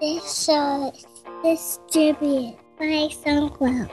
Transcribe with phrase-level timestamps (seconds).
[0.00, 0.92] This show
[1.44, 3.90] is distributed by SoundCloud.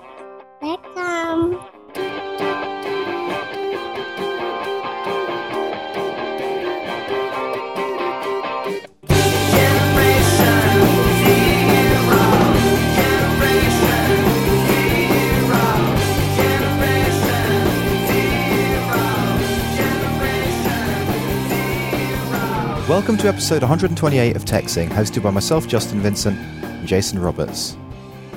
[22.95, 27.75] Welcome to episode 128 of TechZing, hosted by myself, Justin Vincent, and Jason Roberts.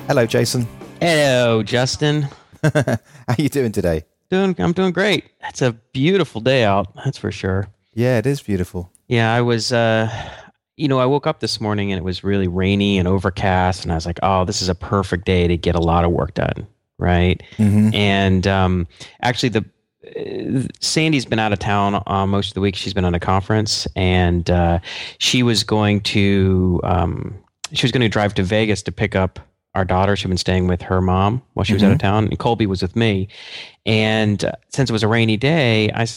[0.05, 0.67] Hello, Jason.
[0.99, 2.27] Hello, Justin.
[2.73, 2.97] How
[3.37, 4.03] you doing today?
[4.29, 5.31] Doing, I'm doing great.
[5.47, 6.93] It's a beautiful day out.
[7.05, 7.69] That's for sure.
[7.93, 8.91] Yeah, it is beautiful.
[9.07, 10.11] Yeah, I was, uh,
[10.75, 13.93] you know, I woke up this morning and it was really rainy and overcast, and
[13.93, 16.33] I was like, oh, this is a perfect day to get a lot of work
[16.33, 17.41] done, right?
[17.55, 17.95] Mm-hmm.
[17.95, 18.89] And um,
[19.21, 19.63] actually, the
[20.79, 22.75] Sandy's been out of town uh, most of the week.
[22.75, 24.79] She's been on a conference, and uh,
[25.17, 27.37] she was going to um,
[27.73, 29.39] she was going to drive to Vegas to pick up
[29.75, 30.15] our daughter.
[30.15, 32.81] She'd been staying with her mom while she was out of town, and Colby was
[32.81, 33.27] with me.
[33.85, 36.07] And uh, since it was a rainy day, I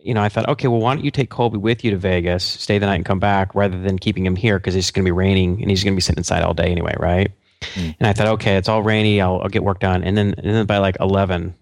[0.00, 2.44] you know I thought, okay, well, why don't you take Colby with you to Vegas,
[2.44, 5.08] stay the night, and come back, rather than keeping him here because it's going to
[5.08, 7.32] be raining and he's going to be sitting inside all day anyway, right?
[7.98, 9.20] And I thought, okay, it's all rainy.
[9.20, 10.04] I'll, I'll get work done.
[10.04, 11.54] And then, and then by like 11,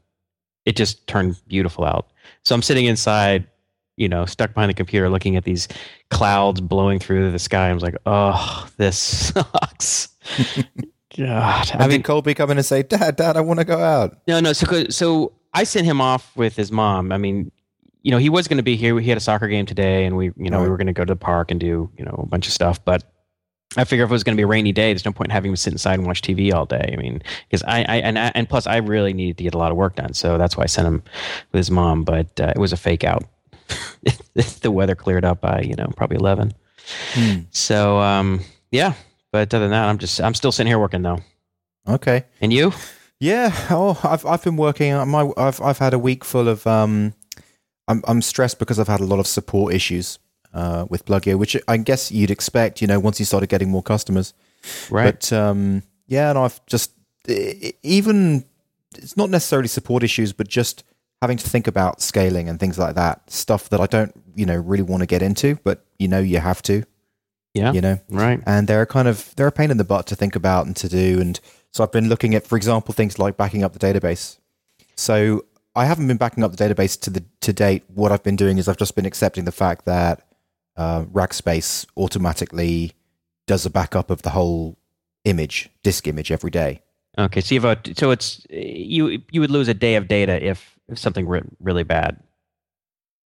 [0.64, 2.08] it just turned beautiful out.
[2.44, 3.46] So I'm sitting inside,
[3.96, 5.68] you know, stuck behind the computer looking at these
[6.10, 7.70] clouds blowing through the sky.
[7.70, 8.96] I was like, oh, this
[9.34, 10.08] sucks.
[11.16, 11.70] God.
[11.74, 14.16] I mean, Colby come in and say, Dad, Dad, I want to go out?
[14.26, 14.52] no, no.
[14.52, 17.12] So, so I sent him off with his mom.
[17.12, 17.52] I mean,
[18.02, 18.98] you know, he was going to be here.
[18.98, 21.04] He had a soccer game today, and we, you know, we were going to go
[21.04, 22.84] to the park and do, you know, a bunch of stuff.
[22.84, 23.04] But
[23.76, 25.32] I figure if it was going to be a rainy day, there's no point in
[25.32, 26.90] having him sit inside and watch TV all day.
[26.92, 29.58] I mean, because I, I and I, and plus I really needed to get a
[29.58, 31.02] lot of work done, so that's why I sent him
[31.52, 32.04] with his mom.
[32.04, 33.24] But uh, it was a fake out.
[34.60, 36.52] the weather cleared up by you know probably eleven.
[37.12, 37.40] Hmm.
[37.50, 38.94] So um, yeah.
[39.30, 41.20] But other than that, I'm just I'm still sitting here working though.
[41.88, 42.24] Okay.
[42.40, 42.72] And you?
[43.18, 43.54] Yeah.
[43.70, 44.94] Oh, I've I've been working.
[45.08, 47.14] My I've I've had a week full of um,
[47.88, 50.18] I'm I'm stressed because I've had a lot of support issues
[50.54, 52.80] uh with Pluggio, which I guess you'd expect.
[52.82, 54.34] You know, once you started getting more customers.
[54.90, 55.12] Right.
[55.14, 56.92] But um, yeah, and I've just
[57.82, 58.44] even
[58.96, 60.84] it's not necessarily support issues, but just
[61.20, 63.30] having to think about scaling and things like that.
[63.30, 66.38] Stuff that I don't, you know, really want to get into, but you know, you
[66.38, 66.84] have to.
[67.54, 67.72] yeah.
[67.72, 68.40] You know, Right.
[68.46, 70.88] and they're kind of they're a pain in the butt to think about and to
[70.88, 71.20] do.
[71.20, 71.38] And
[71.70, 74.38] so I've been looking at, for example, things like backing up the database.
[74.96, 77.84] So I haven't been backing up the database to the to date.
[77.94, 80.26] What I've been doing is I've just been accepting the fact that
[80.76, 82.92] uh, Rackspace automatically
[83.46, 84.78] does a backup of the whole
[85.24, 86.82] image, disk image every day.
[87.18, 90.42] Okay, so you have a, so it's you you would lose a day of data
[90.44, 92.22] if, if something re- really bad.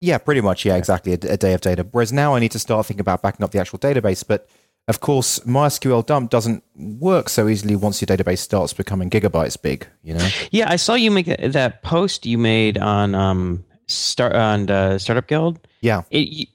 [0.01, 0.65] Yeah, pretty much.
[0.65, 1.13] Yeah, exactly.
[1.13, 1.87] A, a day of data.
[1.91, 4.25] Whereas now I need to start thinking about backing up the actual database.
[4.27, 4.49] But
[4.89, 9.87] of course, MySQL dump doesn't work so easily once your database starts becoming gigabytes big.
[10.03, 10.29] You know.
[10.51, 14.97] Yeah, I saw you make that, that post you made on um start on uh,
[14.97, 15.65] Startup Guild.
[15.81, 16.03] Yeah.
[16.11, 16.49] It,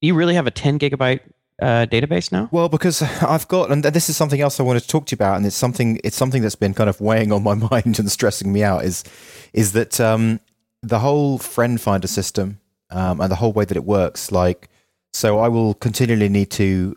[0.00, 1.20] you, really have a ten gigabyte
[1.60, 2.48] uh, database now?
[2.52, 5.16] Well, because I've got, and this is something else I wanted to talk to you
[5.16, 8.10] about, and it's something, it's something that's been kind of weighing on my mind and
[8.10, 8.84] stressing me out.
[8.84, 9.04] Is,
[9.52, 10.40] is that um,
[10.82, 12.60] the whole friend finder system
[12.90, 14.30] um, and the whole way that it works?
[14.30, 14.68] Like,
[15.12, 16.96] so I will continually need to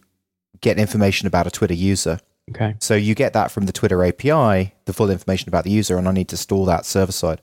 [0.61, 2.19] get information about a Twitter user.
[2.49, 2.75] Okay.
[2.79, 6.07] So you get that from the Twitter API, the full information about the user, and
[6.07, 7.41] I need to store that server side.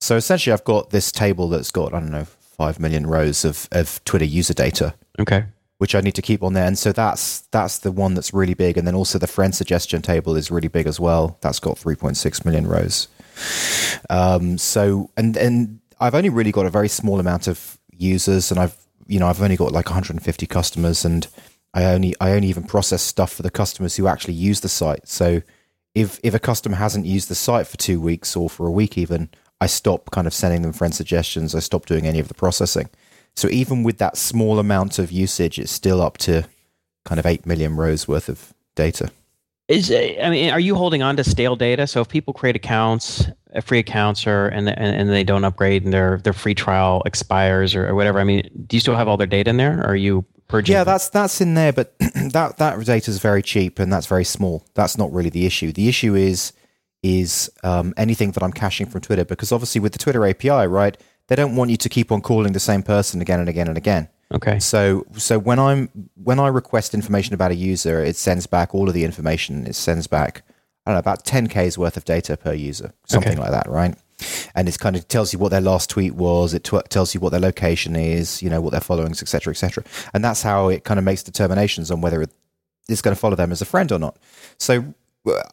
[0.00, 2.26] So essentially, I've got this table that's got I don't know
[2.56, 5.44] five million rows of of Twitter user data Okay.
[5.78, 6.66] which I need to keep on there.
[6.66, 8.78] And so that's that's the one that's really big.
[8.78, 11.36] And then also the friend suggestion table is really big as well.
[11.40, 13.08] That's got 3.6 million rows.
[14.10, 18.60] Um, so and and I've only really got a very small amount of users, and
[18.60, 18.76] I've
[19.06, 21.26] you know I've only got like 150 customers, and
[21.72, 25.08] I only I only even process stuff for the customers who actually use the site.
[25.08, 25.42] So
[25.94, 28.98] if if a customer hasn't used the site for two weeks or for a week
[28.98, 31.54] even, I stop kind of sending them friend suggestions.
[31.54, 32.88] I stop doing any of the processing.
[33.36, 36.46] So even with that small amount of usage, it's still up to
[37.04, 39.10] kind of eight million rows worth of data.
[39.66, 41.86] Is I mean, are you holding on to stale data?
[41.86, 45.84] So if people create accounts, uh, free accounts, or and and, and they don't upgrade
[45.84, 49.08] and their their free trial expires or, or whatever, I mean, do you still have
[49.08, 49.80] all their data in there?
[49.80, 50.74] Or are you purging?
[50.74, 54.24] Yeah, that's that's in there, but that that data is very cheap and that's very
[54.24, 54.66] small.
[54.74, 55.72] That's not really the issue.
[55.72, 56.52] The issue is
[57.04, 60.96] is um, anything that I'm caching from Twitter because obviously with the Twitter API, right,
[61.28, 63.76] they don't want you to keep on calling the same person again and again and
[63.76, 64.08] again.
[64.32, 64.58] okay.
[64.58, 65.88] So so when I'm
[66.22, 69.66] when I request information about a user, it sends back all of the information.
[69.66, 70.42] It sends back
[70.86, 73.40] I don't know about 10k's worth of data per user, something Okay.
[73.40, 73.94] like that, right?
[74.54, 76.54] And it kind of tells you what their last tweet was.
[76.54, 79.82] It tw- tells you what their location is, you know, what their followings, etc., etc.
[80.14, 82.24] And that's how it kind of makes determinations on whether
[82.88, 84.16] it's going to follow them as a friend or not.
[84.58, 84.94] So,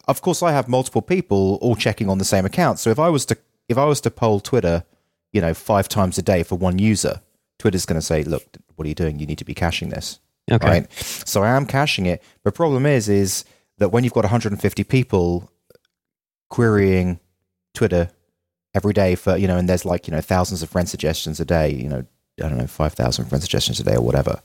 [0.08, 2.78] of course, I have multiple people all checking on the same account.
[2.78, 3.36] So if I was to
[3.68, 4.84] if I was to poll Twitter,
[5.32, 7.22] you know, five times a day for one user,
[7.58, 9.18] Twitter's going to say, "Look, what are you doing?
[9.18, 10.18] You need to be caching this."
[10.50, 10.66] Okay.
[10.66, 10.92] Right.
[10.92, 12.22] So I am caching it.
[12.44, 13.44] The problem is, is
[13.78, 15.50] that when you've got 150 people
[16.50, 17.20] querying
[17.74, 18.10] Twitter
[18.74, 21.44] every day for you know, and there's like you know thousands of friend suggestions a
[21.44, 22.04] day, you know,
[22.42, 24.40] I don't know, 5,000 friend suggestions a day or whatever,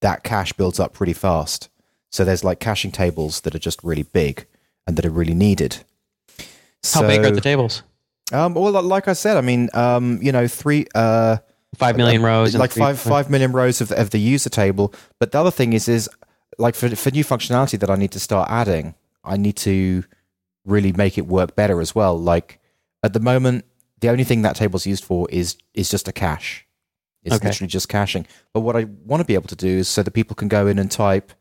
[0.00, 1.68] that cache builds up pretty fast.
[2.10, 4.46] So there's like caching tables that are just really big
[4.86, 5.78] and that are really needed.
[6.92, 7.82] How big are the tables?
[8.32, 11.38] Um, well, like I said, I mean, um, you know, three, uh,
[11.76, 14.92] five million rows, like five five million rows of of the user table.
[15.18, 16.08] But the other thing is, is
[16.58, 18.94] like for for new functionality that I need to start adding,
[19.24, 20.04] I need to
[20.64, 22.18] really make it work better as well.
[22.18, 22.60] Like
[23.02, 23.64] at the moment,
[24.00, 26.66] the only thing that table's used for is is just a cache.
[27.24, 27.48] It's Okay.
[27.48, 28.26] literally just caching.
[28.52, 30.66] But what I want to be able to do is so that people can go
[30.66, 31.32] in and type,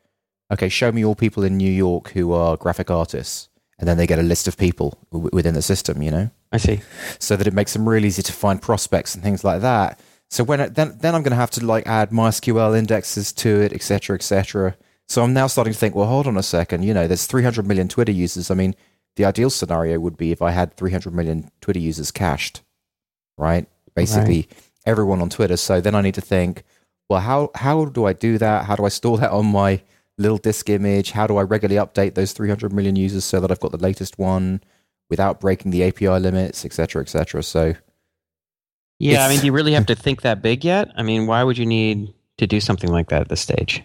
[0.51, 3.49] okay, show me all people in New York who are graphic artists,
[3.79, 6.01] and then they get a list of people w- within the system.
[6.01, 6.81] You know I see.
[7.19, 9.99] so that it makes them really easy to find prospects and things like that.
[10.29, 13.61] So when it, then then I'm going to have to like add MySQL indexes to
[13.61, 14.75] it, etc., etc.
[15.07, 16.83] So I'm now starting to think, well, hold on a second.
[16.83, 18.51] You know, there's 300 million Twitter users.
[18.51, 18.75] I mean,
[19.15, 22.61] the ideal scenario would be if I had 300 million Twitter users cached,
[23.38, 23.67] right?
[23.95, 24.47] Basically,
[24.85, 25.57] everyone on Twitter.
[25.57, 26.63] So then I need to think,
[27.09, 28.65] well, how how do I do that?
[28.65, 29.81] How do I store that on my
[30.17, 31.11] little disk image?
[31.11, 34.17] How do I regularly update those 300 million users so that I've got the latest
[34.17, 34.61] one
[35.09, 37.43] without breaking the API limits, etc., etc.
[37.43, 37.75] So
[38.99, 40.89] Yeah, I mean, do you really have to think that big yet?
[40.95, 43.83] I mean, why would you need to do something like that at this stage?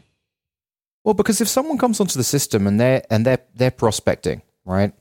[1.04, 4.92] Well, because if someone comes onto the system and they're and they're they're prospecting, right?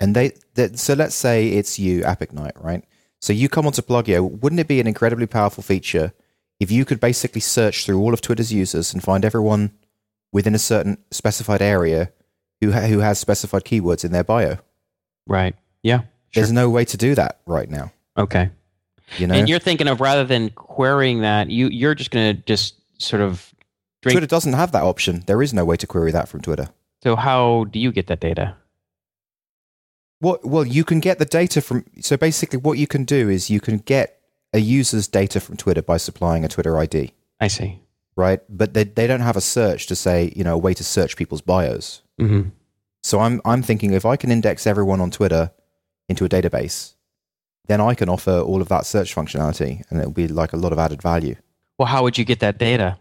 [0.00, 2.84] And they, they so let's say it's you, AppIgnite, right?
[3.20, 4.40] So you come onto Pluggio.
[4.40, 6.12] Wouldn't it be an incredibly powerful feature
[6.58, 9.72] if you could basically search through all of Twitter's users and find everyone
[10.32, 12.10] within a certain specified area
[12.60, 14.56] who ha- who has specified keywords in their bio?
[15.26, 15.54] Right.
[15.82, 15.98] Yeah.
[15.98, 16.06] Sure.
[16.42, 17.92] There's no way to do that right now.
[18.16, 18.50] Okay.
[19.18, 22.42] You know, And you're thinking of rather than querying that, you you're just going to
[22.44, 23.52] just sort of
[24.00, 24.14] drink.
[24.14, 25.22] Twitter doesn't have that option.
[25.26, 26.68] There is no way to query that from Twitter.
[27.02, 28.56] So how do you get that data?
[30.20, 30.44] What?
[30.44, 31.84] Well, you can get the data from.
[32.00, 34.18] So basically, what you can do is you can get
[34.54, 37.81] a user's data from Twitter by supplying a Twitter ID, I see.
[38.16, 38.40] Right?
[38.48, 41.16] But they they don't have a search to say you know a way to search
[41.16, 42.02] people's bios.
[42.18, 42.42] hmm
[43.02, 45.50] So I'm I'm thinking if I can index everyone on Twitter
[46.08, 46.94] into a database,
[47.66, 50.72] then I can offer all of that search functionality, and it'll be like a lot
[50.72, 51.36] of added value.
[51.78, 52.98] Well, how would you get that data?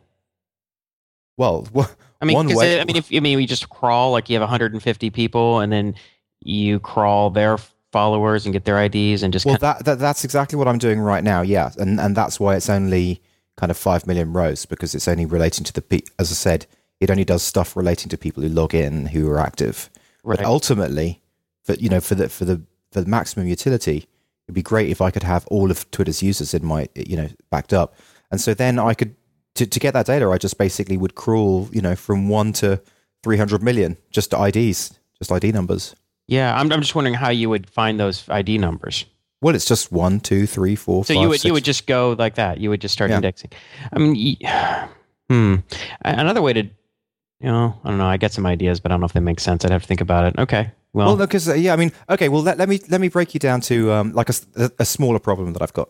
[1.37, 1.87] Well, wha-
[2.21, 4.35] I mean, One 'cause way- I mean, if I mean, you just crawl like you
[4.35, 5.95] have 150 people, and then
[6.41, 7.57] you crawl their
[7.91, 10.99] followers and get their IDs, and just well, that, that that's exactly what I'm doing
[10.99, 11.41] right now.
[11.41, 13.21] Yeah, and and that's why it's only
[13.57, 16.65] kind of five million rows because it's only relating to the pe- as I said,
[16.99, 19.89] it only does stuff relating to people who log in who are active.
[20.23, 20.37] right.
[20.37, 21.21] But ultimately,
[21.63, 22.61] for you know, for the for the
[22.91, 24.07] for the maximum utility,
[24.47, 27.29] it'd be great if I could have all of Twitter's users in my you know
[27.49, 27.95] backed up,
[28.31, 29.15] and so then I could
[29.55, 32.81] to to get that data, I just basically would crawl you know from one to
[33.23, 35.95] three hundred million just IDs, just ID numbers.
[36.27, 39.05] yeah, I'm I'm just wondering how you would find those ID numbers.
[39.41, 42.15] Well, it's just one, two, three, four, So five, you would you would just go
[42.17, 42.59] like that.
[42.59, 43.15] You would just start Yeah.
[43.17, 43.51] indexing.
[43.91, 44.37] I mean,
[45.29, 45.55] hmm.
[46.05, 46.71] Another way to, you
[47.41, 48.05] know, I don't know.
[48.05, 49.65] I get some ideas, but I don't know if they make sense.
[49.65, 50.39] I'd have to think about it.
[50.39, 50.71] Okay.
[50.93, 52.29] Well, Well, no, because uh, yeah, I mean, okay.
[52.29, 55.19] Well, let, let me let me break you down to um, like a, a smaller
[55.19, 55.89] problem that I've got.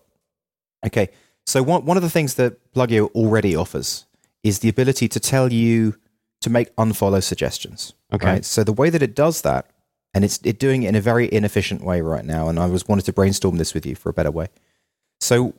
[0.85, 1.09] Okay,
[1.45, 4.05] so one one of the things that Pluggio already offers
[4.43, 5.95] is the ability to tell you
[6.41, 7.93] to make unfollow suggestions.
[8.13, 8.27] Okay.
[8.27, 8.45] Right?
[8.45, 9.65] So the way that it does that,
[10.13, 12.87] and it's it doing it in a very inefficient way right now, and I was
[12.87, 14.47] wanted to brainstorm this with you for a better way.
[15.19, 15.53] So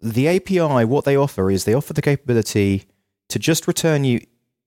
[0.00, 2.84] the API, what they offer is they offer the capability
[3.28, 4.20] to just return you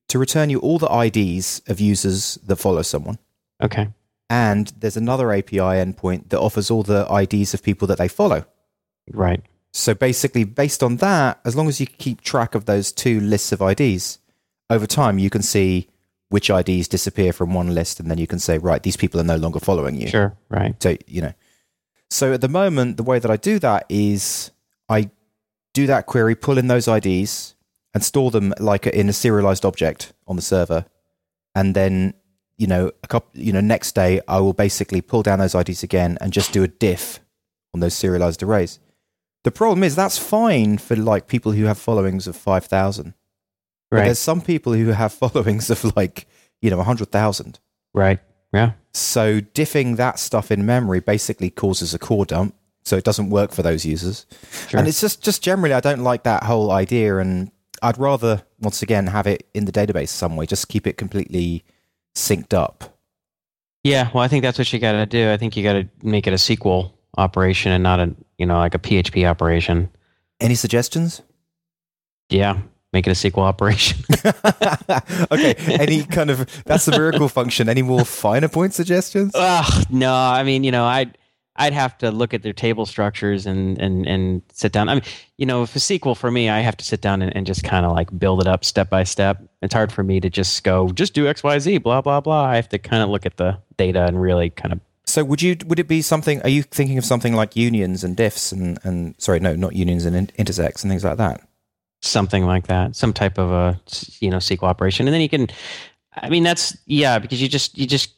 [0.08, 3.17] to return you all the IDs of users that follow someone.
[3.62, 3.89] okay.
[4.27, 8.46] And there's another API endpoint that offers all the IDs of people that they follow.
[9.12, 9.44] Right.
[9.72, 13.51] So basically, based on that, as long as you keep track of those two lists
[13.51, 14.20] of IDs,
[14.70, 15.89] over time you can see
[16.36, 19.24] which IDs disappear from one list, and then you can say, right, these people are
[19.24, 20.10] no longer following you.
[20.10, 20.36] Sure.
[20.50, 20.75] Right.
[20.84, 21.32] So, you know.
[22.10, 24.51] So at the moment, the way that I do that is
[24.89, 25.12] I
[25.74, 27.56] do that query, pull in those IDs,
[27.94, 30.84] and store them like in a serialized object on the server.
[31.56, 32.15] And then,
[32.58, 35.84] you know, a couple, you know, next day I will basically pull down those IDs
[35.84, 37.22] again and just do a diff
[37.74, 38.80] on those serialized arrays.
[39.46, 43.13] The problem is that's fine for like people who have followings of 5,000.
[43.92, 44.06] But Right.
[44.06, 46.27] there's some people who have followings of like,
[46.62, 47.60] you know, 100,000.
[47.94, 48.20] Right.
[48.54, 48.72] Yeah.
[48.94, 52.56] So diffing that stuff in memory basically causes a core dump.
[52.84, 54.25] So it doesn't work for those users.
[54.68, 54.80] Sure.
[54.80, 57.18] And it's just, just generally, I don't like that whole idea.
[57.18, 57.51] And
[57.82, 60.46] I'd rather once again have it in the database some way.
[60.46, 61.63] Just keep it completely
[62.15, 62.96] synced up.
[63.84, 65.32] Yeah, well, I think that's what you got to do.
[65.32, 68.58] I think you got to make it a SQL operation and not a you know
[68.58, 69.89] like a PHP operation.
[70.39, 71.22] Any suggestions?
[72.30, 72.60] Yeah,
[72.96, 74.04] make it a SQL operation.
[75.32, 75.54] okay.
[75.74, 77.68] Any kind of that's the miracle function.
[77.68, 79.34] Any more finer point suggestions?
[79.36, 81.18] Ugh, no, I mean, you know, I'd
[81.58, 84.88] I'd have to look at their table structures and and and sit down.
[84.88, 85.04] I mean,
[85.38, 87.64] you know, if a SQL for me, I have to sit down and, and just
[87.64, 89.44] kind of like build it up step by step.
[89.62, 92.46] It's hard for me to just go just do X Y Z blah blah blah.
[92.46, 94.80] I have to kind of look at the data and really kind of.
[95.06, 96.42] So would you would it be something?
[96.44, 100.06] Are you thinking of something like unions and diffs and and sorry, no, not unions
[100.06, 101.42] and intersects and things like that?
[102.05, 103.79] Something like that, some type of a
[104.19, 105.47] you know SQL operation, and then you can.
[106.15, 108.13] I mean, that's yeah, because you just you just.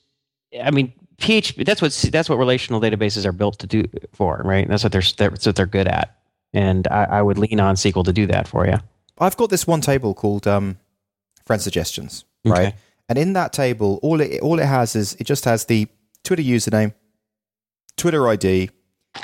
[0.62, 1.66] I mean, PHP.
[1.66, 4.68] That's what that's what relational databases are built to do for, right?
[4.68, 6.18] That's what they're that's what they're good at,
[6.54, 8.78] and I, I would lean on SQL to do that for you.
[9.20, 10.78] I've got this one table called um,
[11.46, 12.68] friend suggestions, right?
[12.68, 12.76] Okay.
[13.10, 15.88] And in that table, all it all it has is it just has the
[16.24, 16.94] Twitter username,
[17.96, 18.70] Twitter ID,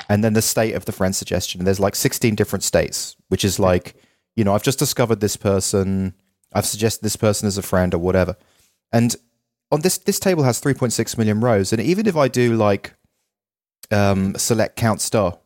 [0.08, 1.60] and then the state of the friend suggestion.
[1.60, 3.94] And there's like 16 different states, which is like
[4.36, 6.14] you know, I've just discovered this person,
[6.52, 8.36] I've suggested this person as a friend or whatever.
[8.92, 9.14] And
[9.70, 12.94] on this this table has 3.6 million rows, and even if I do like
[13.90, 15.38] um, select count star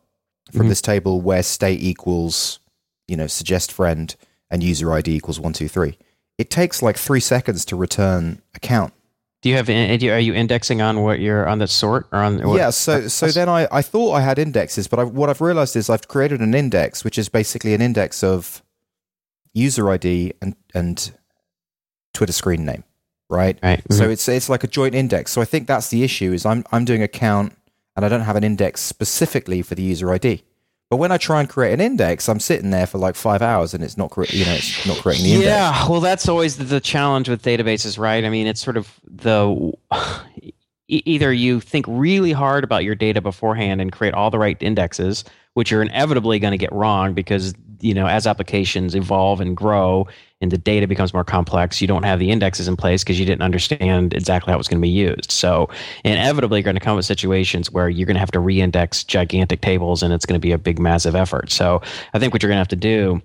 [0.51, 0.69] from mm-hmm.
[0.69, 2.59] this table where state equals,
[3.07, 4.15] you know, suggest friend
[4.51, 5.97] and user ID equals one two three,
[6.37, 8.93] it takes like three seconds to return a count.
[9.41, 9.69] Do you have?
[9.69, 12.45] Are you indexing on what you're on the sort or on?
[12.45, 12.71] What, yeah.
[12.71, 15.89] So so then I I thought I had indexes, but I, what I've realized is
[15.89, 18.61] I've created an index, which is basically an index of
[19.53, 21.11] user ID and and
[22.13, 22.83] Twitter screen name,
[23.29, 23.57] right?
[23.61, 23.79] Right.
[23.79, 23.93] Mm-hmm.
[23.93, 25.31] So it's it's like a joint index.
[25.31, 27.53] So I think that's the issue is I'm I'm doing a count
[27.95, 30.43] and I don't have an index specifically for the user ID.
[30.89, 33.75] But when I try and create an index, I'm sitting there for like five hours
[33.75, 35.47] and it's not, cre- you know, it's not creating the index.
[35.47, 38.25] Yeah, well, that's always the challenge with databases, right?
[38.25, 39.71] I mean, it's sort of the
[40.87, 45.23] either you think really hard about your data beforehand and create all the right indexes,
[45.53, 50.07] which you're inevitably going to get wrong because you know as applications evolve and grow
[50.41, 53.25] and the data becomes more complex you don't have the indexes in place because you
[53.25, 55.31] didn't understand exactly how it was going to be used.
[55.31, 55.69] So
[56.03, 59.61] inevitably you're going to come with situations where you're going to have to re-index gigantic
[59.61, 61.51] tables and it's going to be a big massive effort.
[61.51, 61.81] So
[62.13, 63.21] i think what you're going to have to do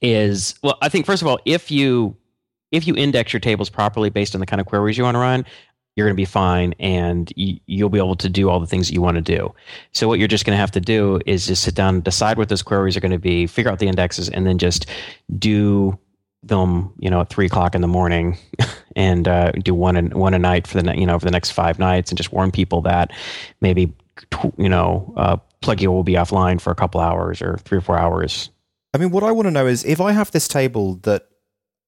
[0.00, 2.16] is well i think first of all if you
[2.70, 5.18] if you index your tables properly based on the kind of queries you want to
[5.18, 5.44] run
[5.98, 8.94] you're going to be fine and you'll be able to do all the things that
[8.94, 9.52] you want to do.
[9.90, 12.48] So what you're just going to have to do is just sit down, decide what
[12.48, 14.86] those queries are going to be, figure out the indexes, and then just
[15.40, 15.98] do
[16.44, 18.38] them, you know, at three o'clock in the morning,
[18.96, 21.50] and uh, do one a, one a night for the you know for the next
[21.50, 23.10] five nights, and just warn people that
[23.60, 23.92] maybe
[24.56, 27.98] you know uh, Pluggio will be offline for a couple hours or three or four
[27.98, 28.50] hours.
[28.94, 31.27] I mean, what I want to know is if I have this table that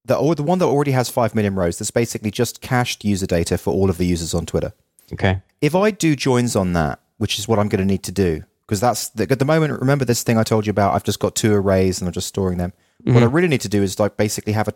[0.04, 3.59] the the one that already has five million rows that's basically just cached user data
[3.59, 4.73] for all of the users on Twitter.
[5.12, 5.42] Okay.
[5.61, 8.45] If I do joins on that, which is what I'm going to need to do,
[8.66, 9.80] because that's the, at the moment.
[9.80, 10.95] Remember this thing I told you about?
[10.95, 12.73] I've just got two arrays and I'm just storing them.
[13.02, 13.14] Mm-hmm.
[13.14, 14.75] What I really need to do is like basically have a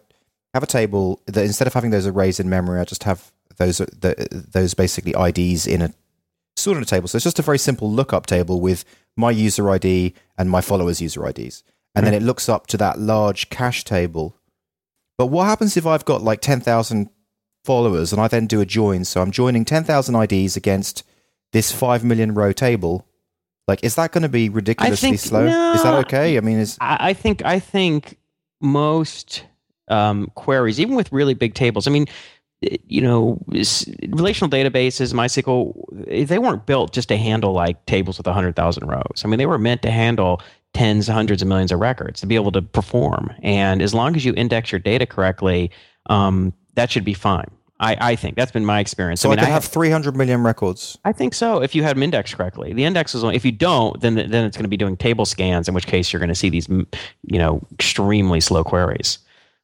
[0.53, 3.79] have a table that instead of having those arrays in memory, I just have those
[3.79, 5.95] the, those basically IDs in a
[6.57, 7.09] stored in a table.
[7.09, 8.85] So it's just a very simple lookup table with
[9.17, 11.63] my user ID and my followers' user IDs,
[11.95, 12.05] and mm-hmm.
[12.05, 14.37] then it looks up to that large cache table
[15.19, 17.09] but what happens if I've got like 10,000
[17.65, 19.05] followers and I then do a join?
[19.05, 21.05] So I'm joining 10,000 IDs against
[21.53, 23.07] this 5 million row table.
[23.67, 25.47] Like, is that going to be ridiculously think, slow?
[25.47, 26.37] No, is that okay?
[26.37, 28.19] I mean, is I, I think I think
[28.61, 29.45] most
[29.89, 32.07] um, queries, even with really big tables, I mean,
[32.61, 38.87] you know, relational databases, MySQL, they weren't built just to handle like tables with 100,000
[38.87, 39.23] rows.
[39.25, 40.43] I mean, they were meant to handle
[40.75, 43.33] tens, hundreds of millions of records to be able to perform.
[43.43, 45.71] And as long as you index your data correctly,
[46.07, 47.51] um, that should be fine.
[47.81, 49.21] I, I, think that's been my experience.
[49.21, 50.97] So I, mean, I could I have, 300 million records.
[51.05, 51.61] I think so.
[51.61, 54.45] If you had them indexed correctly, the index is only, if you don't, then then
[54.45, 56.69] it's going to be doing table scans, in which case you're going to see these,
[56.69, 56.87] you
[57.39, 59.19] know, extremely slow queries.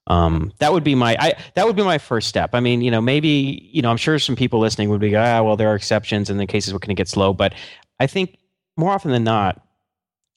[0.09, 2.51] Um, that would be my I, that would be my first step.
[2.53, 5.43] I mean, you know, maybe you know, I'm sure some people listening would be, ah,
[5.43, 7.33] well, there are exceptions, and the cases where can it get slow.
[7.33, 7.55] But
[8.01, 8.39] I think
[8.77, 9.65] more often than not,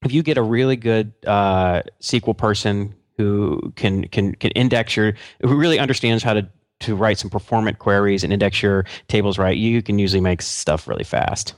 [0.04, 5.14] if you get a really good uh, SQL person who can can can index your
[5.42, 6.48] who really understands how to
[6.82, 10.88] to write some performant queries and index your tables right, you can usually make stuff
[10.88, 11.54] really fast.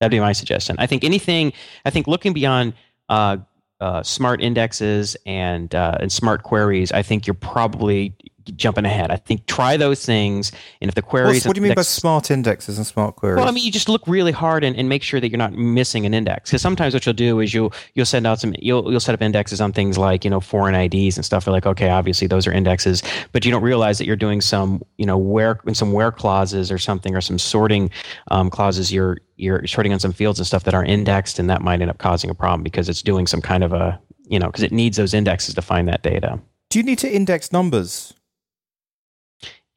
[0.00, 0.76] That'd be my suggestion.
[0.78, 1.52] I think anything.
[1.84, 2.74] I think looking beyond
[3.08, 3.38] uh,
[3.80, 8.14] uh, smart indexes and uh, and smart queries, I think you're probably
[8.56, 9.10] jumping ahead.
[9.10, 11.26] I think try those things, and if the queries.
[11.36, 13.36] What's- what do you mean by smart indexes and smart queries?
[13.38, 15.52] well, I mean, you just look really hard and, and make sure that you're not
[15.52, 16.50] missing an index.
[16.50, 19.22] Because sometimes what you'll do is you'll you'll send out some you'll you'll set up
[19.22, 21.46] indexes on things like you know foreign IDs and stuff.
[21.46, 24.82] You're like, okay, obviously those are indexes, but you don't realize that you're doing some
[24.98, 27.90] you know where some where clauses or something or some sorting
[28.30, 28.92] um, clauses.
[28.92, 31.90] You're you're sorting on some fields and stuff that are indexed, and that might end
[31.90, 34.72] up causing a problem because it's doing some kind of a you know because it
[34.72, 36.38] needs those indexes to find that data.
[36.68, 38.12] do you need to index numbers,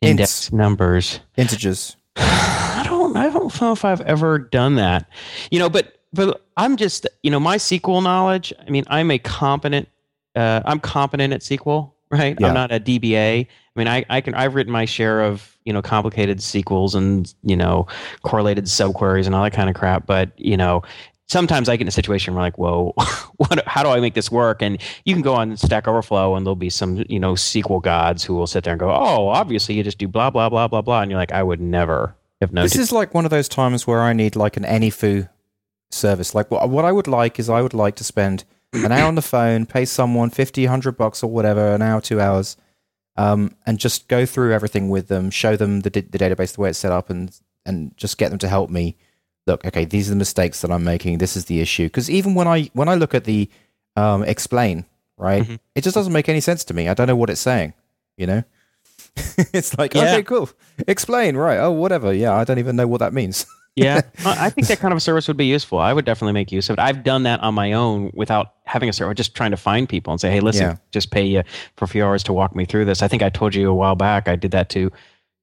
[0.09, 1.19] Index numbers.
[1.37, 1.95] integers?
[2.15, 5.09] I don't I don't know if I've ever done that.
[5.51, 9.17] You know, but but I'm just you know, my SQL knowledge, I mean, I'm a
[9.17, 9.87] competent
[10.35, 12.37] uh, I'm competent at SQL, right?
[12.39, 12.47] Yeah.
[12.47, 13.47] I'm not a DBA.
[13.75, 17.33] I mean, I, I can I've written my share of, you know, complicated SQLs and,
[17.43, 17.87] you know,
[18.23, 20.83] correlated subqueries and all that kind of crap, but, you know,
[21.27, 22.93] sometimes I get in a situation where I'm like, whoa,
[23.37, 24.61] what, how do I make this work?
[24.61, 28.23] And you can go on Stack Overflow and there'll be some, you know, SQL gods
[28.23, 30.81] who will sit there and go, oh, obviously you just do blah, blah, blah, blah,
[30.81, 31.01] blah.
[31.01, 32.63] And you're like, I would never have known.
[32.63, 35.29] This is like one of those times where I need like an AnyFu
[35.91, 36.35] service.
[36.35, 39.15] Like what, what I would like is I would like to spend an hour on
[39.15, 42.57] the phone, pay someone 50, 100 bucks or whatever, an hour, two hours,
[43.15, 46.69] um, and just go through everything with them, show them the, the database, the way
[46.69, 48.97] it's set up, and, and just get them to help me.
[49.45, 51.17] Look, okay, these are the mistakes that I'm making.
[51.17, 51.85] This is the issue.
[51.85, 53.49] Because even when I when I look at the
[53.95, 54.85] um, explain,
[55.17, 55.59] right, Mhm.
[55.75, 56.87] it just doesn't make any sense to me.
[56.89, 57.73] I don't know what it's saying.
[58.17, 58.43] You know,
[59.53, 60.03] it's like Yeah.
[60.03, 60.49] okay, cool.
[60.87, 61.57] Explain, right?
[61.59, 62.13] Oh, whatever.
[62.13, 63.45] Yeah, I don't even know what that means.
[63.75, 65.79] yeah, I think that kind of a service would be useful.
[65.79, 66.79] I would definitely make use of it.
[66.81, 70.13] I've done that on my own without having a server, just trying to find people
[70.13, 70.75] and say, hey, listen, Yeah.
[70.91, 71.43] just pay you
[71.75, 73.01] for a few hours to walk me through this.
[73.01, 74.91] I think I told you a while back I did that too.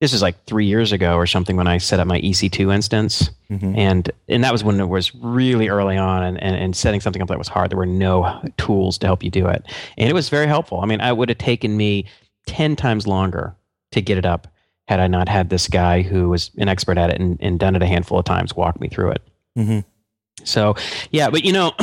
[0.01, 3.31] This is like three years ago or something when I set up my EC2 instance.
[3.51, 3.77] Mhm.
[3.77, 7.21] And and that was when it was really early on and, and, and setting something
[7.21, 7.71] up that was hard.
[7.71, 9.63] There were no tools to help you do it.
[9.99, 10.81] And it was very helpful.
[10.81, 12.07] I mean, I would have taken me
[12.47, 13.55] 10 times longer
[13.93, 14.49] to get it up
[14.89, 17.77] had I not had this guy who was an expert at it and, and done
[17.77, 19.23] it a handful of times walk me through it.
[19.59, 19.85] Mhm.
[20.45, 20.75] So
[21.11, 21.73] yeah, but you know,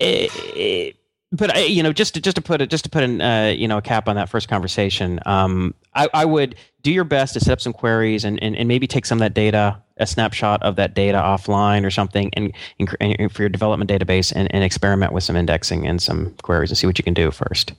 [0.00, 0.90] eh, eh,
[1.32, 3.54] but I, you know, just to, just to put it, just to put an uh,
[3.56, 7.34] you know a cap on that first conversation, um, I, I would do your best
[7.34, 10.06] to set up some queries and, and, and maybe take some of that data, a
[10.06, 14.62] snapshot of that data offline or something, and, and, for your development database, and, and
[14.62, 17.72] experiment with some indexing and some queries and see what you can do first.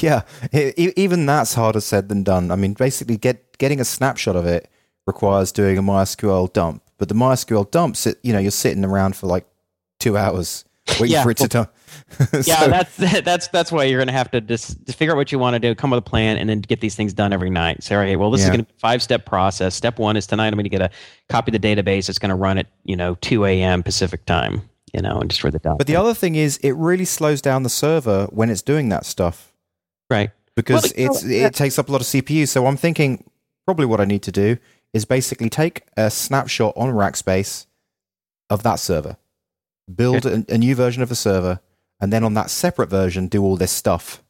[0.00, 2.50] Yeah, e- even that's harder said than done.
[2.50, 4.68] I mean, basically, get getting a snapshot of it
[5.06, 9.16] requires doing a MySQL dump, but the MySQL dumps, sit, you know, you're sitting around
[9.16, 9.46] for like
[10.00, 10.64] two hours
[11.00, 11.70] waiting Yeah, for it to dump.
[12.44, 15.32] Yeah, that's that's that's why you're going to have to just, just figure out what
[15.32, 17.50] you want to do, come with a plan, and then get these things done every
[17.50, 17.82] night.
[17.82, 19.74] Say, okay, well, this is going to be a five step process.
[19.74, 20.90] Step one is tonight I'm going to get a
[21.28, 22.08] copy of the database.
[22.08, 23.82] It's going to run at you know 2 a.m.
[23.82, 25.78] Pacific time, you know, and just read the dump.
[25.78, 29.06] But the other thing is, it really slows down the server when it's doing that
[29.06, 29.52] stuff
[30.10, 31.46] right, because Well, it's yeah.
[31.46, 32.46] it takes up a lot of CPU.
[32.48, 33.24] So I'm thinking
[33.66, 34.58] probably what I need to do
[34.92, 37.66] is basically take a snapshot on Rackspace
[38.50, 39.16] of that server,
[39.92, 41.60] build a, a new version of the server,
[42.04, 44.22] and then on that separate version do all this stuff.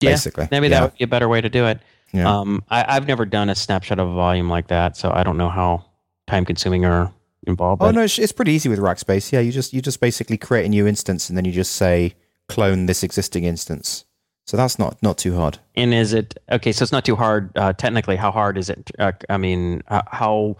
[0.00, 0.80] Yeah, Basically, maybe yeah.
[0.80, 1.80] that would be a better way to do it.
[2.12, 2.40] Yeah.
[2.40, 5.38] Um, I, I've never done a snapshot of a volume like that, so I don't
[5.38, 5.84] know how
[6.26, 7.12] time consuming or
[7.46, 7.82] involved.
[7.82, 9.32] Oh no, it's, it's pretty easy with Rackspace.
[9.32, 12.14] Yeah, you just you just basically create a new instance and then you just say
[12.48, 14.04] clone this existing instance.
[14.46, 15.58] So that's not not too hard.
[15.74, 16.72] And is it okay?
[16.72, 18.16] So it's not too hard uh, technically.
[18.16, 18.90] How hard is it?
[18.98, 20.56] Uh, I mean, uh, how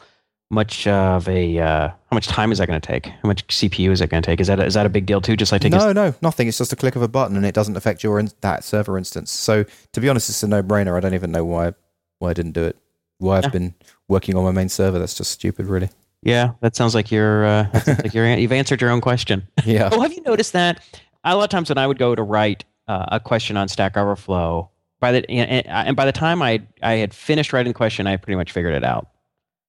[0.51, 3.07] much of a uh, how much time is that going to take?
[3.07, 4.41] How much CPU is it going to take?
[4.41, 5.37] Is that is that a big deal too?
[5.37, 6.47] Just like taking No, no, nothing.
[6.49, 8.97] It's just a click of a button and it doesn't affect your in- that server
[8.97, 9.31] instance.
[9.31, 10.97] So to be honest, it's a no brainer.
[10.97, 11.73] I don't even know why
[12.19, 12.77] why I didn't do it.
[13.19, 13.51] Why I've Yeah.
[13.51, 13.75] been
[14.09, 14.99] working on my main server.
[14.99, 15.89] That's just stupid, really.
[16.23, 19.47] yeah, that sounds like you're uh, sounds like you're you've answered your own question.
[19.65, 19.89] Yeah.
[19.91, 20.81] Well, have you noticed that
[21.25, 23.97] a lot of times when I would go to write uh, a question on Stack
[23.97, 28.07] Overflow, by the and, and by the time I I had finished writing the question,
[28.07, 29.09] I pretty much figured it out.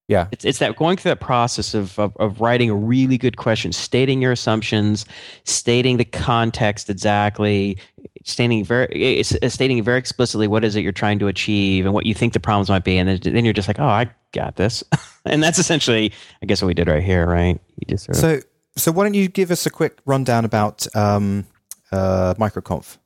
[0.07, 0.27] Yeah.
[0.31, 3.73] It's it's that going through that process of, of of writing a really good question,
[3.73, 5.05] stating your assumptions,
[5.43, 7.77] stating the context exactly,
[8.23, 12.13] stating very stating very explicitly what is it you're trying to achieve and what you
[12.13, 14.81] think the problems might be, and then, then you're just like, oh, I got this,
[15.25, 17.59] and that's essentially, I guess, what we did right here, right?
[17.75, 20.87] You just sort of, So so why don't you give us a quick rundown about
[20.95, 21.45] um,
[21.91, 22.97] uh, microconf?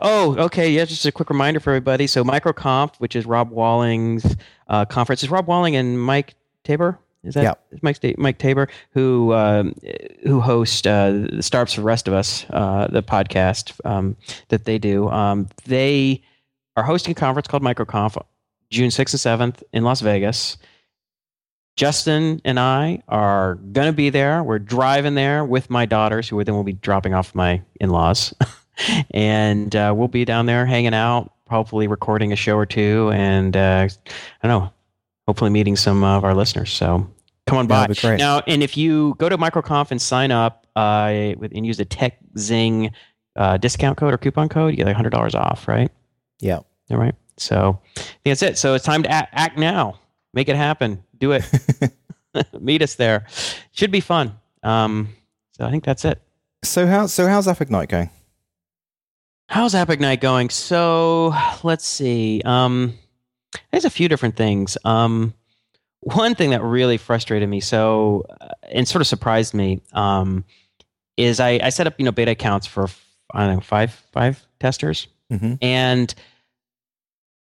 [0.00, 0.70] Oh, okay.
[0.70, 2.06] Yeah, just a quick reminder for everybody.
[2.06, 4.36] So, MicroConf, which is Rob Walling's
[4.68, 6.98] uh, conference, is Rob Walling and Mike Taber.
[7.24, 7.54] Is that Yeah.
[7.70, 9.74] is Mike Mike Taber who um,
[10.24, 14.16] who host uh, the Startups for the Rest of Us, uh, the podcast um,
[14.48, 15.08] that they do.
[15.08, 16.22] Um, they
[16.76, 18.22] are hosting a conference called MicroConf,
[18.70, 20.58] June sixth and seventh in Las Vegas.
[21.76, 24.42] Justin and I are going to be there.
[24.44, 28.32] We're driving there with my daughters, who then will be dropping off my in laws.
[29.10, 33.56] and uh, we'll be down there hanging out, hopefully recording a show or two, and
[33.56, 33.88] uh,
[34.42, 34.72] I don't know,
[35.26, 36.72] hopefully meeting some of our listeners.
[36.72, 37.08] So
[37.46, 38.42] come on by now.
[38.46, 42.92] And if you go to MicroConf and sign up uh, with, and use the TechZing
[43.36, 45.90] uh, discount code or coupon code, you get like hundred dollars off, right?
[46.40, 46.60] Yeah.
[46.90, 47.14] All right.
[47.36, 48.58] So I think that's it.
[48.58, 49.98] So it's time to act, act now.
[50.32, 51.02] Make it happen.
[51.18, 51.44] Do it.
[52.60, 53.26] Meet us there.
[53.72, 54.38] Should be fun.
[54.62, 55.10] Um,
[55.52, 56.20] so I think that's it.
[56.64, 58.10] So how so how's AppIgnite going?
[59.48, 60.50] How's AppIgnite going?
[60.50, 62.40] So let's see.
[62.44, 62.94] Um,
[63.70, 64.76] there's a few different things.
[64.84, 65.34] Um,
[66.00, 70.44] one thing that really frustrated me, so uh, and sort of surprised me, um,
[71.16, 72.88] is I, I set up you know beta accounts for
[73.32, 75.54] I don't know five five testers, Mm-hmm.
[75.62, 76.14] and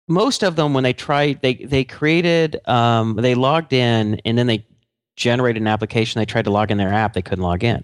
[0.08, 4.46] most of them when they tried they they created um, they logged in and then
[4.46, 4.64] they
[5.16, 7.82] generated an application they tried to log in their app they couldn't log in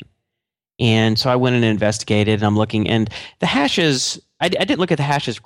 [0.79, 3.11] and so i went and investigated and i'm looking and
[3.41, 5.41] the hashes i, I didn't look at the hashes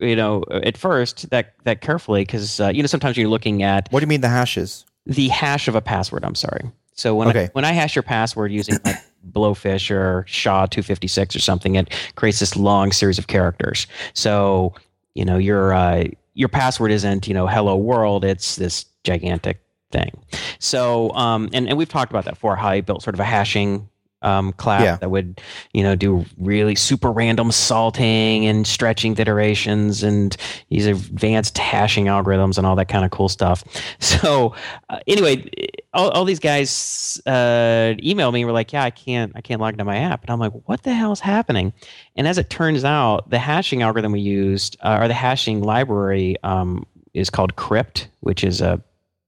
[0.00, 3.88] you know at first that that carefully because uh, you know sometimes you're looking at
[3.90, 4.84] What do you mean the hashes?
[5.06, 6.70] the hash of a password i'm sorry.
[6.94, 8.96] So when I, when i hash your password using like
[9.32, 13.86] blowfish or sha 256 or something it creates this long series of characters.
[14.14, 14.74] So
[15.14, 19.60] you know your uh, your password isn't you know hello world it's this gigantic
[19.90, 20.10] thing.
[20.58, 23.24] So um and, and we've talked about that before how i built sort of a
[23.24, 23.88] hashing
[24.22, 24.96] um, class Yeah.
[24.96, 25.40] that would
[25.72, 30.36] you know do really super random salting and stretching iterations and
[30.70, 33.62] these advanced hashing algorithms and all that kind of cool stuff
[34.00, 34.54] so
[34.90, 35.48] uh, anyway
[35.94, 39.60] all, all these guys uh, emailed me and were like yeah i can't i can't
[39.60, 41.72] log into my app and i'm like what the hell is happening
[42.16, 46.36] and as it turns out the hashing algorithm we used uh, or the hashing library
[46.42, 48.82] um, is called crypt which is a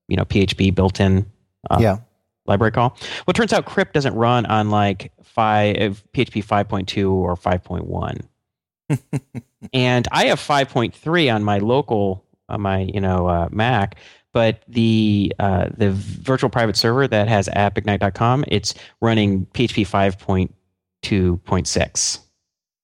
[0.09, 1.25] you know php built-in
[1.69, 1.97] uh, yeah.
[2.51, 2.89] Library call.
[2.99, 8.21] Well, it turns out crypt doesn't run on like five PHP 5.2 or 5.1.
[9.73, 13.95] and I have 5.3 on my local on my you know uh, Mac,
[14.33, 19.87] but the uh, the virtual private server that has appignite.com, it's running PHP
[21.03, 22.19] 5.2.6.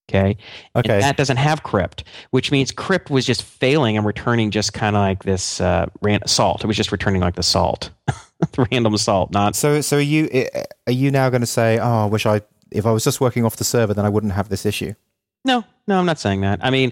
[0.10, 0.38] Okay.
[0.74, 1.00] And Okay.
[1.02, 5.02] that doesn't have crypt, which means crypt was just failing and returning just kind of
[5.02, 6.64] like this uh, ran- salt.
[6.64, 7.90] It was just returning like the salt,
[8.72, 10.30] random salt, not So so are you
[10.88, 13.46] are you now going to say, "Oh, I wish I if I was just working
[13.46, 14.94] off the server then I wouldn't have this issue."
[15.46, 16.60] No, no, I'm not saying that.
[16.62, 16.92] I mean,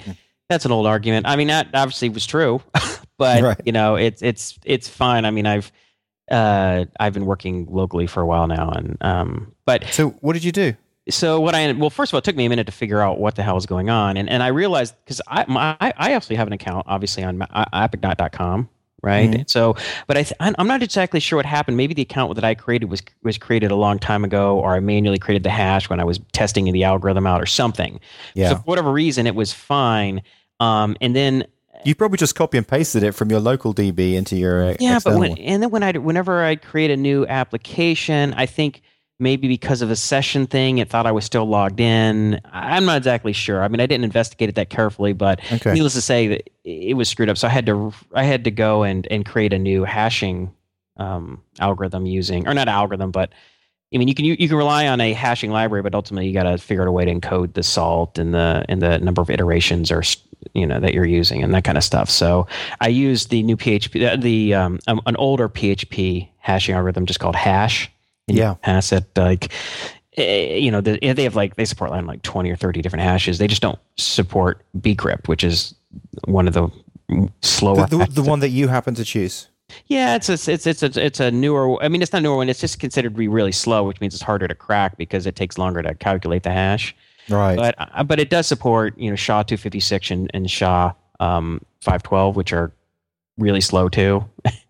[0.49, 1.27] that's an old argument.
[1.27, 2.61] I mean, that obviously was true,
[3.17, 3.61] but Right.
[3.65, 5.25] you know, it's it's it's fine.
[5.25, 5.71] I mean, I've
[6.31, 10.43] uh, I've been working locally for a while now, and um, but So what did
[10.43, 10.73] you do?
[11.09, 13.19] so what I well, first of all, it took me a minute to figure out
[13.19, 16.11] what the hell was going on, and and I realized because I my, I I
[16.13, 18.69] actually have an account, obviously on uh, appignite.com,
[19.03, 19.29] right?
[19.29, 19.49] Mhm.
[19.49, 19.75] So,
[20.07, 21.77] but I th- I'm not exactly sure what happened.
[21.77, 24.79] Maybe the account that I created was was created a long time ago, or I
[24.79, 27.99] manually created the hash when I was testing the algorithm out, or something.
[28.33, 28.49] Yeah.
[28.49, 30.21] So for whatever reason, it was fine.
[30.59, 31.45] Um, and then
[31.83, 34.99] you probably just copy and pasted it from your local DB into your uh, yeah,
[35.03, 38.81] but when, and then when I whenever I create a new application, I think
[39.19, 42.41] maybe because of a session thing, it thought I was still logged in.
[42.51, 43.63] I'm not exactly sure.
[43.63, 45.73] I mean, I didn't investigate it that carefully, but Okay.
[45.73, 47.37] needless to say that it was screwed up.
[47.37, 50.53] So I had to I had to go and and create a new hashing
[50.97, 53.31] um, algorithm using or not algorithm, but
[53.93, 56.33] I mean, you can you, you can rely on a hashing library, but ultimately you
[56.33, 59.21] got to figure out a way to encode the salt and the and the number
[59.21, 60.03] of iterations or
[60.53, 62.09] you know that you're using and that kind of stuff.
[62.09, 62.47] So
[62.81, 67.19] I used the new PHP, uh, the um, um, an older PHP hashing algorithm just
[67.19, 67.89] called Hash.
[68.27, 68.55] And Yeah.
[68.55, 69.51] pass it like
[70.17, 73.37] eh, you know they have like they support like twenty or thirty different hashes.
[73.37, 75.75] They just don't support bcrypt, which is
[76.25, 76.69] one of the
[77.41, 77.85] slower.
[77.87, 79.47] the, the, the one that you happen to choose.
[79.87, 81.81] yeah, it's a, it's it's a, it's a newer.
[81.83, 82.49] I mean, it's not a newer one.
[82.49, 85.35] It's just considered to be really slow, which means it's harder to crack because it
[85.35, 86.95] takes longer to calculate the hash.
[87.29, 87.55] Right.
[87.57, 90.93] But uh, but it does support you know SHA two fifty six and, and SHA
[91.19, 92.71] um, five twelve, which are
[93.37, 94.23] really slow too.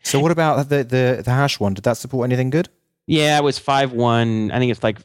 [0.04, 1.74] so what about the, the the hash one?
[1.74, 2.70] Did that support anything good?
[3.08, 4.52] Yeah, it was five one.
[4.52, 5.00] I think it's like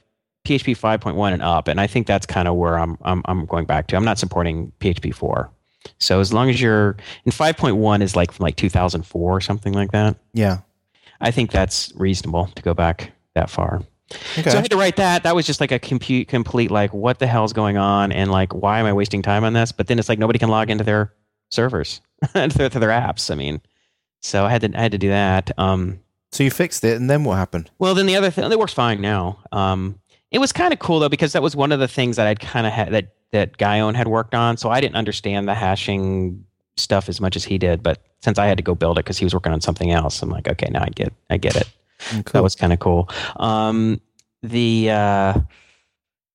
[0.44, 3.22] PHP five point one and up, and I think that's kind of where I'm I'm
[3.26, 3.96] I'm going back to.
[3.96, 5.50] I'm not supporting PHP four.
[5.98, 9.06] So as long as you're in five point one is like from like two thousand
[9.06, 10.16] four or something like that.
[10.32, 10.58] Yeah.
[11.20, 13.82] I think that's reasonable to go back that far.
[14.38, 14.50] Okay.
[14.50, 15.22] So I had to write that.
[15.22, 18.54] That was just like a compute, complete like what the hell's going on and like
[18.54, 19.72] why am I wasting time on this?
[19.72, 21.12] But then it's like nobody can log into their
[21.50, 22.00] servers,
[22.34, 23.30] to their, to their apps.
[23.30, 23.60] I mean,
[24.22, 25.50] so I had to I had to do that.
[25.58, 26.00] Um,
[26.32, 27.70] so you fixed it, and then what happened?
[27.78, 29.38] well, then the other thing, it works fine now.
[29.52, 29.98] Um,
[30.30, 32.40] it was kind of cool though because that was one of the things that I'd
[32.40, 34.56] kind of had that that Guyon had worked on.
[34.56, 36.44] So I didn't understand the hashing
[36.76, 39.18] stuff as much as he did, but since I had to go build it because
[39.18, 41.68] he was working on something else, I'm like, okay, now I get I get it.
[42.10, 43.08] Mm, That was kind of cool.
[43.36, 44.00] Um,
[44.42, 45.34] the uh,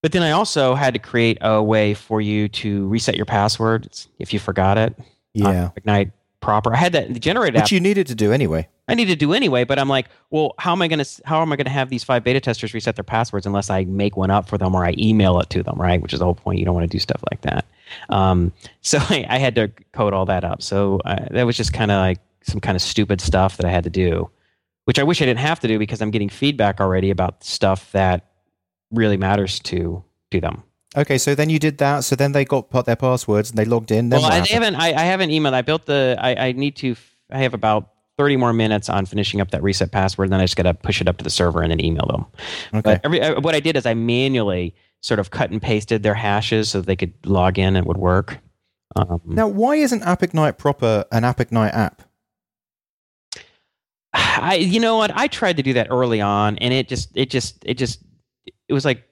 [0.02, 3.88] But then I also had to create a way for you to reset your password
[4.20, 4.96] if you forgot it.
[5.34, 5.72] Yeah.
[5.76, 6.74] Ignite proper.
[6.74, 7.56] I had that generated.
[7.56, 7.72] Which app.
[7.72, 8.68] you needed to do anyway.
[8.88, 11.42] I need to do anyway, but I'm like, well, how am I going to how
[11.42, 14.16] am I going to have these five beta testers reset their passwords unless I make
[14.16, 16.02] one up for them or I email it to them, right?
[16.02, 16.60] Which is the whole point.
[16.60, 17.66] You don't want to do stuff like that.
[18.10, 20.62] Um, so I, I, had to code all that up.
[20.62, 23.72] So uh, that was just kind of like some kind of stupid stuff that I
[23.72, 24.30] had to do,
[24.86, 27.92] which I wish I didn't have to do because I'm getting feedback already about stuff
[27.94, 28.28] that
[28.92, 30.64] really matters to to them.
[30.98, 32.04] Okay, so then you did that.
[32.04, 34.10] So then they got put their passwords and they logged in.
[34.10, 34.76] Then well, I haven't.
[34.76, 35.54] I, I, haven't emailed.
[35.54, 36.16] I built the.
[36.20, 36.96] I, I need to.
[37.30, 40.28] I have about 30 more minutes on finishing up that reset password.
[40.28, 42.06] And then I just got to push it up to the server and then email
[42.08, 42.26] them.
[42.74, 42.82] Okay.
[42.82, 46.14] But every, uh, what I did is I manually sort of cut and pasted their
[46.14, 48.40] hashes so they could log in and it would work.
[48.96, 52.02] Um, now, why isn't AppIgnite proper an AppIgnite app?
[54.14, 55.16] I, you know what?
[55.16, 58.02] I tried to do that early on, and it just, it just, it just,
[58.68, 59.04] it was like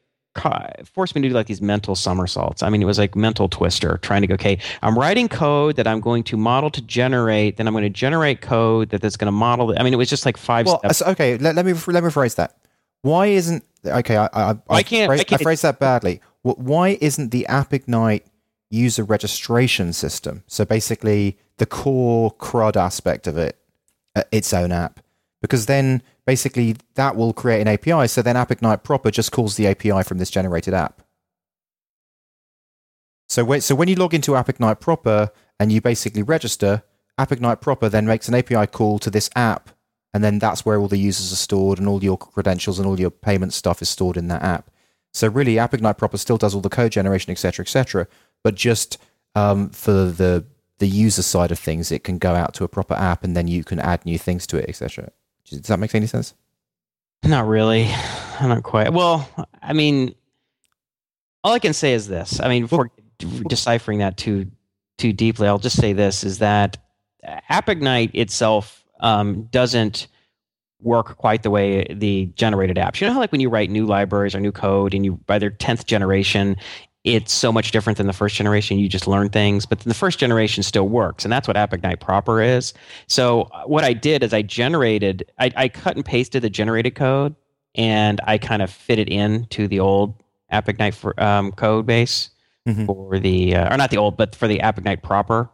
[0.86, 2.64] forced me to do like these mental somersaults.
[2.64, 5.88] I mean, it was like mental twister, trying to go, okay, I'm writing code that
[5.88, 9.28] I'm going to model to generate, then I'm going to generate code that that's going
[9.28, 9.74] to model.
[9.78, 11.02] I mean, it was just like five well, steps.
[11.02, 12.58] Okay, let, let me let me phrase that.
[13.02, 14.18] Why isn't okay?
[14.18, 15.42] I I, I, can't, Phrase, I can't.
[15.42, 16.22] I phrased that badly.
[16.42, 18.24] Why isn't the AppIgnite
[18.70, 20.44] user registration system?
[20.48, 23.58] So basically, the core CRUD aspect of it,
[24.16, 25.00] uh, its own app,
[25.42, 28.08] because then basically that will create an API.
[28.08, 31.02] So then AppIgnite proper just calls the API from this generated app.
[33.30, 36.84] So when, so when you log into AppIgnite proper and you basically register,
[37.20, 39.70] AppIgnite proper then makes an API call to this app,
[40.14, 43.00] and then that's where all the users are stored and all your credentials and all
[43.00, 44.70] your payment stuff is stored in that app.
[45.14, 48.08] So really, AppIgnite proper still does all the code generation, etc., etc.,
[48.44, 48.98] but just
[49.36, 50.46] um, for the
[50.80, 53.48] the user side of things, it can go out to a proper app, and then
[53.48, 55.12] you can add new things to it, etc.
[55.50, 56.34] Does that make any sense?
[57.24, 57.90] Not really.
[58.40, 58.92] I'm not quite.
[58.94, 59.28] Well,
[59.62, 60.16] I mean,
[61.44, 62.40] all I can say is this.
[62.40, 62.92] I mean, before
[63.24, 64.52] well, deciphering that too
[64.98, 66.78] too deeply, I'll just say this: is that
[67.50, 70.08] AppIgnite itself um, doesn't
[70.82, 73.00] work quite the way the generated apps.
[73.00, 75.40] You know how like when you write new libraries or new code and you by
[75.40, 76.58] their tenth generation,
[77.04, 78.80] it's so much different than the first generation.
[78.80, 82.42] You just learn things, but the first generation still works, and that's what AppIgnite proper
[82.42, 82.74] is.
[83.08, 86.96] So uh, what I did is I generated, I, I cut and pasted the generated
[86.96, 87.36] code,
[87.76, 90.16] and I kind of fit it in to the old
[90.52, 92.30] AppIgnite for, um, code base
[92.66, 92.86] mm-hmm.
[92.86, 95.50] for the, uh, or not the old, but for the AppIgnite proper,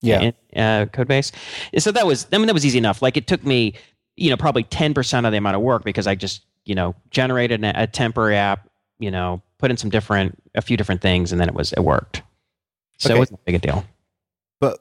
[0.00, 1.32] yeah, uh, code base.
[1.78, 3.02] So that was, I mean, that was easy enough.
[3.02, 3.74] Like it took me,
[4.16, 6.94] you know, probably ten percent of the amount of work because I just, you know,
[7.10, 11.30] generated a, a temporary app, you know put in some different, a few different things,
[11.30, 12.22] and then it was it worked.
[12.98, 13.16] So okay.
[13.16, 13.84] it wasn't a big a deal.
[14.60, 14.80] But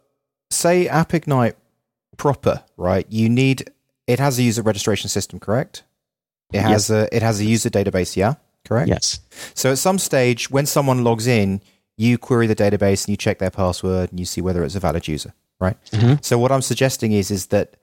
[0.49, 1.53] say AppIgnite
[2.17, 3.05] proper, right?
[3.09, 3.69] You need
[4.07, 5.83] it has a user registration system, correct?
[6.51, 6.89] It has yes.
[6.89, 8.33] a it has a user database, yeah,
[8.67, 8.89] correct.
[8.89, 9.19] Yes.
[9.53, 11.61] So at some stage, when someone logs in,
[11.95, 14.79] you query the database and you check their password and you see whether it's a
[14.79, 15.77] valid user, right?
[15.91, 16.15] Mm-hmm.
[16.21, 17.75] So what I'm suggesting is is that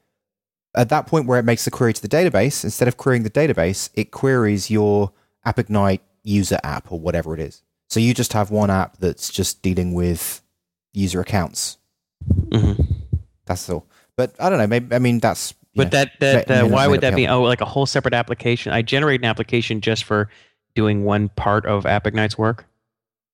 [0.74, 3.30] at that point where it makes the query to the database, instead of querying the
[3.30, 5.12] database, it queries your
[5.46, 7.62] AppIgnite user app or whatever it is.
[7.88, 10.42] So you just have one app that's just dealing with
[10.92, 11.78] user accounts.
[12.28, 12.82] Mm-hmm.
[13.46, 13.86] That's all.
[14.16, 14.66] But I don't know.
[14.66, 15.54] Maybe I mean that's.
[15.74, 17.28] But know, that that uh, why would that be?
[17.28, 18.72] Oh, like a whole separate application.
[18.72, 20.28] I generate an application just for
[20.74, 22.66] doing one part of AppIgnite's work.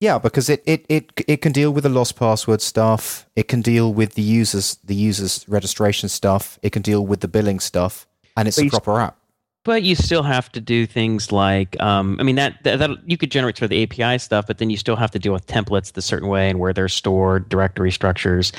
[0.00, 3.26] Yeah, because it, it, it, it can deal with the lost password stuff.
[3.36, 6.58] It can deal with the users the users registration stuff.
[6.62, 9.16] It can deal with the billing stuff, and it's but a proper app.
[9.64, 13.16] But you still have to do things like, um, I mean, that, that, that you
[13.16, 15.46] could generate sort of the API stuff, but then you still have to deal with
[15.46, 18.52] templates the certain way and where they're stored, directory structures.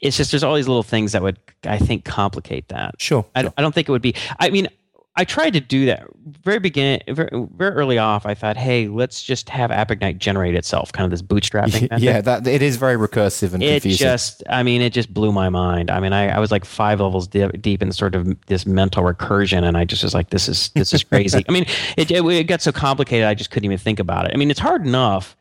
[0.00, 3.00] It's just there's all these little things that would, I think, complicate that.
[3.00, 3.24] Sure.
[3.34, 3.54] I, sure.
[3.56, 4.14] I don't think it would be.
[4.40, 4.68] I mean,
[5.16, 6.06] I tried to do that
[6.44, 8.24] very beginning, very, very early off.
[8.24, 11.82] I thought, hey, let's just have AppIgnite generate itself, kind of this bootstrapping.
[11.90, 12.00] Method.
[12.00, 14.06] Yeah, that it is very recursive and it confusing.
[14.06, 15.90] just, I mean, it just blew my mind.
[15.90, 19.64] I mean, I, I was like five levels deep in sort of this mental recursion,
[19.64, 21.44] and I just was like, this is this is crazy.
[21.48, 24.32] I mean, it, it, it got so complicated, I just couldn't even think about it.
[24.32, 25.36] I mean, it's hard enough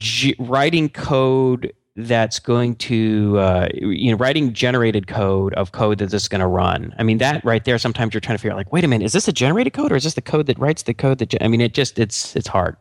[0.00, 6.10] g- writing code that's going to uh, you know writing generated code of code that
[6.10, 6.94] this is going to run.
[6.98, 9.04] I mean that right there sometimes you're trying to figure out like wait a minute
[9.04, 11.30] is this a generated code or is this the code that writes the code that
[11.30, 11.42] ge-?
[11.42, 12.76] i mean it just it's it's hard.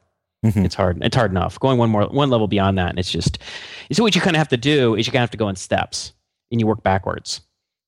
[0.45, 0.65] Mm-hmm.
[0.65, 1.59] it's hard it's hard enough.
[1.59, 3.37] Going one more one level beyond that and it's just
[3.91, 5.49] so what you kind of have to do is you kind of have to go
[5.49, 6.13] in steps
[6.49, 7.41] and you work backwards.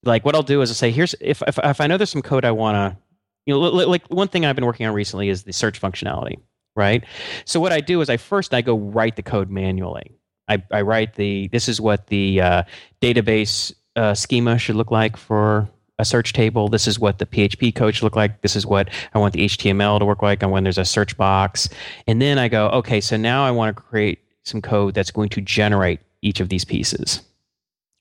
[0.03, 2.21] Like what i'll do is i say here's if if, if i know there's some
[2.21, 2.97] code i want to
[3.45, 6.39] you know like one thing i've been working on recently is the search functionality
[6.75, 7.05] right?
[7.45, 10.11] So what i do is i first i go write the code manually
[10.47, 12.63] I, I write the this is what the uh,
[13.01, 16.69] database uh, schema should look like for a search table.
[16.69, 18.41] This is what the PHP code should look like.
[18.41, 20.41] This is what I want the HTML to work like.
[20.41, 21.69] And when there's a search box,
[22.07, 25.29] and then I go, okay, so now I want to create some code that's going
[25.29, 27.21] to generate each of these pieces.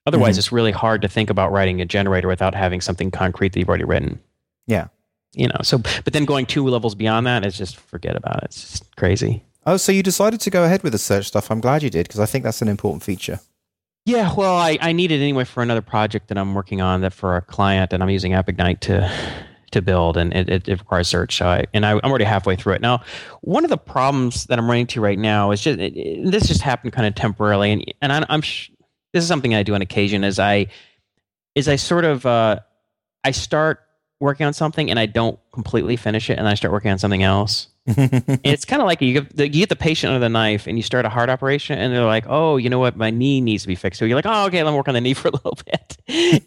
[0.07, 0.39] Otherwise, mm-hmm.
[0.41, 3.69] it's really hard to think about writing a generator without having something concrete that you've
[3.69, 4.19] already written.
[4.67, 4.89] Yeah.
[5.35, 8.45] You know, so, but then going two levels beyond that is just forget about it.
[8.47, 9.45] It's just crazy.
[9.65, 11.51] Oh, so you decided to go ahead with the search stuff.
[11.51, 13.41] I'm glad you did because I think that's an important feature.
[14.05, 17.13] Yeah, well, I, I need it anyway for another project that I'm working on that
[17.13, 19.11] for a client, and I'm using AppIgnite to
[19.71, 21.37] to build, and it, it, it requires search.
[21.37, 23.03] So I, and I, am already halfway through it now.
[23.41, 26.49] One of the problems that I'm running to right now is just it, it, this
[26.49, 28.71] just happened kind of temporarily, and and I, am sh-
[29.13, 30.25] this is something I do on occasion.
[30.25, 30.67] Is I
[31.55, 32.59] is I sort of uh,
[33.23, 33.81] I start
[34.19, 37.23] working on something and I don't completely finish it, and I start working on something
[37.23, 40.69] else it's kind of like you get, the, you get the patient under the knife
[40.69, 43.41] and you start a heart operation and they're like, oh, you know what, my knee
[43.41, 43.99] needs to be fixed.
[43.99, 45.97] So you're like, oh, okay, let me work on the knee for a little bit,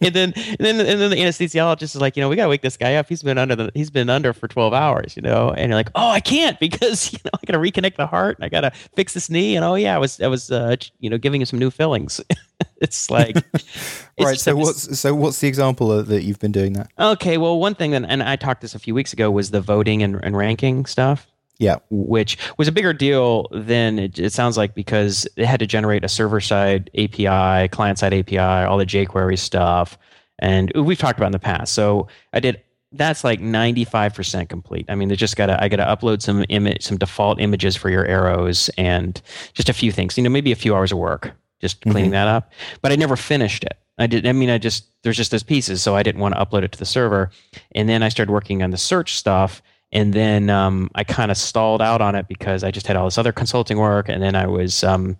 [0.01, 2.61] and then and then and then the anesthesiologist is like, you know, we gotta wake
[2.61, 3.09] this guy up.
[3.09, 5.89] He's been under the he's been under for 12 hours, you know, and you're like,
[5.95, 8.37] oh, I can't because you know I gotta reconnect the heart.
[8.37, 11.09] And I gotta fix this knee, and oh yeah, I was I was uh, you
[11.09, 12.21] know giving him some new fillings.
[12.81, 14.39] it's like it's right.
[14.39, 16.89] So what's so what's the example that you've been doing that?
[16.99, 19.61] Okay, well, one thing that and I talked this a few weeks ago was the
[19.61, 21.27] voting and, and ranking stuff.
[21.57, 21.77] Yeah.
[21.89, 26.03] Which was a bigger deal than it, it, sounds like because it had to generate
[26.03, 29.97] a server side API, client side API, all the jQuery stuff.
[30.39, 31.73] And we've talked about in the past.
[31.73, 32.61] So I did
[32.91, 34.85] that's like 95% complete.
[34.87, 38.05] I mean, they just gotta I gotta upload some image some default images for your
[38.05, 39.21] arrows and
[39.53, 40.17] just a few things.
[40.17, 42.11] You know, maybe a few hours of work just cleaning mm-hmm.
[42.11, 42.51] that up.
[42.81, 43.77] But I never finished it.
[43.97, 46.43] I did I mean I just there's just those pieces, so I didn't want to
[46.43, 47.31] upload it to the server.
[47.73, 49.61] And then I started working on the search stuff
[49.95, 53.05] and then um, I kind of stalled out on it because I just had all
[53.05, 55.15] this other consulting work, and then I was, um,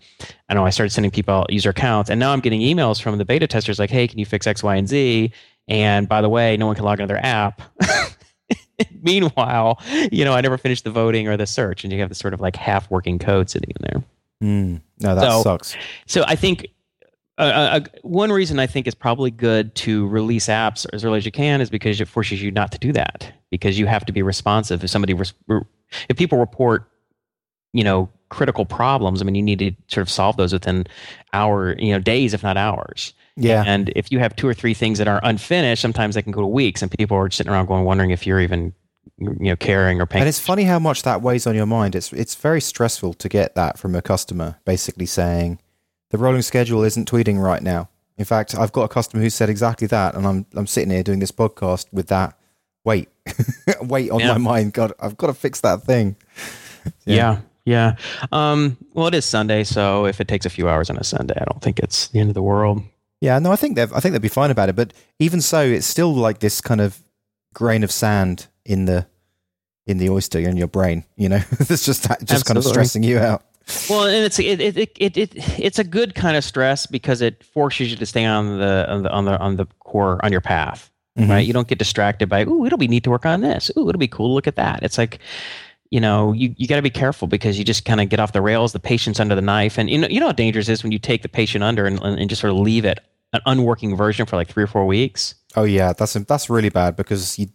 [0.50, 3.24] I know, I started sending people user accounts, and now I'm getting emails from the
[3.24, 5.32] beta testers like, "Hey, can you fix X, Y, and Z?"
[5.70, 7.62] And by the way, no one can log into their app.
[9.02, 12.20] Meanwhile, you know, I never finished the voting or the search, and you have this
[12.20, 14.04] sort of like half working code sitting in there.
[14.44, 15.76] Mm, no, that so, sucks.
[16.08, 16.68] So I think
[17.38, 21.26] uh, uh, one reason I think it's probably good to release apps as early as
[21.26, 24.14] you can is because it forces you not to do that because you have to
[24.14, 24.84] be responsive.
[24.84, 25.34] If somebody, res-
[26.10, 26.90] if people report,
[27.74, 30.88] you know, critical problems, I mean, you need to sort of solve those within
[31.34, 33.14] hour, you know, days if not hours.
[33.36, 33.64] Yeah.
[33.66, 36.40] And if you have two or three things that are unfinished, sometimes they can go
[36.40, 38.74] to weeks, and people are sitting around going, wondering if you're even,
[39.18, 40.22] you know, caring or paying.
[40.22, 41.96] And it's funny how much that weighs on your mind.
[41.96, 45.60] It's it's very stressful to get that from a customer, basically saying
[46.12, 47.90] the rolling schedule isn't tweeting right now.
[48.18, 51.04] In fact, I've got a customer who said exactly that, and I'm I'm sitting here
[51.04, 52.38] doing this podcast with that
[52.84, 53.10] weight
[53.82, 54.34] weight on yeah.
[54.34, 54.74] my mind.
[54.74, 56.16] God, I've got to fix that thing.
[57.06, 57.42] Yeah.
[57.66, 57.96] yeah, yeah.
[58.32, 61.36] Um, well, it is Sunday, so if it takes a few hours on a Sunday,
[61.36, 62.84] I don't think it's the end of the world.
[63.22, 64.76] Yeah, no, I think they I think they'd be fine about it.
[64.76, 67.02] But even so, it's still like this kind of
[67.54, 69.08] grain of sand in the
[69.88, 71.04] in the oyster in your brain.
[71.16, 72.44] You know, it's just just Absolutely.
[72.44, 73.44] kind of stressing you out.
[73.90, 77.44] Well, and it's it, it, it, it, it's a good kind of stress because it
[77.44, 80.42] forces you to stay on the on the on the, on the core on your
[80.42, 81.32] path, mm-hmm.
[81.32, 81.46] right?
[81.46, 83.72] You don't get distracted by, "Ooh, it'll be neat to work on this.
[83.76, 85.18] Ooh, it'll be cool to look at that." It's like,
[85.90, 88.34] you know, you, you got to be careful because you just kind of get off
[88.34, 88.72] the rails.
[88.72, 90.92] The patient's under the knife, and you know you know how dangerous it is when
[90.92, 93.00] you take the patient under and, and just sort of leave it
[93.34, 95.36] an unworking version for like three or four weeks.
[95.56, 97.48] Oh yeah, that's that's really bad because you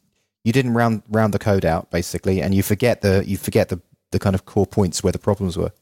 [0.44, 3.81] you didn't round round the code out basically, and you forget the you forget the
[4.11, 5.72] the kind of core points where the problems were.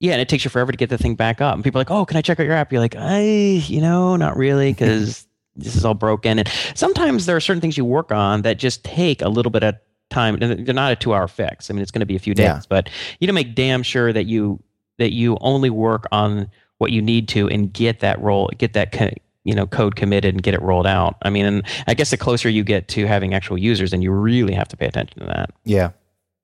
[0.00, 1.54] Yeah, and it takes you forever to get the thing back up.
[1.54, 3.80] And people are like, "Oh, can I check out your app?" You're like, "I, you
[3.80, 7.84] know, not really, because this is all broken." And sometimes there are certain things you
[7.84, 9.76] work on that just take a little bit of
[10.10, 10.36] time.
[10.36, 11.70] They're not a two-hour fix.
[11.70, 12.60] I mean, it's going to be a few days, yeah.
[12.68, 14.62] but you need to make damn sure that you
[14.98, 18.92] that you only work on what you need to and get that roll, get that
[19.46, 21.16] you know code committed and get it rolled out.
[21.22, 24.10] I mean, and I guess the closer you get to having actual users, then you
[24.10, 25.50] really have to pay attention to that.
[25.64, 25.92] Yeah,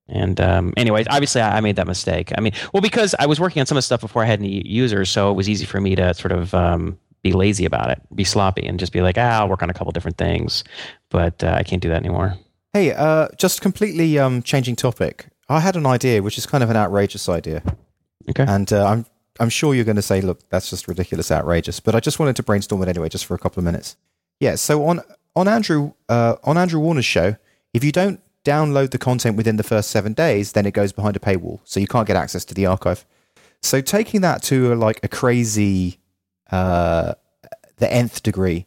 [0.09, 2.33] and um, anyways, obviously, I, I, made that mistake.
[2.37, 4.39] I mean, well, because I was working on some of the stuff before I had
[4.39, 7.91] any users, so it was easy for me to sort of um, be lazy about
[7.91, 10.65] it, be sloppy, and just be like, ah, I'll work on a couple different things.
[11.11, 12.37] But uh, I can't do that anymore.
[12.73, 15.27] Hey, uh, just completely um, changing topic.
[15.49, 17.63] I had an idea, which is kind of an outrageous idea.
[18.31, 18.45] Okay.
[18.47, 19.07] And uh, I'm
[19.41, 21.81] I'm sure you're going to say, look, that's just ridiculous, outrageous.
[21.81, 23.97] But I just wanted to brainstorm it anyway, just for a couple of minutes.
[24.41, 24.57] Yeah.
[24.57, 25.01] So on
[25.35, 27.37] on Andrew uh, on Andrew Warner's show,
[27.73, 31.17] if you don't download the content within the first seven days, then it goes behind
[31.17, 33.05] a paywall, so you can't get access to the archive.
[33.63, 35.99] So taking that to a, like a crazy,
[36.51, 37.15] uh,
[37.77, 38.67] the nth degree.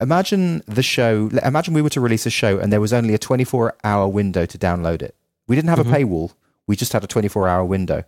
[0.00, 1.28] Imagine the show.
[1.44, 4.46] Imagine we were to release a show and there was only a 24 hour window
[4.46, 5.14] to download it.
[5.46, 5.92] We didn't have mm-hmm.
[5.92, 6.34] a paywall.
[6.66, 8.04] We just had a 24 hour window.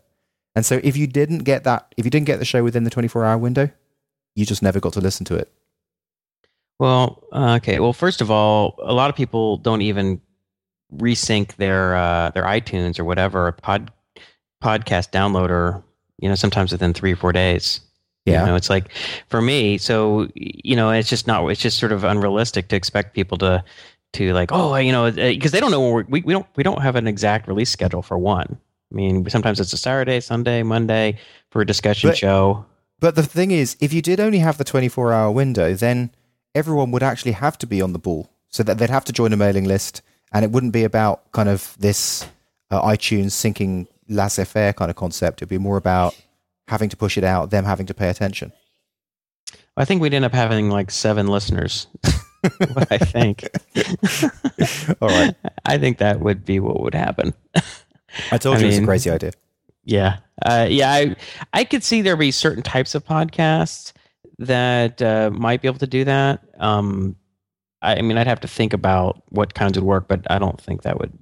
[0.60, 2.90] And so if you didn't get that, if you didn't get the show within the
[2.90, 3.70] 24 hour window,
[4.34, 5.50] you just never got to listen to it.
[6.78, 7.80] Well, uh, okay.
[7.80, 10.20] Well, first of all, a lot of people don't even
[10.94, 13.90] resync their uh, their iTunes or whatever pod
[14.62, 15.82] podcast downloader.
[16.18, 17.80] You know, sometimes within three or four days.
[18.26, 18.40] Yeah.
[18.40, 18.92] You know, it's like
[19.30, 19.78] for me.
[19.78, 21.48] So you know, it's just not.
[21.48, 23.64] It's just sort of unrealistic to expect people to
[24.12, 26.82] to like, oh, you know, because they don't know when we we don't we don't
[26.82, 28.58] have an exact release schedule for one.
[28.90, 31.18] I mean, sometimes it's a Saturday, Sunday, Monday
[31.50, 32.66] for a discussion But- show.
[32.98, 36.10] But the thing is, if you did only have the 24 hour window, then
[36.54, 38.28] everyone would actually have to be on the ball.
[38.50, 41.48] So that they'd have to join a mailing list, and it wouldn't be about kind
[41.48, 42.26] of this
[42.70, 45.38] uh, iTunes syncing laissez faire kind of concept.
[45.38, 46.14] It'd be more about
[46.66, 48.52] having to push it out, them having to pay attention.
[49.76, 51.86] I think we'd end up having like seven listeners.
[52.90, 53.48] I think.
[55.00, 55.34] All right.
[55.64, 57.34] I think that would be what would happen.
[58.30, 59.32] I told I you it was a crazy idea.
[59.84, 60.92] Yeah, uh, yeah.
[60.92, 61.16] I
[61.52, 63.92] I could see there be certain types of podcasts
[64.38, 66.44] that uh, might be able to do that.
[66.58, 67.16] Um,
[67.82, 70.60] I, I mean, I'd have to think about what kinds would work, but I don't
[70.60, 71.12] think that would.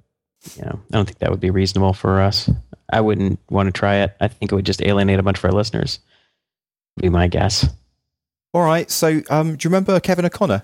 [0.55, 2.49] You know, I don't think that would be reasonable for us.
[2.91, 4.15] I wouldn't want to try it.
[4.21, 5.99] I think it would just alienate a bunch of our listeners.
[6.97, 7.67] Be my guess.
[8.53, 8.89] All right.
[8.89, 10.63] So, um, do you remember Kevin O'Connor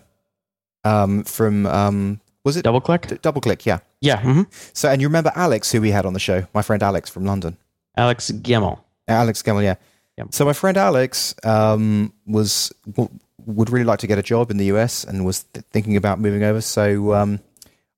[0.83, 3.07] um, from, um, was it DoubleClick.
[3.07, 3.65] D- DoubleClick?
[3.65, 3.79] Yeah.
[4.05, 4.21] Yeah.
[4.21, 4.41] hmm
[4.73, 7.25] So, and you remember Alex, who we had on the show, my friend Alex from
[7.25, 7.57] London.
[7.97, 8.79] Alex Gemmel.
[9.07, 9.75] Alex Gemmel, yeah.
[10.17, 10.27] Yep.
[10.31, 13.09] So my friend Alex um, was w-
[13.45, 16.19] would really like to get a job in the US and was th- thinking about
[16.19, 16.61] moving over.
[16.61, 17.39] So um,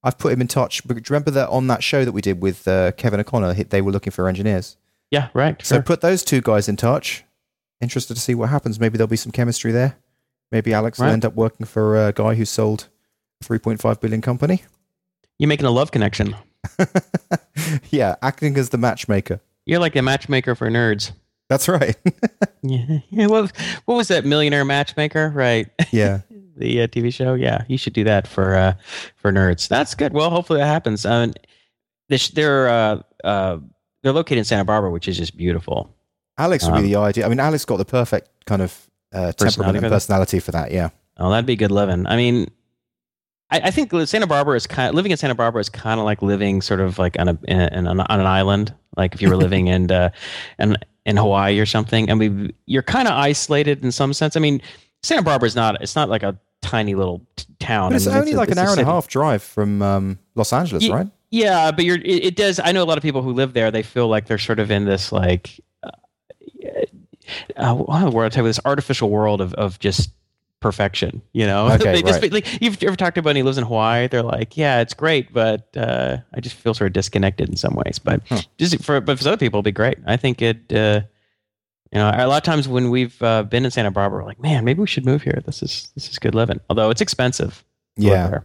[0.03, 0.81] I've put him in touch.
[0.83, 3.81] Do you remember that on that show that we did with uh, Kevin O'Connor, they
[3.81, 4.77] were looking for engineers.
[5.11, 5.29] Yeah.
[5.33, 5.63] Right.
[5.65, 5.83] So Sure.
[5.83, 7.23] put those two guys in touch.
[7.81, 8.79] Interested to see what happens.
[8.79, 9.95] Maybe there'll be some chemistry there.
[10.51, 12.87] Maybe Alex will end up working for a guy who sold
[13.41, 14.63] a 3.5 billion company.
[15.39, 16.35] You're making a love connection.
[17.91, 19.39] yeah, acting as the matchmaker.
[19.65, 21.11] You're like a matchmaker for nerds.
[21.49, 21.95] That's right.
[22.63, 22.99] Yeah.
[23.11, 23.51] yeah what,
[23.85, 25.29] what was that millionaire matchmaker?
[25.33, 25.67] Right.
[25.91, 26.21] yeah.
[26.57, 27.33] the uh, TV show.
[27.35, 28.73] Yeah, you should do that for uh,
[29.15, 29.69] for nerds.
[29.69, 30.11] That's good.
[30.11, 31.05] Well, hopefully that happens.
[31.05, 31.33] Um,
[32.09, 33.59] they sh- they're uh, uh,
[34.03, 35.95] they're located in Santa Barbara, which is just beautiful.
[36.37, 37.25] Alex would Um, be the idea.
[37.25, 38.75] I mean, Alex got the perfect kind of
[39.13, 40.71] uh, temperament and personality for that.
[40.71, 40.89] Yeah.
[41.17, 42.05] Oh, that'd be good living.
[42.07, 42.49] I mean,
[43.49, 44.93] I, I think Santa Barbara is kind.
[44.93, 47.59] living in Santa Barbara is kind of like living sort of like on a in,
[47.61, 48.73] in, on an island.
[48.95, 50.09] Like if you were living in uh,
[50.59, 50.75] in
[51.05, 52.11] in Hawaii or something.
[52.11, 54.35] I mean, you're kind of isolated in some sense.
[54.35, 54.61] I mean,
[55.03, 55.81] Santa Barbara is not.
[55.81, 57.91] It's not like a tiny little t- town.
[57.91, 60.19] But it's I mean, only a- like an hour and a half drive from um,
[60.35, 61.07] Los Angeles, Ye- right?
[61.29, 61.97] Yeah, but you're.
[61.97, 62.59] It, it does.
[62.59, 63.71] I know a lot of people who live there.
[63.71, 65.91] They feel like they're sort of in this like, uh,
[67.55, 70.11] uh, what the word I tell you, this artificial world of of just
[70.59, 71.21] perfection.
[71.33, 72.31] You know, Okay, they just right.
[72.33, 74.07] like you've ever talked to anybody who lives in Hawaii.
[74.07, 77.75] They're like, yeah, it's great, but uh, I just feel sort of disconnected in some
[77.75, 77.99] ways.
[77.99, 78.41] But Huh.
[78.57, 79.97] just for but for other people, it'd be great.
[80.05, 80.71] I think it.
[80.71, 81.01] Uh,
[81.93, 84.41] you know, a lot of times when we've uh, been in Santa Barbara, we're like,
[84.41, 85.41] man, maybe we should move here.
[85.45, 86.59] This is this is good living.
[86.69, 87.63] Although it's expensive.
[87.95, 88.39] Yeah,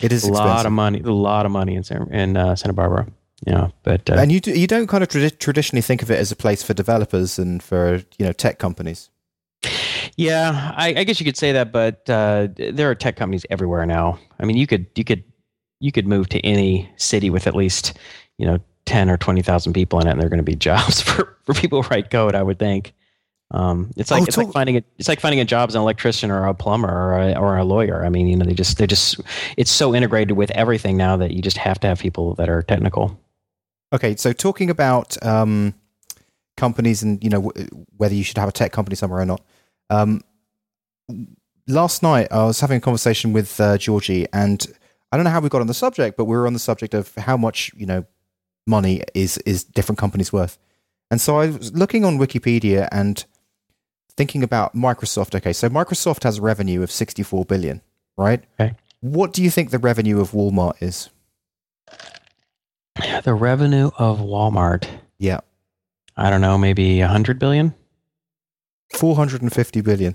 [0.00, 0.66] it is a lot expensive.
[0.66, 3.06] of money, a lot of money in San, in uh, Santa Barbara.
[3.46, 6.18] Yeah, but uh, and you do, you don't kind of tradi- traditionally think of it
[6.18, 9.10] as a place for developers and for you know tech companies.
[10.16, 11.72] Yeah, I, I guess you could say that.
[11.72, 14.18] But uh, there are tech companies everywhere now.
[14.38, 15.24] I mean, you could you could
[15.80, 17.98] you could move to any city with at least
[18.38, 20.54] you know ten or twenty thousand people in it, and there are going to be
[20.56, 22.34] jobs for, for people who write code.
[22.34, 22.92] I would think.
[23.52, 25.80] Um, it's like Oh, it's like finding a it's like finding a job as an
[25.80, 28.04] electrician or a plumber or a, or a lawyer.
[28.04, 29.20] I mean, you know, they just they just
[29.56, 32.62] it's so integrated with everything now that you just have to have people that are
[32.62, 33.20] technical.
[33.92, 35.74] Okay, so talking about um,
[36.56, 39.42] companies and you know w- whether you should have a tech company somewhere or not.
[39.90, 40.22] Um,
[41.66, 44.66] last night I was having a conversation with uh, Georgie, and
[45.12, 46.94] I don't know how we got on the subject, but we were on the subject
[46.94, 48.04] of how much you know
[48.66, 50.58] money is is different companies worth.
[51.10, 53.24] And so I was looking on Wikipedia and
[54.16, 55.34] thinking about Microsoft.
[55.34, 57.82] Okay, so Microsoft has revenue of sixty four billion,
[58.16, 58.42] right?
[58.58, 58.74] Okay.
[59.00, 61.10] What do you think the revenue of Walmart is?
[63.24, 64.88] The revenue of Walmart.
[65.18, 65.40] Yeah,
[66.16, 67.74] I don't know, maybe a hundred billion.
[68.92, 70.14] Four hundred and fifty billion.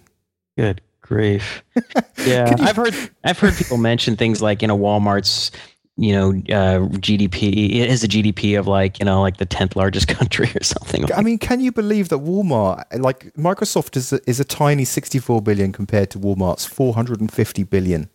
[0.57, 1.63] Good grief!
[2.23, 2.93] Yeah, I've heard
[3.23, 5.51] I've heard people mention things like you know Walmart's
[5.97, 10.07] you know uh, GDP is the GDP of like you know like the tenth largest
[10.19, 11.11] country or something.
[11.13, 15.41] I mean, can you believe that Walmart, like Microsoft, is a, is a tiny 64
[15.41, 18.07] billion compared to Walmart's 450 billion?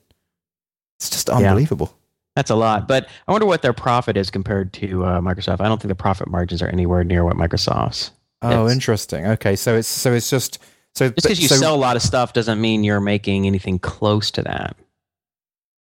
[0.98, 1.98] It's just unbelievable.
[2.36, 5.60] That's a lot, but I wonder what their profit is compared to uh, Microsoft.
[5.60, 8.12] I don't think the profit margins are anywhere near what Microsoft's.
[8.42, 9.26] Oh, interesting.
[9.26, 10.58] Okay, so it's so it's just
[10.94, 13.78] so Just because you so sell a lot of stuff doesn't mean you're making anything
[13.78, 14.76] close to that.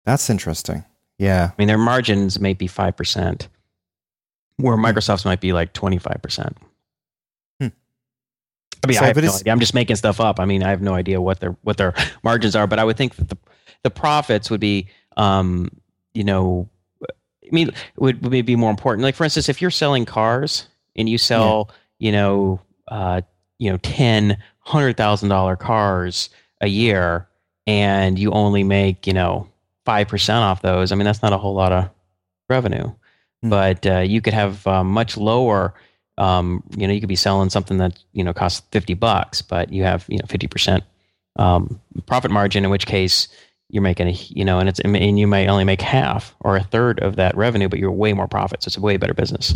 [0.06, 0.84] That's interesting.
[1.18, 1.52] Yeah.
[1.52, 3.48] I mean, their margins may be five percent,
[4.58, 6.58] where Microsoft's might be like twenty five percent.
[7.60, 7.68] Hmm.
[8.84, 9.52] I mean, So, I have no idea.
[9.52, 10.40] I'm just making stuff up.
[10.40, 11.94] I mean, I have no idea what their what their
[12.24, 13.38] margins are, but I would think that the
[13.84, 15.70] the profits would be, um,
[16.14, 16.68] you know,
[17.04, 19.04] I mean, would maybe be more important.
[19.04, 21.76] Like for instance, if you're selling cars and you sell, yeah.
[22.00, 23.22] You know, uh,
[23.58, 26.30] you know, ten hundred thousand dollar cars
[26.62, 27.28] a year,
[27.68, 29.48] and you only make, you know,
[29.86, 30.92] five percent off those.
[30.92, 31.90] I mean, that's not a whole lot of
[32.50, 32.92] revenue,
[33.44, 33.50] mm.
[33.50, 35.74] but uh, you could have uh, much lower.
[36.18, 39.72] Um, you know, you could be selling something that you know costs fifty bucks, but
[39.72, 40.84] you have you know fifty percent
[41.38, 42.64] um, profit margin.
[42.64, 43.28] In which case,
[43.70, 46.64] you're making a you know, and it's and you may only make half or a
[46.64, 48.64] third of that revenue, but you're way more profit.
[48.64, 49.54] So it's a way better business.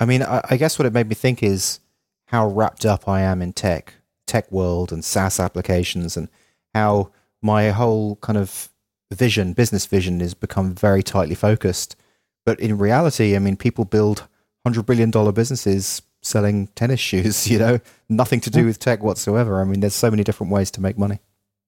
[0.00, 1.80] I mean, I, I guess what it made me think is
[2.26, 3.94] how wrapped up I am in tech,
[4.26, 6.28] tech world, and SaaS applications, and
[6.74, 7.10] how
[7.42, 8.70] my whole kind of
[9.12, 11.96] vision, business vision, has become very tightly focused.
[12.46, 14.26] But in reality, I mean, people build
[14.64, 17.48] hundred billion dollar businesses selling tennis shoes.
[17.48, 19.60] You know, nothing to do with tech whatsoever.
[19.60, 21.20] I mean, there's so many different ways to make money.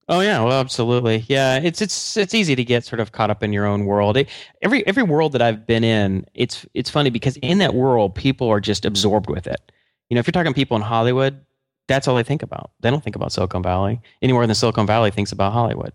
[0.08, 1.24] Oh yeah, well, absolutely.
[1.28, 4.16] Yeah, it's it's it's easy to get sort of caught up in your own world.
[4.16, 4.28] It,
[4.60, 8.48] every every world that I've been in, it's it's funny because in that world, people
[8.48, 9.72] are just absorbed with it.
[10.10, 11.40] You know, if you're talking people in Hollywood,
[11.86, 12.72] that's all they think about.
[12.80, 15.92] They don't think about Silicon Valley any more than Silicon Valley thinks about Hollywood.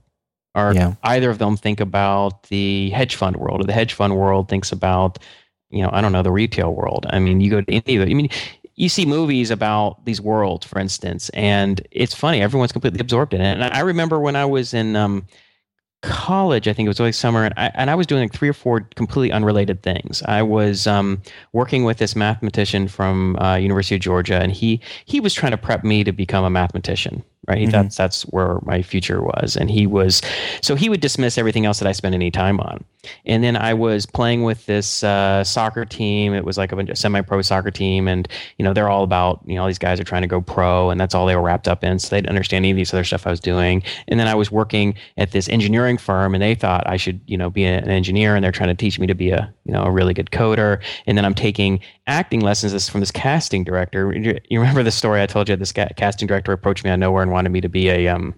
[0.55, 0.95] Or yeah.
[1.03, 4.72] either of them think about the hedge fund world, or the hedge fund world thinks
[4.72, 5.20] about,
[5.70, 7.05] you know, I don't know, the retail world.
[7.10, 8.10] I mean, you go to any of it.
[8.10, 8.30] I mean,
[8.78, 12.42] you see movies about these worlds, for instance, and it's funny.
[12.42, 13.54] Everyone's completely absorbed in it.
[13.54, 15.26] And I remember when I was in um,
[16.08, 18.49] college, I think it was early summer, and I, and I was doing like three
[18.49, 20.24] or four completely unrelated things.
[20.24, 21.22] I was um,
[21.53, 25.58] working with this mathematician from uh, University of Georgia, and he he was trying to
[25.58, 27.64] prep me to become a mathematician right?
[27.64, 27.72] Mm-hmm.
[27.72, 30.22] That's that's where my future was, and he was
[30.62, 32.84] so he would dismiss everything else that I spent any time on.
[33.26, 36.34] And then I was playing with this uh, soccer team.
[36.34, 38.28] It was like a semi-pro soccer team, and
[38.58, 40.89] you know they're all about you know all these guys are trying to go pro,
[40.89, 41.99] and that's all they were wrapped up in.
[41.99, 43.82] So they didn't understand any of these other stuff I was doing.
[44.10, 47.38] And then I was working at this engineering firm, and they thought I should you
[47.38, 49.84] know be an engineer, and they're trying to teach me to be a you know
[49.84, 50.82] a really good coder.
[51.06, 54.14] And then I'm taking acting lessons from this casting director.
[54.14, 55.56] You remember the story I told you?
[55.56, 58.34] This casting director approached me out of nowhere and wanted me to be a um,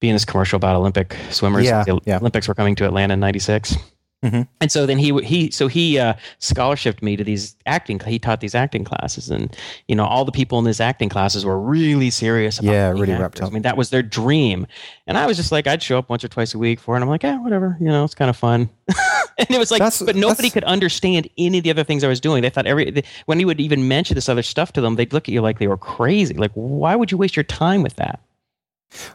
[0.00, 1.64] be in this commercial about Olympic swimmers.
[1.64, 2.18] Yeah, the yeah.
[2.18, 3.76] Olympics were coming to Atlanta in '96.
[4.24, 4.42] Mm-hmm.
[4.60, 8.00] And so then he he so he uh, scholarshiped me to these acting.
[8.00, 9.54] He taught these acting classes, and
[9.88, 12.58] you know all the people in these acting classes were really serious.
[12.58, 13.48] about Yeah, really wrapped up.
[13.48, 14.66] I mean, that was their dream.
[15.06, 16.98] And I was just like, I'd show up once or twice a week for it.
[16.98, 17.76] And I'm like, yeah, whatever.
[17.78, 18.70] You know, it's kind of fun.
[19.38, 22.08] and it was like, that's, but nobody could understand any of the other things I
[22.08, 22.42] was doing.
[22.42, 25.28] They thought every when you would even mention this other stuff to them, they'd look
[25.28, 26.34] at you like they were crazy.
[26.34, 28.20] Like, why would you waste your time with that?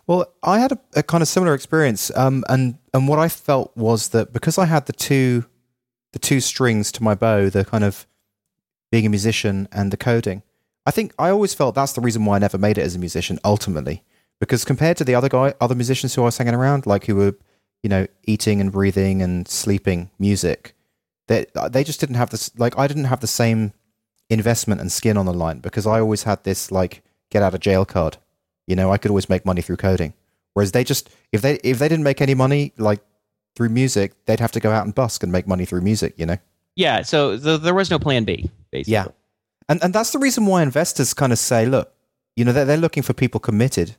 [0.08, 3.76] Well, I had a, a kind of similar experience, um, and and what I felt
[3.76, 5.46] was that because I had the two
[6.14, 8.06] the two strings to my bow, the kind of
[8.92, 10.44] being a musician and the coding,
[10.86, 13.00] I think I always felt that's the reason why I never made it as a
[13.00, 13.40] musician.
[13.46, 14.04] Ultimately,
[14.40, 17.16] because compared to the other guy, other musicians who I was hanging around, like who
[17.16, 17.36] were
[17.84, 20.76] you know eating and breathing and sleeping music,
[21.28, 22.52] they they just didn't have this.
[22.58, 23.74] Like I didn't have the same
[24.30, 27.60] investment and skin on the line because I always had this like get out of
[27.60, 28.18] jail card
[28.72, 30.14] you know, I could always make money through coding.
[30.54, 33.02] Whereas they just if they if they didn't make any money like
[33.56, 36.14] through music, they'd have to go out and busk and make money through music.
[36.18, 36.38] You know.
[36.76, 37.02] Yeah.
[37.02, 38.50] So there was no plan B.
[38.72, 38.94] Basically.
[38.94, 39.08] Yeah.
[39.68, 41.94] And and that's the reason why investors kind of say, look,
[42.38, 43.98] you know, they're, they're looking for people committed.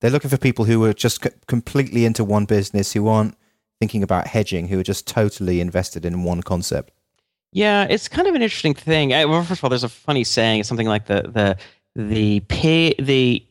[0.00, 3.36] They're looking for people who are just c- completely into one business, who aren't
[3.80, 6.92] thinking about hedging, who are just totally invested in one concept.
[7.52, 9.10] Yeah, it's kind of an interesting thing.
[9.10, 11.56] Well, first of all, there's a funny saying, something like the the
[11.94, 13.44] the pay the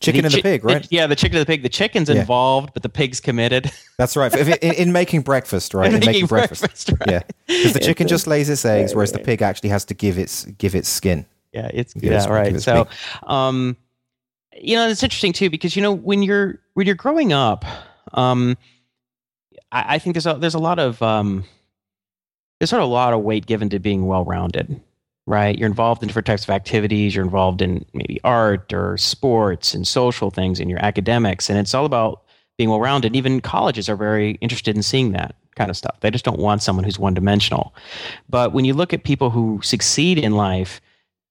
[0.00, 0.82] Chicken the and the pig, right?
[0.82, 1.62] The, yeah, the chicken and the pig.
[1.62, 2.20] The chicken's yeah.
[2.20, 3.70] involved, but the pig's committed.
[3.98, 4.32] That's right.
[4.34, 5.88] in, in, making breakfast, right?
[5.88, 7.10] In, in making, making, breakfast, breakfast right?
[7.10, 7.22] yeah.
[7.46, 10.44] Because the chicken just lays its eggs, whereas the pig actually has to give its
[10.44, 11.26] give its skin.
[11.52, 12.60] Yeah, it's give yeah, its, right.
[12.60, 12.86] So,
[13.24, 13.76] um,
[14.60, 17.64] you know, it's interesting too because you know when you're when you're growing up,
[18.12, 18.56] um,
[19.72, 21.44] I, I think there's a there's a lot of um,
[22.60, 24.80] there's sort of a lot of weight given to being well rounded
[25.28, 25.58] right?
[25.58, 27.14] You're involved in different types of activities.
[27.14, 31.50] You're involved in maybe art or sports and social things and your academics.
[31.50, 32.22] And it's all about
[32.56, 33.14] being well rounded.
[33.14, 35.96] Even colleges are very interested in seeing that kind of stuff.
[36.00, 37.74] They just don't want someone who's one dimensional.
[38.30, 40.80] But when you look at people who succeed in life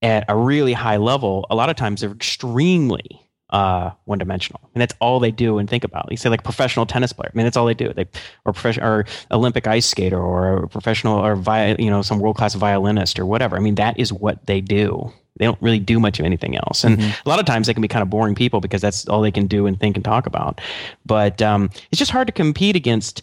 [0.04, 4.60] at a really high level, a lot of times they're extremely uh, one dimensional.
[4.74, 6.08] and that's all they do and think about.
[6.12, 7.32] You say like professional tennis player.
[7.34, 7.94] I mean, that's all they do.
[7.94, 8.06] They
[8.46, 12.36] or professional or Olympic ice skater or a professional or vi- you know some world
[12.36, 13.56] class violinist or whatever.
[13.56, 15.12] I mean, that is what they do.
[15.38, 16.84] They don't really do much of anything else.
[16.84, 17.12] And mm-hmm.
[17.26, 19.32] a lot of times they can be kind of boring people because that's all they
[19.32, 20.60] can do and think and talk about.
[21.06, 23.22] But um, it's just hard to compete against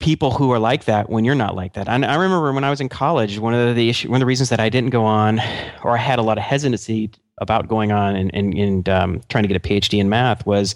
[0.00, 1.88] people who are like that when you're not like that.
[1.88, 4.26] And I remember when I was in college, one of the issue, one of the
[4.26, 5.40] reasons that I didn't go on,
[5.84, 9.44] or I had a lot of hesitancy about going on and, and, and um, trying
[9.44, 10.74] to get a PhD in math was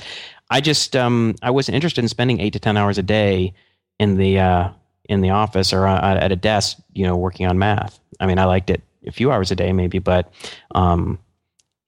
[0.51, 3.55] I just um, I wasn't interested in spending eight to ten hours a day
[3.99, 4.69] in the uh,
[5.09, 7.99] in the office or uh, at a desk, you know, working on math.
[8.21, 10.33] I mean, I liked it a few hours a day maybe, but
[10.75, 11.19] um,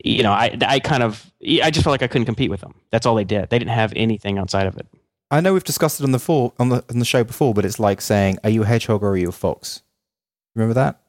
[0.05, 1.31] you know, I I kind of
[1.63, 2.75] I just felt like I couldn't compete with them.
[2.91, 3.51] That's all they did.
[3.51, 4.87] They didn't have anything outside of it.
[5.31, 7.65] I know we've discussed it on the for, on the on the show before, but
[7.65, 9.83] it's like saying, "Are you a hedgehog or are you a fox?"
[10.55, 11.01] Remember that?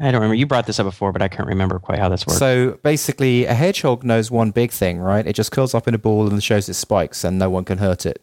[0.00, 0.34] I don't remember.
[0.34, 2.38] You brought this up before, but I can't remember quite how this works.
[2.38, 5.24] So basically, a hedgehog knows one big thing, right?
[5.26, 7.78] It just curls up in a ball and shows its spikes, and no one can
[7.78, 8.20] hurt it.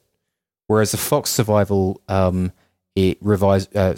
[0.67, 2.51] Whereas a fox survival, um,
[2.95, 3.95] it revise uh,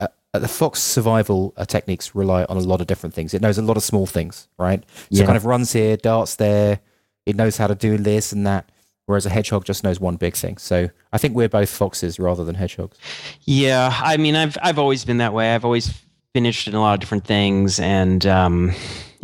[0.00, 3.34] uh, the fox survival uh, techniques rely on a lot of different things.
[3.34, 4.82] It knows a lot of small things, right?
[4.96, 5.22] So Yeah.
[5.24, 6.80] it kind of runs here, darts there.
[7.26, 8.70] It knows how to do this and that.
[9.04, 10.56] Whereas a hedgehog just knows one big thing.
[10.56, 12.96] So I think we're both foxes rather than hedgehogs.
[13.42, 15.54] Yeah, I mean, I've I've always been that way.
[15.54, 15.92] I've always
[16.32, 18.72] been interested in a lot of different things, and um,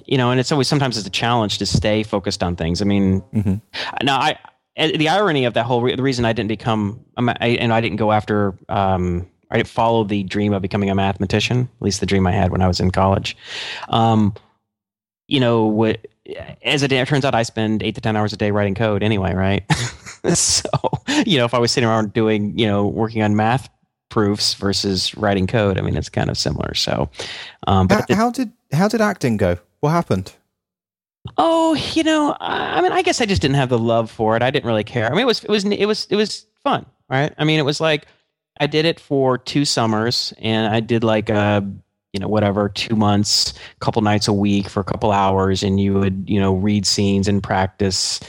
[0.05, 2.83] you know, and it's always sometimes it's a challenge to stay focused on things.
[2.83, 3.61] I mean, Mhm.
[4.03, 4.39] now I
[4.77, 7.97] the irony of that whole re- the reason I didn't become I, and I didn't
[7.97, 11.69] go after um, I didn't follow the dream of becoming a mathematician.
[11.81, 13.37] At least the dream I had when I was in college.
[13.89, 14.35] Um,
[15.27, 16.07] you know, what
[16.63, 19.35] as it turns out, I spend eight to ten hours a day writing code anyway,
[19.35, 19.65] right?
[20.35, 20.69] so
[21.25, 23.69] you know, if I was sitting around doing you know working on math
[24.09, 26.75] proofs versus writing code, I mean, it's kind of similar.
[26.75, 27.11] So,
[27.67, 29.59] um, but How, how did how did acting go?
[29.81, 30.33] What happened?
[31.37, 34.37] Oh, you know, I I mean, I guess I just didn't have the love for
[34.37, 34.43] it.
[34.43, 35.07] I didn't really care.
[35.07, 37.33] I mean, it was it was it was it was fun, right?
[37.39, 38.07] I mean, it was like
[38.61, 41.67] I did it for two summers, and I did like a
[42.13, 45.79] you know whatever two months, a couple nights a week for a couple hours, and
[45.81, 48.21] you would you know read scenes and practice.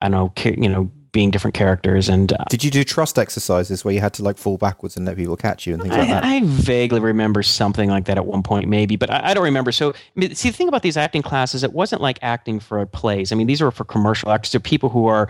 [0.00, 3.84] I don't know, you know, being different characters, and uh, Did you do trust exercises
[3.84, 6.08] where you had to like fall backwards and let people catch you and things like
[6.08, 6.24] that?
[6.24, 9.44] I, I vaguely remember something like that at one point, maybe, but I, I don't
[9.44, 9.72] remember.
[9.72, 12.84] So, I mean, see, the thing about these acting classes, it wasn't like acting for
[12.86, 13.32] plays.
[13.32, 14.52] I mean, these are for commercial actors.
[14.52, 15.28] They're people who are,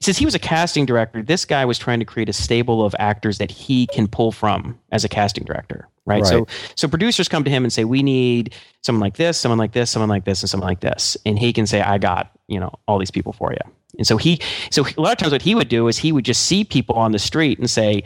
[0.00, 2.94] since he was a casting director, this guy was trying to create a stable of
[2.98, 6.26] actors that he can pull from as a casting director, right?
[6.26, 9.72] So, so producers come to him and say, "We need someone like this, someone like
[9.72, 12.60] this, someone like this, and someone like this," and he can say, "I got you
[12.60, 14.40] know all these people for you." And so he,
[14.70, 16.96] so a lot of times what he would do is he would just see people
[16.96, 18.02] on the street and say,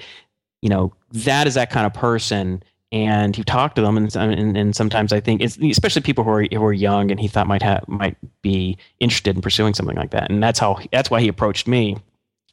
[0.62, 2.62] you know, that is that kind of person.
[2.92, 6.42] And he talked to them, and, and, and sometimes I think, especially people who are
[6.52, 10.10] who are young, and he thought might have might be interested in pursuing something like
[10.10, 11.96] that, and that's how that's why he approached me.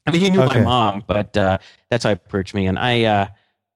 [0.06, 0.60] I mean, he knew Okay.
[0.60, 1.58] my mom, but uh,
[1.90, 3.28] that's how he approached me, and I uh,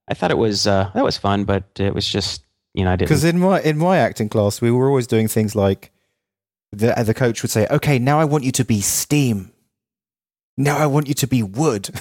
[0.08, 2.44] I thought it was uh, that was fun, but it was just
[2.76, 3.10] you know I didn't.
[3.10, 5.92] Because in my in my acting class, we were always doing things like
[6.72, 9.51] the the coach would say, "Okay, now I want you to be steam.
[10.58, 11.90] Now I want you to be wood."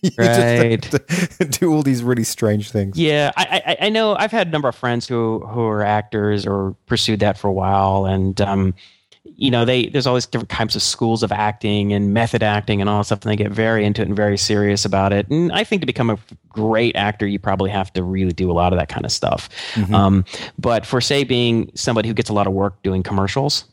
[0.00, 1.50] You just Right.
[1.58, 2.96] do all these really strange things.
[2.96, 6.46] Yeah, I, I I know I've had a number of friends who who are actors
[6.46, 8.74] or pursued that for a while, and um,
[9.24, 12.80] you know they there's all these different types of schools of acting and method acting
[12.80, 15.26] and all that stuff, and they get very into it and very serious about it.
[15.30, 16.18] And I think to become a
[16.48, 19.48] great actor, you probably have to really do a lot of that kind of stuff.
[19.74, 19.92] Mhm.
[19.92, 20.24] Um,
[20.60, 23.64] but for say being somebody who gets a lot of work doing commercials,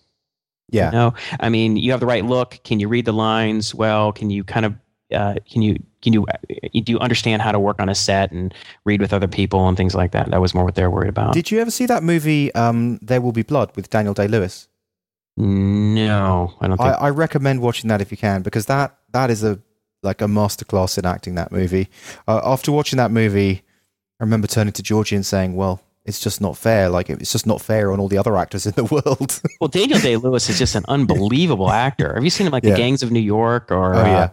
[0.70, 0.90] yeah.
[0.90, 2.60] no, I mean, you have the right look.
[2.64, 4.12] Can you read the lines well?
[4.12, 4.76] Can you kind of
[5.14, 6.38] uh, can you can you uh,
[6.74, 8.54] do you understand how to work on a set and
[8.86, 10.30] read with other people and things like that?
[10.32, 11.34] That was more what they're worried about.
[11.34, 14.68] Did you ever see that movie, um, There Will Be Blood, with Daniel Day Lewis?
[15.38, 17.02] no, I don't I, think.
[17.02, 19.60] I recommend watching that if you can, because that that is a
[20.02, 21.36] like a masterclass in acting.
[21.36, 21.90] That movie.
[22.28, 23.64] Uh, after watching that movie,
[24.20, 26.90] I remember turning to Georgie and saying, "Well, it's just not fair.
[26.90, 30.00] Like it's just not fair on all the other actors in the world." well, Daniel
[30.00, 32.14] Day Lewis is just an unbelievable actor.
[32.14, 32.72] Have you seen him like Yeah.
[32.72, 34.30] the Gangs of New York or Oh, yeah.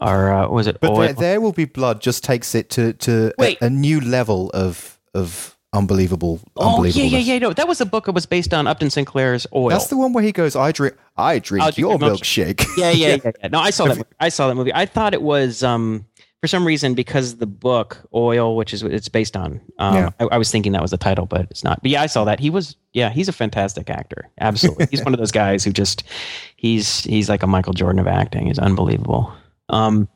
[0.00, 2.00] uh, or uh, was it But there, there will be blood.
[2.00, 3.58] Just takes it to to Wait.
[3.60, 6.38] a, a new level of of unbelievable.
[6.56, 7.38] oh yeah, yeah, yeah.
[7.38, 9.70] No, that was a book that was based on Upton Sinclair's Oil.
[9.70, 12.90] That's the one where he goes, "I drink, I drink drink your milkshake." milkshake." yeah,
[13.02, 13.48] yeah, yeah, yeah.
[13.48, 13.96] No, I saw that.
[13.96, 14.08] movie.
[14.20, 14.74] I saw that movie.
[14.74, 16.04] I thought it was um,
[16.42, 19.60] for some reason because the book Oil, which is what it's based on.
[19.78, 20.10] Um, Yeah.
[20.20, 21.80] I, I was thinking that was the title, but it's not.
[21.80, 22.40] But yeah, I saw that.
[22.40, 22.76] He was.
[22.92, 24.28] Yeah, he's a fantastic actor.
[24.40, 26.02] Absolutely, he's one of those guys who just
[26.56, 28.48] he's he's like a Michael Jordan of acting.
[28.48, 29.32] He's unbelievable.
[29.68, 30.06] Um,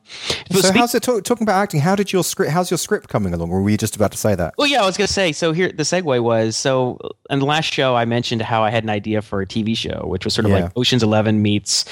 [0.51, 1.79] so speak- how's it talk, talking about acting?
[1.79, 2.51] How did your script?
[2.51, 3.49] How's your script coming along?
[3.49, 4.53] Or were you just about to say that?
[4.57, 5.31] Well, yeah, I was gonna say.
[5.31, 6.99] So here, the segue was so
[7.29, 10.03] in the last show, I mentioned how I had an idea for a TV show,
[10.05, 10.63] which was sort of Yeah.
[10.65, 11.85] like Ocean's Eleven meets,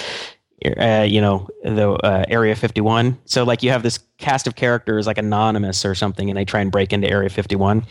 [0.64, 3.18] uh, you know, the uh, Area Fifty One.
[3.26, 6.62] So like you have this cast of characters like Anonymous or something, and they try
[6.62, 7.86] and break into Area Fifty One.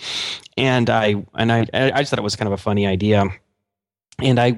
[0.57, 3.27] And I and I I just thought it was kind of a funny idea.
[4.19, 4.57] And I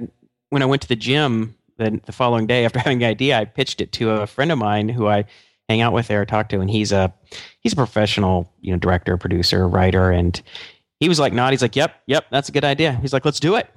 [0.51, 3.45] when I went to the gym the, the following day after having the idea, I
[3.45, 5.25] pitched it to a friend of mine who I
[5.69, 7.13] hang out with there, talk to, and he's a
[7.61, 10.41] he's a professional, you know, director, producer, writer, and
[11.01, 13.41] he was like, "Not." He's like, "Yep, yep, that's a good idea." He's like, "Let's
[13.41, 13.69] do it."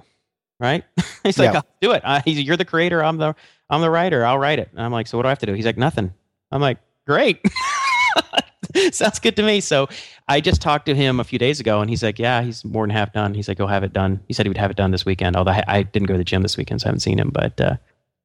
[0.58, 0.84] Right?
[1.24, 3.02] he's like, "I'll do it." Uh, he's, you're the creator.
[3.02, 3.34] I'm the
[3.70, 4.24] I'm the writer.
[4.26, 4.68] I'll write it.
[4.72, 5.54] And I'm like, so what do I have to do?
[5.54, 6.12] He's like, nothing.
[6.50, 7.40] I'm like, great.
[8.92, 9.60] Sounds good to me.
[9.60, 9.88] So
[10.28, 12.84] I just talked to him a few days ago, and he's like, "Yeah, he's more
[12.86, 14.76] than half done." He's like, "He'll have it done." He said he would have it
[14.76, 15.34] done this weekend.
[15.34, 17.30] Although I, I didn't go to the gym this weekend, so I haven't seen him.
[17.32, 17.76] But uh,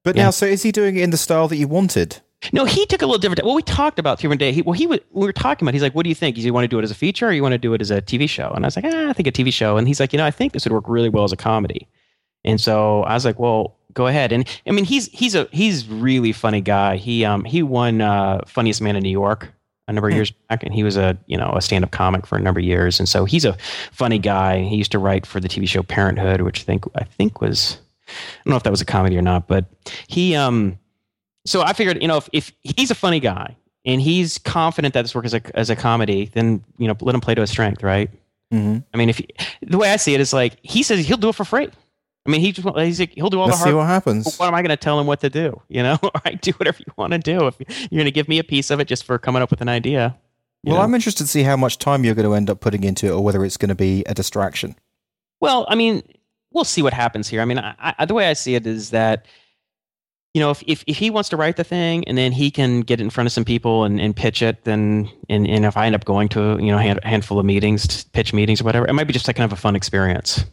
[0.03, 0.25] But Yeah.
[0.25, 2.21] now, so is he doing it in the style that you wanted?
[2.53, 3.43] no, he took a little different.
[3.43, 4.51] Well, we talked about different day.
[4.51, 5.73] He, well, he was, we were talking about.
[5.73, 6.35] He's like, "What do you think?
[6.35, 7.81] Do you want to do it as a feature, or you want to do it
[7.81, 9.87] as a TV show?" And I was like, ah, "I think a TV show." And
[9.87, 11.87] he's like, "You know, I think this would work really well as a comedy."
[12.45, 15.87] And so I was like, "Well, go ahead." And I mean, he's he's a he's
[15.87, 16.95] really funny guy.
[16.95, 19.51] He um he won uh, funniest man in New York
[19.87, 20.17] a number of Hmm.
[20.17, 22.59] years back, and he was a you know a stand up comic for a number
[22.59, 22.99] of years.
[22.99, 23.57] And so he's a
[23.91, 24.61] funny guy.
[24.63, 27.77] He used to write for the TV show Parenthood, which I think I think was
[28.07, 28.11] I
[28.45, 29.65] don't know if that was a comedy or not, but
[30.07, 30.77] he um
[31.45, 35.03] so I figured you know if, if he's a funny guy and he's confident that
[35.03, 37.49] this works as a as a comedy, then you know let him play to his
[37.51, 38.09] strength, right?
[38.53, 38.77] Mm-hmm.
[38.93, 39.27] I mean, if he,
[39.63, 41.69] the way I see it is like he says he'll do it for free.
[42.25, 43.77] I mean, he just he's like, he'll do all Let's the see hard.
[43.77, 44.37] what happens.
[44.37, 45.61] What am I going to tell him what to do?
[45.67, 47.47] You know, right, do whatever you want to do.
[47.47, 49.61] If you're going to give me a piece of it just for coming up with
[49.61, 50.17] an idea.
[50.63, 50.81] Well, know?
[50.81, 53.11] I'm interested to see how much time you're going to end up putting into it,
[53.11, 54.75] or whether it's going to be a distraction.
[55.39, 56.01] Well, I mean,
[56.51, 57.41] we'll see what happens here.
[57.41, 59.27] I mean, I, I, the way I see it is that,
[60.33, 62.81] you know, if, if, if he wants to write the thing and then he can
[62.81, 65.77] get it in front of some people and, and pitch it, then, and, and if
[65.77, 68.63] I end up going to, you know, a hand, handful of meetings, pitch meetings or
[68.63, 70.45] whatever, it might be just like kind of a fun experience.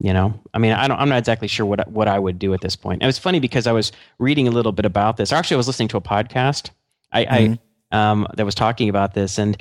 [0.00, 2.52] You know, I mean, I don't, I'm not exactly sure what, what I would do
[2.52, 2.96] at this point.
[2.96, 5.32] And it was funny because I was reading a little bit about this.
[5.32, 6.70] Actually, I was listening to a podcast
[7.12, 7.58] I, Mhm.
[7.92, 9.38] I um, that was talking about this.
[9.38, 9.56] And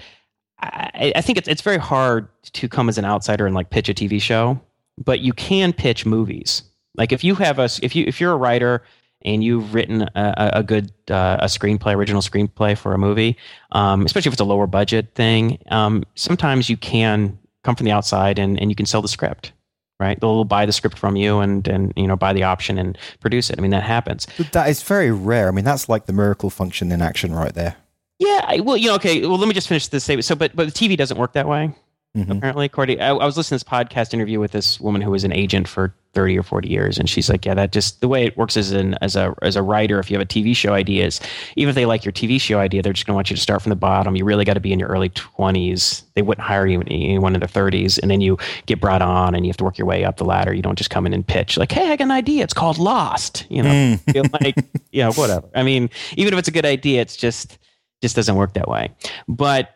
[0.60, 3.90] I, I think it's, it's very hard to come as an outsider and like pitch
[3.90, 4.60] a TV show
[4.98, 6.64] but you can pitch movies.
[6.96, 8.84] Like if you have a if you if you're a writer
[9.26, 13.38] and you've written a, a a good uh, a screenplay, original screenplay for a movie,
[13.72, 17.92] um, especially if it's a lower budget thing, um, sometimes you can come from the
[17.92, 19.54] outside and, and you can sell the script.
[20.00, 22.98] Right, they'll buy the script from you and and you know buy the option and
[23.22, 23.58] produce it.
[23.58, 24.28] I mean that happens.
[24.38, 25.48] But that is very rare.
[25.48, 27.78] I mean, that's like the miracle function in action right there.
[28.20, 29.22] Yeah, well, you know, okay.
[29.22, 30.26] Well, let me just finish this statement.
[30.26, 31.74] So, but but the TV doesn't work that way.
[32.16, 32.38] Mhm.
[32.38, 35.24] apparently according I, I was listening to this podcast interview with this woman who was
[35.24, 38.24] an agent for 30 or 40 years and she's like yeah that just the way
[38.24, 40.74] it works as an as a as a writer if you have a tv show
[40.74, 41.20] idea is
[41.56, 43.42] even if they like your tv show idea they're just going to want you to
[43.42, 44.16] start from the bottom.
[44.16, 47.40] You really got to be in your early 20s they wouldn't hire you anyone in
[47.40, 48.38] their 30s and then you
[48.68, 50.54] get brought on and you have to work your way up the ladder.
[50.54, 52.44] You don't just come in and pitch like hey i got an idea.
[52.44, 53.72] It's called lost you know?
[53.72, 54.32] Mm.
[54.44, 54.56] like
[54.92, 55.50] yeah whatever.
[55.56, 57.58] I mean even if it's a good idea it's just
[58.04, 58.92] just doesn't work that way.
[59.28, 59.76] But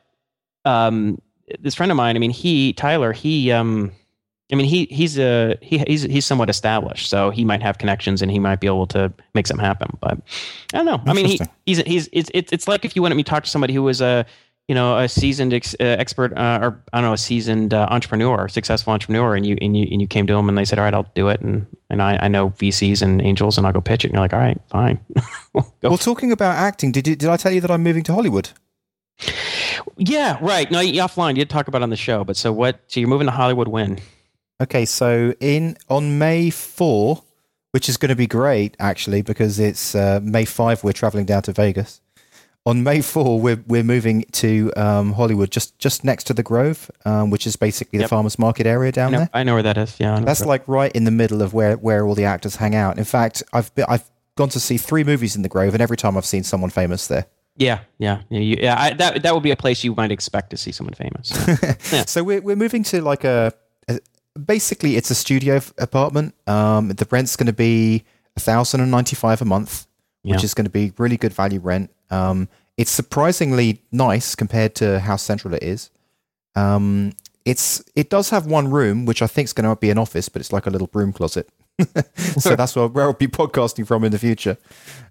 [0.65, 1.19] um
[1.59, 3.91] this friend of mine i mean he tyler he um
[4.51, 8.21] i mean he he's a he, he's he's somewhat established so he might have connections
[8.21, 10.19] and he might be able to make something happen but
[10.73, 11.01] i don't know.
[11.05, 13.43] I mean he, he's he's it's, it's it's like if you wanted me to talk
[13.43, 14.25] to somebody who was a
[14.67, 17.87] you know a seasoned ex, uh, expert uh, or i don't know a seasoned uh,
[17.89, 20.77] entrepreneur successful entrepreneur and you and you and you came to him and they said
[20.77, 23.73] all right i'll do it and and i i know vcs and angels and i'll
[23.73, 24.99] go pitch it and you're like all right fine.
[25.81, 28.49] Well, talking about acting, did you, did I tell you that I'm moving to Hollywood?
[29.97, 30.69] Yeah, right.
[30.69, 31.29] No, you offline.
[31.29, 32.79] You did talk about it on the show, but so what?
[32.87, 33.99] So you're moving to Hollywood when?
[34.61, 37.23] Okay, so in on May four,
[37.71, 40.83] which is going to be great actually because it's uh, May five.
[40.83, 42.01] We're traveling down to Vegas.
[42.65, 46.91] On May four, we're we're moving to um, Hollywood, just just next to the Grove,
[47.05, 49.29] um, which is basically the farmers market area I down know, there.
[49.33, 49.97] I know where that is.
[49.99, 52.97] Yeah, That's like right in the middle of where where all the actors hang out.
[52.97, 54.03] In fact, I've been, I've
[54.35, 57.07] gone to see three movies in the Grove, and every time I've seen someone famous
[57.07, 57.27] there.
[57.57, 58.39] Yeah, yeah, yeah.
[58.39, 60.93] You, yeah I, that that would be a place you might expect to see someone
[60.93, 61.31] famous.
[61.91, 62.05] Yeah.
[62.05, 63.51] So we're we're moving to like a,
[63.89, 63.99] a
[64.39, 66.35] basically it's a studio apartment.
[66.47, 68.03] Um, the rent's going to be
[68.39, 69.87] thousand and ninety five a month,
[70.21, 70.45] which Yeah.
[70.45, 71.89] is going to be really good value rent.
[72.11, 72.47] Um,
[72.77, 75.89] it's surprisingly nice compared to how central it is.
[76.55, 77.13] Um,
[77.45, 80.29] it's it does have one room which I think is going to be an office,
[80.29, 81.49] but it's like a little broom closet.
[82.15, 84.57] so that's where, where I'll be podcasting from in the future.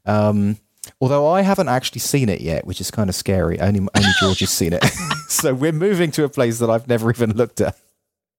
[0.04, 0.58] Um,
[1.00, 3.58] although I haven't actually seen it yet, which is kind of scary.
[3.60, 4.84] Only only George has seen it.
[5.28, 7.76] so we're moving to a place that I've never even looked at.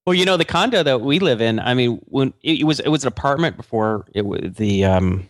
[0.05, 1.59] well, you know, the condo that we live in.
[1.59, 5.27] I mean, when it, it was it was an apartment before it was the um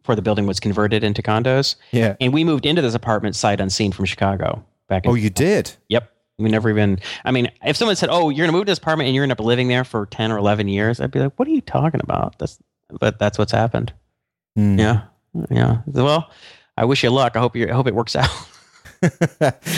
[0.00, 2.16] before the building was converted into condos, Yeah.
[2.20, 5.72] and we moved into this apartment sight unseen from Chicago back in Oh, you did.
[5.88, 6.10] Yep.
[6.38, 8.78] We never even, I mean, if someone said, oh, you're going to move to this
[8.78, 11.10] apartment and you're going to end up living there for 10 or 11 years, I'd
[11.10, 12.38] be like, what are you talking about?
[12.38, 12.58] That's,
[12.98, 13.92] but that's what's happened.
[14.56, 14.78] Hmm.
[14.78, 15.02] Yeah.
[15.50, 15.82] Yeah.
[15.86, 16.30] Well,
[16.80, 17.36] I wish you luck.
[17.36, 18.30] I hope you, I hope it works out.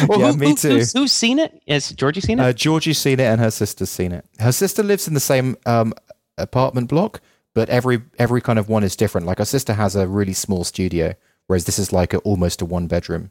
[0.09, 0.69] Well, yeah, who- me who- too.
[0.71, 1.63] Who's, who's seen it?
[1.69, 2.43] Has Georgie seen it?
[2.43, 4.25] Uh, Georgie's seen it, and her sister's seen it.
[4.41, 5.93] Her sister lives in the same um,
[6.39, 7.21] apartment block,
[7.55, 9.27] but every every kind of one is different.
[9.27, 11.15] Like her sister has a really small studio,
[11.47, 13.31] whereas this is like a, almost a one bedroom.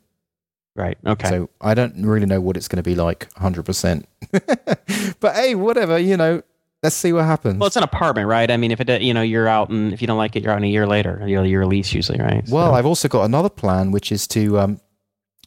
[0.76, 0.98] right.
[1.06, 1.28] Okay.
[1.30, 4.08] So I don't really know what it's going to be like, hundred percent.
[5.20, 5.98] But hey, whatever.
[6.00, 6.42] You know,
[6.84, 7.60] let's see what happens.
[7.60, 8.50] Well, it's an apartment, right?
[8.50, 10.52] I mean, if it, you know, you're out and if you don't like it, you're
[10.52, 11.24] out in a year later.
[11.26, 12.48] You know, your lease usually, right?
[12.48, 14.82] So- well, I've also got another plan, which is to, um,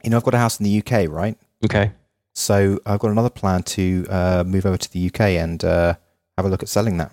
[0.03, 1.37] you know, I've got a house in the UK, right?
[1.65, 1.93] okay.
[2.37, 5.95] So I've got another plan to uh, move over to the UK and uh,
[6.37, 7.13] have a look at selling that.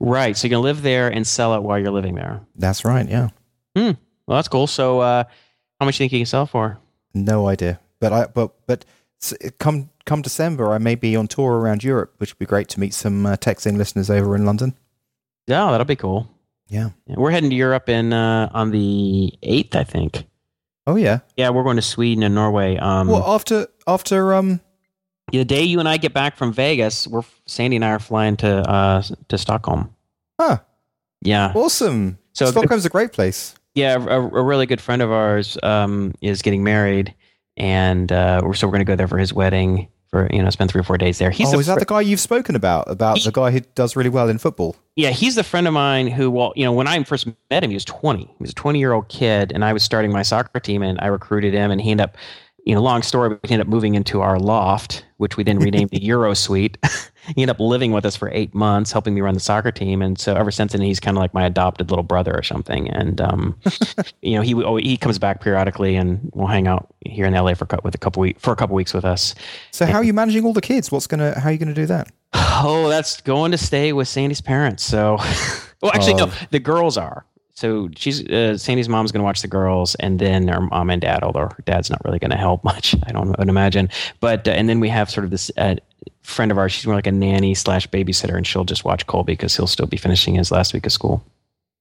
[0.00, 0.36] Right.
[0.36, 2.40] So you're gonna live there and sell it while you're living there.
[2.56, 3.06] That's right.
[3.08, 3.28] Yeah.
[3.76, 3.92] Hmm.
[4.26, 4.66] Well, that's cool.
[4.66, 5.24] So, uh,
[5.78, 6.78] how much do you think you can sell for?
[7.14, 7.80] No idea.
[8.00, 8.84] But I but but
[9.58, 12.80] come come December, I may be on tour around Europe, which would be great to
[12.80, 14.74] meet some uh, TechZing listeners over in London.
[15.46, 16.28] Yeah, that'll be cool.
[16.68, 16.90] Yeah.
[17.06, 20.26] Yeah, we're heading to Europe in uh, on the eighth, I think.
[20.86, 21.20] Oh yeah.
[21.36, 22.76] Yeah, we're going to Sweden and Norway.
[22.76, 24.60] Um, well, after after um
[25.32, 28.36] the day you and I get back from Vegas, we're Sandy and I are flying
[28.38, 29.94] to uh, to Stockholm.
[30.40, 30.58] Huh.
[31.22, 32.18] Yeah, awesome.
[32.32, 33.54] So- Stockholm's a great place.
[33.74, 33.94] yeah.
[33.96, 37.14] A, a really good friend of ours um, is getting married,
[37.56, 39.88] and uh, we're, so we're going to go there for his wedding.
[40.10, 41.30] For you know, spend three or four days there.
[41.30, 42.90] He's oh, the is that fr- the guy you've spoken about?
[42.90, 44.74] About He- the guy who does really well in football?
[44.96, 47.70] Yeah, he's the friend of mine who, well, you know, when I first met him,
[47.70, 48.22] he was 20.
[48.22, 50.98] He was a 20 year old kid, and I was starting my soccer team, and
[51.00, 52.16] I recruited him, and he ended up,
[52.68, 55.88] you know, long story, we ended up moving into our loft, which we then renamed
[55.88, 56.76] the Euro Suite.
[57.34, 60.02] he ended up living with us for eight months, helping me run the soccer team,
[60.02, 62.90] and so ever since then, he's kind of like my adopted little brother or something.
[62.90, 63.58] And, um,
[64.20, 67.54] you know, he oh, he comes back periodically, and we'll hang out here in LA
[67.54, 69.34] for a with a couple week for a couple weeks with us.
[69.70, 70.92] So how are you managing all the kids?
[70.92, 72.12] What's gonna how are you gonna do that?
[72.60, 74.82] Oh, that's going to stay with Sandy's parents.
[74.82, 75.16] So,
[75.80, 76.34] well, actually, no, Oh.
[76.50, 77.24] the girls are.
[77.58, 81.02] So she's uh, Sandy's mom's going to watch the girls, and then her mom and
[81.02, 81.24] dad.
[81.24, 83.90] Although her dad's not really going to help much, I don't would imagine.
[84.20, 85.74] But uh, and then we have sort of this uh,
[86.22, 86.70] friend of ours.
[86.70, 89.86] She's more like a nanny slash babysitter, and she'll just watch Colby because he'll still
[89.86, 91.24] be finishing his last week of school.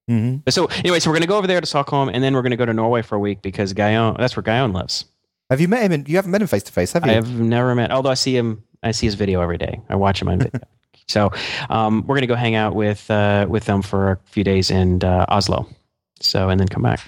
[0.09, 0.49] Mm-hmm.
[0.49, 2.51] So anyway, so we're going to go over there to Stockholm, and then we're going
[2.51, 5.05] to go to Norway for a week because Guyon, that's where Guyon lives.
[5.51, 5.91] Have you met him?
[5.91, 7.11] In, you haven't met him face to face, have you?
[7.11, 9.79] I have never met, although I see him, I see his video every day.
[9.89, 10.61] I watch him on video.
[11.07, 11.31] so
[11.69, 15.03] um, we're gonna go hang out with uh, with them for a few days in
[15.03, 15.67] uh, Oslo.
[16.21, 16.99] So and then come back.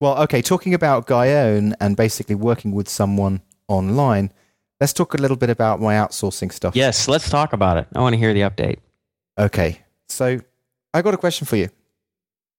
[0.00, 0.42] Well, okay.
[0.42, 4.32] Talking about Guyone and basically working with someone online,
[4.80, 6.74] let's talk a little bit about my outsourcing stuff.
[6.74, 7.86] Yes, let's talk about it.
[7.94, 8.78] I want to hear the update.
[9.38, 9.80] Okay.
[10.08, 10.40] So
[10.92, 11.68] I got a question for you.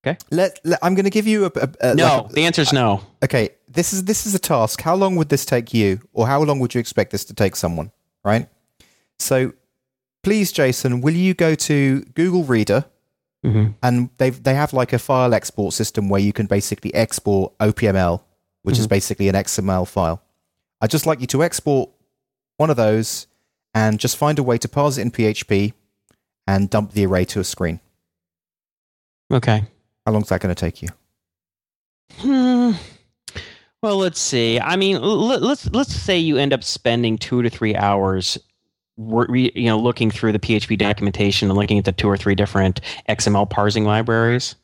[0.05, 0.17] Okay.
[0.31, 2.73] Let, let- I'm going to give you a, a, a No, like the answer is
[2.73, 3.01] no.
[3.23, 3.49] okay.
[3.67, 4.81] This is this is a task.
[4.81, 7.55] How long would this take you, or how long would you expect this to take
[7.55, 7.91] someone?
[8.23, 8.47] Right.
[9.19, 9.53] So,
[10.23, 12.85] please, Jason, will you go to Google Reader?
[13.43, 17.51] hmm and they they have like a file export system where you can basically export
[17.59, 18.21] OPML,
[18.61, 18.89] which is Mhm.
[18.91, 20.21] basically an XML file.
[20.79, 21.89] I'd just like you to export
[22.57, 23.27] one of those
[23.73, 25.73] and just find a way to parse it in PHP
[26.47, 27.79] and dump the array to a screen.
[29.31, 29.65] Okay.
[30.05, 30.89] How long is that going to take you?
[32.19, 32.71] Hmm.
[33.81, 34.59] Well, let's see.
[34.59, 38.37] I mean, l- let's let's say you end up spending two to three hours,
[38.97, 42.35] re, you know, looking through the PHP documentation and looking at the two or three
[42.35, 44.55] different XML parsing libraries,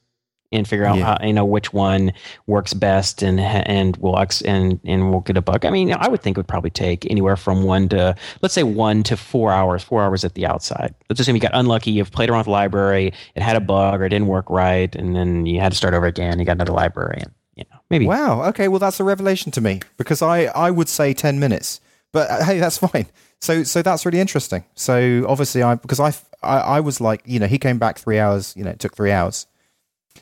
[0.51, 1.15] and figure out Yeah.
[1.19, 2.11] how you know which one
[2.47, 5.63] works best and and will ex- and and will get a bug.
[5.63, 8.63] I mean, I would think it would probably take anywhere from one to let's say
[8.63, 9.83] one to four hours.
[9.83, 10.95] Four hours at the outside.
[11.07, 11.91] Let's assume you got unlucky.
[11.91, 13.13] You've played around with the library.
[13.35, 15.93] It had a bug or it didn't work right, and then you had to start
[15.93, 16.39] over again.
[16.39, 17.19] You got another library.
[17.21, 18.43] And, you know, maybe Wow.
[18.45, 18.67] Okay.
[18.69, 21.79] Well, that's a revelation to me because I I would say ten minutes,
[22.11, 23.07] but uh, hey, that's fine.
[23.41, 24.65] So so that's really interesting.
[24.75, 28.19] So obviously, I because I I, I was like you know he came back three
[28.19, 28.53] hours.
[28.55, 29.47] You know, it took three hours.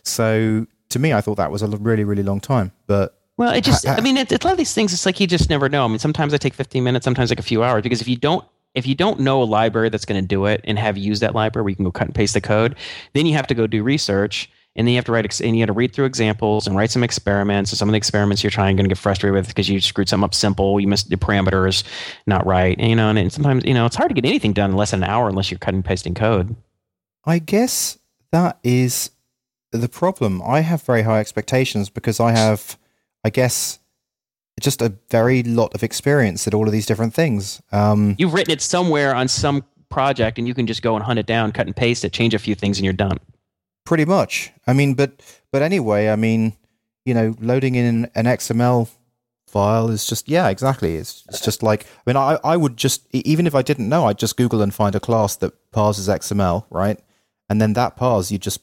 [0.03, 2.71] So to me, I thought that was a really really long time.
[2.85, 4.93] But Well, it just, I mean, it's, it's a lot of these things.
[4.93, 5.85] It's like you just never know.
[5.85, 8.15] I mean, sometimes I take 15 minutes, sometimes like a few hours, because if you
[8.15, 11.21] don't, if you don't know a library that's going to do it and have used
[11.21, 12.75] that library where you can go cut and paste the code,
[13.13, 15.55] then you have to go do research and then you have to write, ex- and
[15.55, 17.71] you have to read through examples and write some experiments.
[17.71, 20.07] And some of the experiments you're trying, going to get frustrated with because you screwed
[20.07, 21.83] something up simple, you missed the parameters
[22.27, 24.53] not right, and, you know, and, and sometimes, you know, it's hard to get anything
[24.53, 26.55] done in less than an hour unless you're cutting and pasting code.
[27.25, 27.97] I guess
[28.31, 29.11] that is
[29.71, 30.41] the problem.
[30.41, 32.77] I have very high expectations because I have,
[33.23, 33.79] I guess,
[34.61, 37.61] just a very lot of experience at all of these different things.
[37.71, 41.19] Um, You've written it somewhere on some project and you can just go and hunt
[41.19, 43.17] it down, cut and paste it, change a few things, and you're done.
[43.87, 44.51] Pretty much.
[44.67, 45.13] I mean, but
[45.49, 46.57] but anyway, I mean,
[47.05, 48.89] you know, loading in an XML
[49.47, 50.95] file is just yeah, exactly.
[50.95, 54.03] It's it's just like I mean, I I would just even if I didn't know,
[54.03, 56.99] I'd just Google and find a class that parses XML, right?
[57.49, 58.59] And then that parse, you just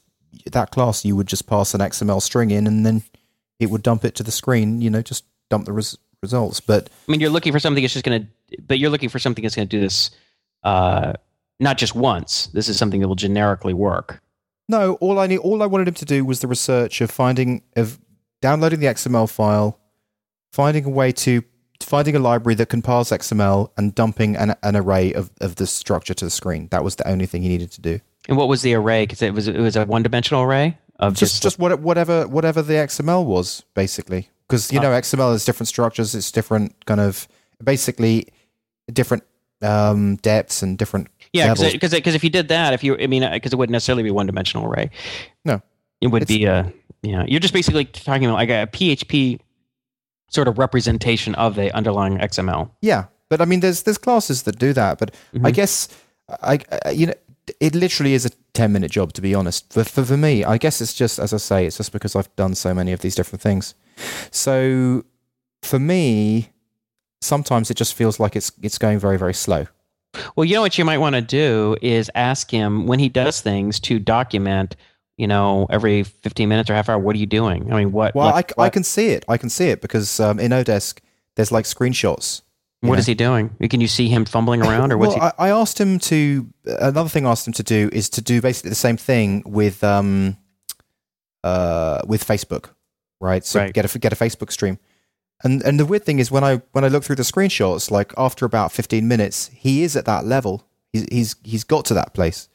[0.51, 3.01] that class, you would just pass an XML string in, and then
[3.59, 4.79] it would dump it to the screen.
[4.79, 6.59] You know, just dump the res- results.
[6.59, 9.17] But I mean, you're looking for something that's just going to, but you're looking for
[9.17, 10.11] something that's going to do this,
[10.61, 11.13] uh,
[11.59, 12.45] not just once.
[12.53, 14.21] This is something that will generically work.
[14.67, 17.61] No, all I need, all I wanted him to do was the research of finding,
[17.75, 17.99] of
[18.41, 19.79] downloading the XML file,
[20.51, 21.43] finding a way to
[21.81, 25.67] finding a library that can parse XML and dumping an, an array of, of the
[25.67, 26.67] structure to the screen.
[26.71, 27.99] That was the only thing he needed to do.
[28.27, 29.03] And what was the array?
[29.03, 32.27] Because it was it was a one dimensional array of Just just, just what, whatever
[32.27, 34.83] whatever the XML was basically, because you ah.
[34.83, 36.15] know XML has different structures.
[36.15, 37.27] It's different kind of
[37.63, 38.29] basically
[38.91, 39.23] different
[39.61, 41.53] um, depths and different yeah.
[41.53, 44.11] Because because if you did that, if you I mean because it wouldn't necessarily be
[44.11, 44.89] one dimensional array.
[45.43, 45.61] No.
[46.01, 47.25] it would be a yeah.
[47.27, 49.39] You're just basically talking about like a PHP
[50.29, 52.69] sort of representation of the underlying XML.
[52.81, 55.53] Yeah, but I mean, there's there's classes that do that, but I Mhm.
[55.53, 55.87] guess
[56.41, 57.13] I, I you know
[57.59, 59.71] it literally is a ten minute job to be honest.
[59.73, 62.33] For, for for me, I guess it's just as I say, it's just because I've
[62.37, 63.75] done so many of these different things.
[64.31, 65.03] So
[65.63, 66.49] for me,
[67.25, 69.67] sometimes it just feels like it's it's going very very slow.
[70.35, 73.41] Well, you know what you might want to do is ask him when he does
[73.41, 74.75] things to document.
[75.17, 77.71] You know, every 15 minutes or half hour, what are you doing?
[77.71, 78.15] I mean, what?
[78.15, 79.23] Well, like, I, I can see it.
[79.29, 80.99] I can see it because um, in Odesk
[81.35, 82.41] there's like screenshots.
[82.81, 82.99] What know.
[82.99, 83.55] is he doing?
[83.69, 85.43] Can you see him fumbling around, or what's well, he?
[85.43, 86.47] I, I asked him to.
[86.65, 89.83] Another thing I asked him to do is to do basically the same thing with
[89.83, 90.37] um,
[91.43, 92.71] uh, with Facebook,
[93.19, 93.45] right?
[93.45, 93.73] So Right.
[93.73, 94.77] get a get a Facebook stream,
[95.45, 98.13] and and the weird thing is when I when I look through the screenshots, like
[98.17, 100.67] after about fifteen minutes, he is at that level.
[100.91, 102.49] He's he's he's got to that place,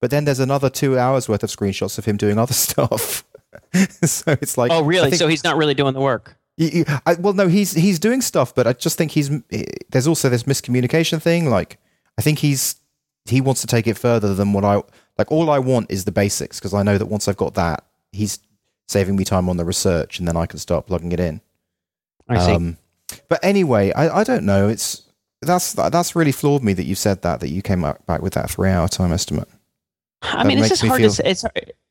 [0.00, 3.24] but then there's another two hours worth of screenshots of him doing other stuff.
[4.04, 5.10] so it's like, oh, really?
[5.10, 6.36] think- So he's not really doing the work.
[6.56, 9.30] you- you- I, well, no, he's he's doing stuff, but I just think he's
[9.90, 11.50] there's also this miscommunication thing.
[11.50, 11.78] Like,
[12.18, 12.76] I think he's
[13.26, 14.76] he wants to take it further than what I
[15.18, 15.30] like.
[15.30, 18.38] All I want is the basics because I know that once I've got that, he's
[18.88, 21.40] saving me time on the research, and then I can start plugging it in.
[22.30, 22.52] I see.
[22.52, 22.76] Um,
[23.28, 24.68] but anyway, I, I don't know.
[24.68, 25.02] It's
[25.42, 28.34] that's that's really floored me that you said that that you came back back with
[28.34, 29.48] that three hour time estimate.
[30.22, 31.22] I that mean, it's just me hard feel- to say.
[31.26, 31.44] It's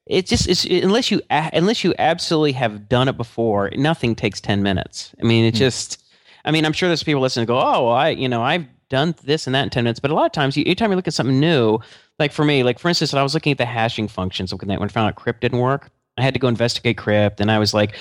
[0.06, 4.64] it just it's unless you unless you absolutely have done it before, nothing takes ten
[4.64, 5.14] minutes.
[5.22, 5.60] I mean, it Hmm.
[5.60, 6.04] just.
[6.46, 9.14] I mean, I'm sure there's people listening go, "Oh, well, I you know I've done
[9.24, 11.08] this and that in ten minutes," but a lot of times, you, anytime you look
[11.08, 11.80] at something new,
[12.18, 14.72] like for me, like for instance, when I was looking at the hashing functions when
[14.72, 17.74] I found out crypt didn't work, I had to go investigate crypt, and I was
[17.74, 17.96] like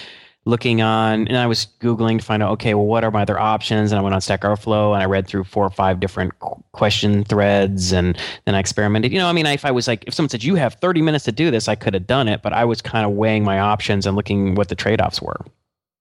[0.48, 3.38] looking on and I was Googling to find out, okay, well, what are my other
[3.38, 3.92] options?
[3.92, 6.32] And I went on Stack Overflow and I read through four or five different
[6.72, 9.12] question threads and then I experimented.
[9.12, 11.26] You know, I mean, if I was like, if someone said, you have 30 minutes
[11.26, 13.58] to do this, I could have done it, but I was kind of weighing my
[13.58, 15.44] options and looking what the trade offs were.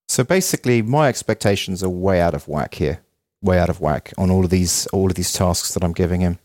[0.08, 3.02] So basically, my expectations are way out of whack here,
[3.42, 6.22] way out of whack on all of these all of these tasks that I'm giving
[6.22, 6.40] him,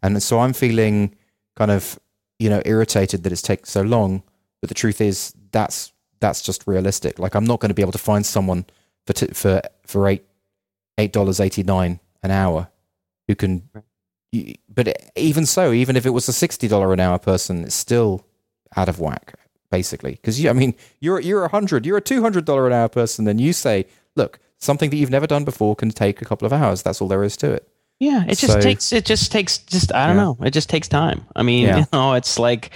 [0.00, 1.16] and so I'm feeling
[1.56, 1.98] kind of
[2.38, 4.22] you know irritated that it's taken so long.
[4.62, 7.18] But the truth is, that's that's just realistic.
[7.18, 8.66] Like I'm not going to be able to find someone
[9.06, 10.24] for t- for for eight
[10.98, 12.68] eight dollars eighty nine an hour
[13.28, 13.68] who can.
[14.32, 17.74] y- But even so, even if it was a sixty dollar an hour person, it's
[17.74, 18.24] still
[18.76, 19.34] out of whack
[19.70, 20.12] basically.
[20.12, 23.28] Because I mean, you're you're a hundred, you're a two hundred dollar an hour person,
[23.28, 26.52] and you say, look, something that you've never done before can take a couple of
[26.52, 26.82] hours.
[26.82, 27.68] That's all there is to it.
[28.00, 30.22] Yeah, it just So- takes it just takes just I don't Yeah.
[30.22, 30.36] know.
[30.42, 31.26] It just takes time.
[31.36, 31.78] I mean, Yeah.
[31.80, 32.70] you know, it's like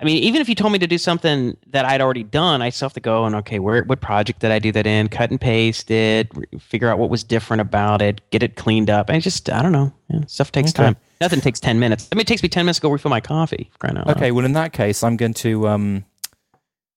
[0.00, 2.70] I mean, even if you told me to do something that I'd already done, I
[2.70, 5.08] still have to go and okay, where what project did I do that in?
[5.08, 6.28] Cut and paste it,
[6.60, 9.08] figure out what was different about it, get it cleaned up.
[9.10, 9.92] And it just I don't know.
[10.08, 10.84] Yeah, stuff takes Okay.
[10.84, 10.96] time.
[11.20, 12.08] Nothing takes ten minutes.
[12.10, 13.70] I mean, it takes me ten minutes to go refill my coffee.
[13.84, 16.04] Okay, well, in that case, I'm going to um,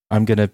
[0.10, 0.50] I'm going to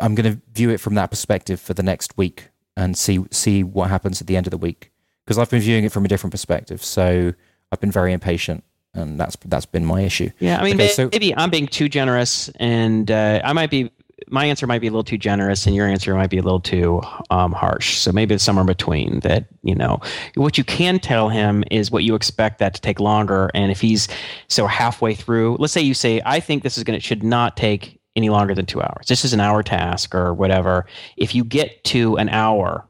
[0.00, 3.62] I'm going to view it from that perspective for the next week and see see
[3.62, 4.90] what happens at the end of the week
[5.24, 6.82] because I've been viewing it from a different perspective.
[6.84, 7.32] So
[7.70, 8.64] I've been very impatient,
[8.96, 10.30] and that's that's been my issue.
[10.38, 13.90] Yeah, I mean, Okay, so- maybe I'm being too generous, and uh, I might be.
[14.28, 16.58] My answer might be a little too generous, and your answer might be a little
[16.58, 17.98] too um, harsh.
[17.98, 19.20] So maybe it's somewhere in between.
[19.20, 20.00] That you know,
[20.34, 23.80] what you can tell him is what you expect that to take longer, and if
[23.80, 24.08] he's
[24.48, 27.56] so halfway through, let's say you say, "I think this is going to should not
[27.56, 29.06] take any longer than two hours.
[29.06, 30.86] This is an hour task or whatever."
[31.16, 32.84] If you get to an hour,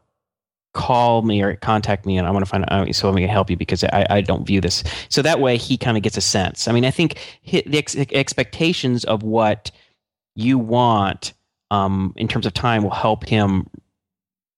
[0.76, 3.48] call me or contact me and I want to find out so I can help
[3.48, 4.84] you because I, I don't view this.
[5.08, 6.68] So that way he kind of gets a sense.
[6.68, 7.18] I mean, I think
[7.50, 9.70] the ex- expectations of what
[10.34, 11.32] you want
[11.70, 13.68] um, in terms of time will help him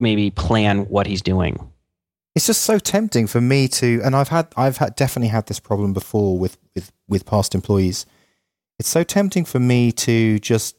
[0.01, 1.57] maybe plan what he's doing.
[2.35, 5.61] It's just so tempting for me to, and I've had, I've had definitely had this
[5.61, 8.07] problem before with with with past employees.
[8.79, 10.77] It's so tempting for me to just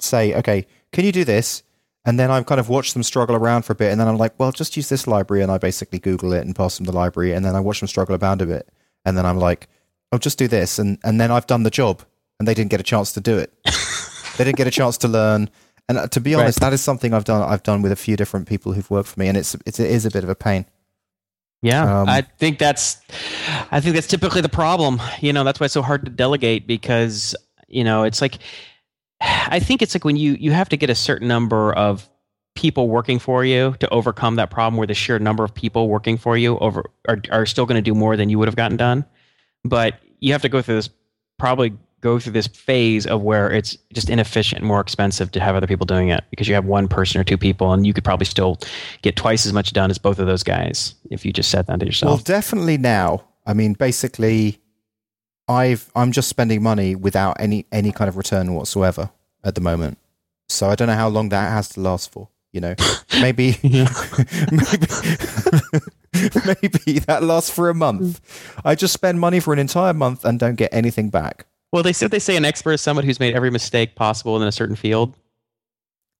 [0.00, 1.62] say, okay, can you do this?
[2.06, 4.16] And then I've kind of watched them struggle around for a bit, and then I'm
[4.16, 6.92] like, well, just use this library, and I basically Google it and pass them the
[6.92, 8.68] library, and then I watch them struggle around a bit,
[9.04, 9.68] and then I'm like,
[10.12, 12.02] oh, just do this, and and then I've done the job,
[12.38, 13.52] and they didn't get a chance to do it.
[14.38, 15.50] they didn't get a chance to learn.
[15.88, 16.42] And uh, to be Right.
[16.42, 17.42] honest, that is something I've done.
[17.42, 19.90] I've done with a few different people who've worked for me, and it's, it's it
[19.90, 20.64] is a bit of a pain.
[21.62, 22.98] Yeah, Um, I think that's,
[23.72, 25.00] I think that's typically the problem.
[25.20, 27.34] You know, that's why it's so hard to delegate because
[27.66, 28.38] you know it's like,
[29.20, 32.08] I think it's like when you you have to get a certain number of
[32.54, 36.16] people working for you to overcome that problem where the sheer number of people working
[36.16, 38.78] for you over are, are still going to do more than you would have gotten
[38.78, 39.04] done
[39.62, 40.88] but you have to go through this
[41.38, 45.66] probably go through this phase of where it's just inefficient more expensive to have other
[45.66, 48.26] people doing it because you have one person or two people and you could probably
[48.26, 48.58] still
[49.02, 51.80] get twice as much done as both of those guys if you just set that
[51.80, 53.24] to yourself Well, definitely now.
[53.46, 54.58] I mean, basically,
[55.48, 59.10] I've I'm just spending money without any any kind of return whatsoever
[59.44, 59.98] at the moment.
[60.48, 62.28] So I don't know how long that has to last for.
[62.52, 62.74] You know,
[63.20, 64.86] maybe maybe
[66.46, 68.20] maybe that lasts for a month.
[68.64, 71.46] I just spend money for an entire month and don't get anything back.
[71.72, 74.46] well they said they say an expert is someone who's made every mistake possible in
[74.48, 75.14] a certain field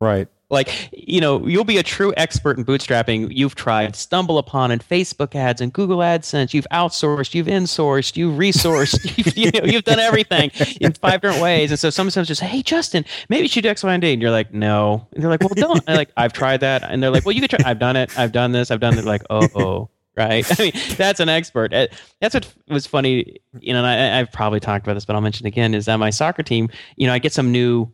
[0.00, 0.28] Right.
[0.48, 3.28] Like you know you'll be a true expert in bootstrapping.
[3.34, 6.54] You've tried StumbleUpon in facebook ads and google adsense.
[6.54, 11.42] You've outsourced you've insourced you've resourced you've, you know, you've done everything in five different
[11.42, 11.72] ways.
[11.72, 14.22] And so sometimes just hey justin maybe you should do x y and d and
[14.22, 15.08] you're like no.
[15.14, 15.82] And they're like well don't.
[15.88, 16.84] And like i've tried that.
[16.84, 18.96] And they're like well you could try i've done it i've done this i've done
[18.96, 20.46] it like oh, oh right.
[20.60, 21.74] I mean that's an expert.
[21.74, 21.88] Uh,
[22.20, 25.22] that's what was funny you know and I, i've probably talked about this but i'll
[25.22, 27.92] mention again is that my soccer team you know i get some new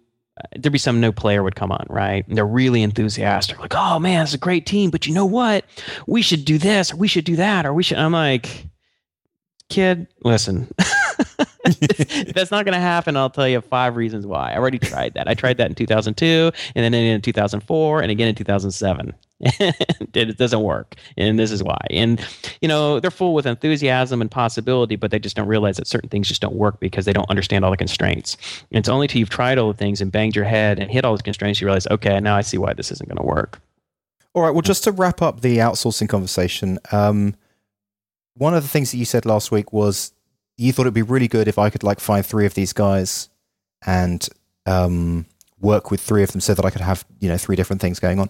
[0.56, 2.26] there'd be some new player would come on, right?
[2.26, 5.64] And they're really enthusiastic, like, "Oh man, it's a great team." But you know what?
[6.06, 7.98] We should do this, or we should do that, or we should.
[7.98, 8.66] I'm like,
[9.68, 10.72] kid, listen,
[11.64, 13.16] that's not going to happen.
[13.16, 14.52] I'll tell you five reasons why.
[14.52, 15.28] I already tried that.
[15.28, 19.14] I tried that in 2002, and then in 2004, and again in 2007.
[20.14, 21.84] it doesn't work, and this is why.
[21.90, 22.24] And
[22.60, 26.08] you know they're full with enthusiasm and possibility, but they just don't realize that certain
[26.08, 28.36] things just don't work because they don't understand all the constraints.
[28.70, 31.04] And it's only till you've tried all the things and banged your head and hit
[31.04, 33.60] all the constraints you realize, okay, now I see why this isn't going to work.
[34.34, 34.50] All right.
[34.50, 37.34] Well, just to wrap up the outsourcing conversation, um,
[38.34, 40.12] one of the things that you said last week was
[40.56, 43.28] you thought it'd be really good if I could like find three of these guys
[43.84, 44.26] and
[44.66, 45.26] um,
[45.62, 47.98] work with three of them so that I could have you know three different things
[47.98, 48.28] going on.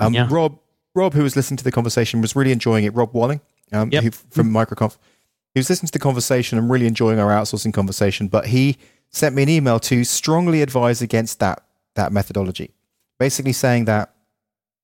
[0.00, 0.26] Um, Yeah.
[0.28, 0.58] Rob,
[0.94, 2.94] Rob, who was listening to the conversation, was really enjoying it.
[2.94, 3.40] Rob Walling,
[3.72, 4.02] um, Yep.
[4.02, 4.96] who, from Microconf,
[5.54, 8.26] he was listening to the conversation and really enjoying our outsourcing conversation.
[8.28, 8.76] But he
[9.10, 11.62] sent me an email to strongly advise against that
[11.94, 12.70] that methodology,
[13.18, 14.14] basically saying that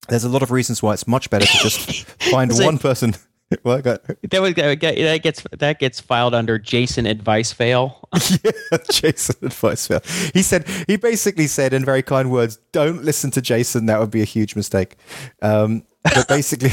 [0.09, 3.15] there's a lot of reasons why it's much better to just find one person.
[3.65, 8.09] well, I got, That, would, that gets that gets filed under Jason advice fail.
[8.45, 10.01] yeah, Jason advice fail.
[10.35, 13.87] He said he basically said in very kind words, "Don't listen to Jason.
[13.87, 14.97] That would be a huge mistake."
[15.43, 16.71] Um, but basically,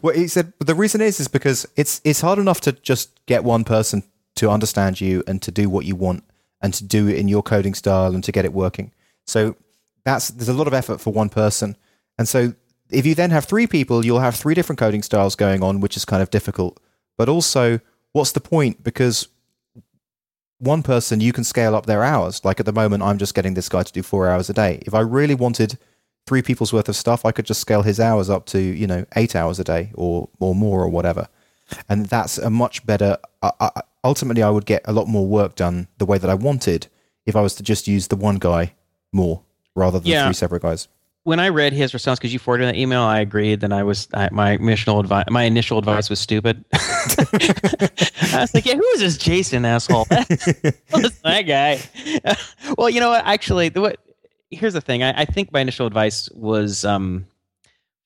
[0.00, 3.42] what he said the reason is is because it's it's hard enough to just get
[3.42, 4.02] one person
[4.36, 6.24] to understand you and to do what you want
[6.60, 8.92] and to do it in your coding style and to get it working.
[9.26, 9.56] So
[10.04, 11.76] that's there's a lot of effort for one person,
[12.18, 12.54] and so
[12.94, 15.96] if you then have three people, you'll have three different coding styles going on, which
[15.96, 16.80] is kind of difficult.
[17.18, 17.80] But also,
[18.12, 18.82] what's the point?
[18.82, 19.28] Because
[20.58, 22.44] one person you can scale up their hours.
[22.44, 24.80] Like at the moment, I'm just getting this guy to do four hours a day.
[24.86, 25.78] If I really wanted
[26.26, 29.04] three people's worth of stuff, I could just scale his hours up to you know
[29.16, 31.28] eight hours a day or or more or whatever,
[31.88, 33.18] and that's a much better.
[34.02, 36.88] Ultimately, I would get a lot more work done the way that I wanted
[37.26, 38.72] if I was to just use the one guy
[39.12, 39.42] more
[39.74, 40.26] rather than Yeah.
[40.26, 40.88] three separate guys.
[41.24, 43.60] When I read his response, because you forwarded that email, I agreed.
[43.60, 45.24] Then I was I, my initial advice.
[45.30, 46.64] My initial advice was stupid.
[46.72, 50.06] I was like, "Yeah, who is this Jason asshole?
[51.24, 51.80] That guy?"
[52.78, 53.24] well, you know what?
[53.24, 53.98] Actually, the what?
[54.50, 55.02] Here's the thing.
[55.02, 57.26] I, I think my initial advice was um,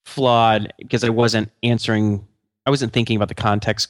[0.05, 2.25] flawed because I wasn't answering.
[2.65, 3.89] I wasn't thinking about the context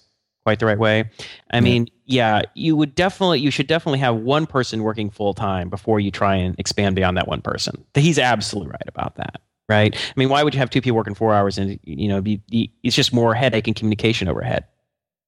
[0.50, 1.08] quite the right way.
[1.52, 5.70] I mean, yeah, you would definitely, you should definitely have one person working full time
[5.70, 7.86] before you try and expand beyond that one person.
[7.93, 9.41] He's absolutely right about that.
[9.68, 9.95] Right.
[9.95, 12.41] I mean, why would you have two people working four hours and you know, be,
[12.50, 14.66] be, it's just more headache and communication overhead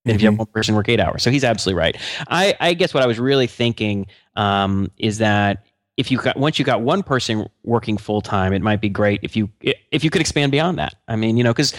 [0.06, 1.22] than if you have one person work eight hours.
[1.22, 1.96] So he's absolutely right.
[2.28, 5.64] I, I guess what I was really thinking um, is that
[5.98, 9.20] if you got once you got one person working full time, it might be great
[9.22, 9.50] if you
[9.92, 10.96] if you could expand beyond that.
[11.08, 11.76] I mean, you know, because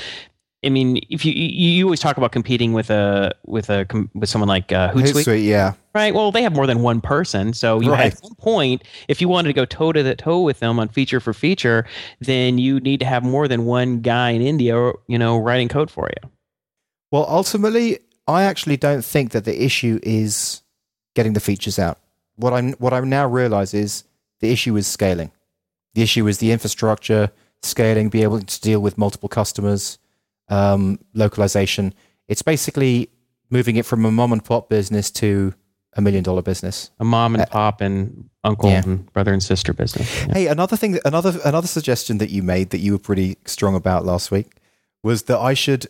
[0.65, 3.85] I mean, if you, you always talk about competing with a with a
[4.15, 5.73] with someone like uh, Hootsuite, Hootsuite, yeah.
[5.93, 6.15] right?
[6.15, 8.13] Well, they have more than one person, so you Right.
[8.13, 10.89] at some point, if you wanted to go toe to the toe with them on
[10.89, 11.85] feature for feature,
[12.21, 15.91] then you need to have more than one guy in India, you know, writing code
[15.91, 16.31] for you.
[17.11, 17.99] Well, ultimately,
[18.29, 20.63] I actually don't think that the issue is
[21.17, 21.99] getting the features out.
[22.37, 24.05] What I'm what I now realize is
[24.41, 25.33] the issue is scaling.
[25.95, 27.31] The issue is the infrastructure,
[27.63, 29.99] scaling, be able to deal with multiple customers,
[30.49, 31.95] um, localization.
[32.29, 33.09] It's basically
[33.51, 35.55] moving it from a mom and pop business to
[35.95, 36.91] a million dollar business.
[37.01, 38.83] A mom and pop and uncle Uh, Yeah.
[38.85, 40.09] and brother and sister business.
[40.27, 40.33] Yeah.
[40.35, 44.05] Hey, another thing, another another suggestion that you made that you were pretty strong about
[44.07, 44.53] last week
[45.03, 45.87] was that I should,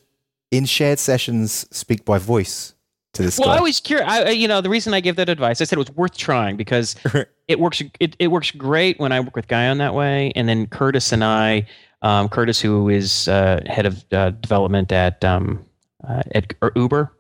[0.51, 2.75] in shared sessions, speak by voice
[3.13, 3.59] to this Well, guy.
[3.59, 4.09] I was curious.
[4.11, 6.17] I, I- you know, the reason I gave that advice, I said it was worth
[6.17, 6.97] trying because
[7.49, 7.81] it works.
[8.01, 11.13] It, it works great when I work with Guy on that way, and then Curtis
[11.13, 11.67] and I,
[12.03, 15.65] um, Curtis, who is uh, head of uh, development at um,
[16.07, 17.13] uh, at Uber.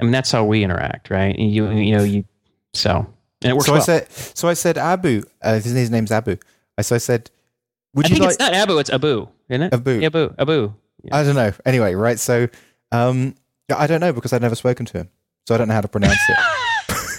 [0.00, 1.36] I mean, that's how we interact, right?
[1.36, 2.24] You you know you
[2.72, 3.06] so
[3.42, 3.66] and it works.
[3.66, 3.82] So well.
[3.82, 5.22] I said, so I said, Abu.
[5.42, 6.36] Uh, his, his name's Abu.
[6.76, 7.30] I so I said,
[7.94, 9.74] would I you think like it's not Abu, it's Abu, isn't it?
[9.74, 9.98] Abu?
[9.98, 10.74] Yeah, Abu, Abu.
[11.10, 11.52] I don't know.
[11.64, 12.18] Anyway, right?
[12.18, 12.48] So,
[12.92, 13.34] um,
[13.74, 15.08] I don't know because I've never spoken to him,
[15.46, 16.36] so I don't know how to pronounce it.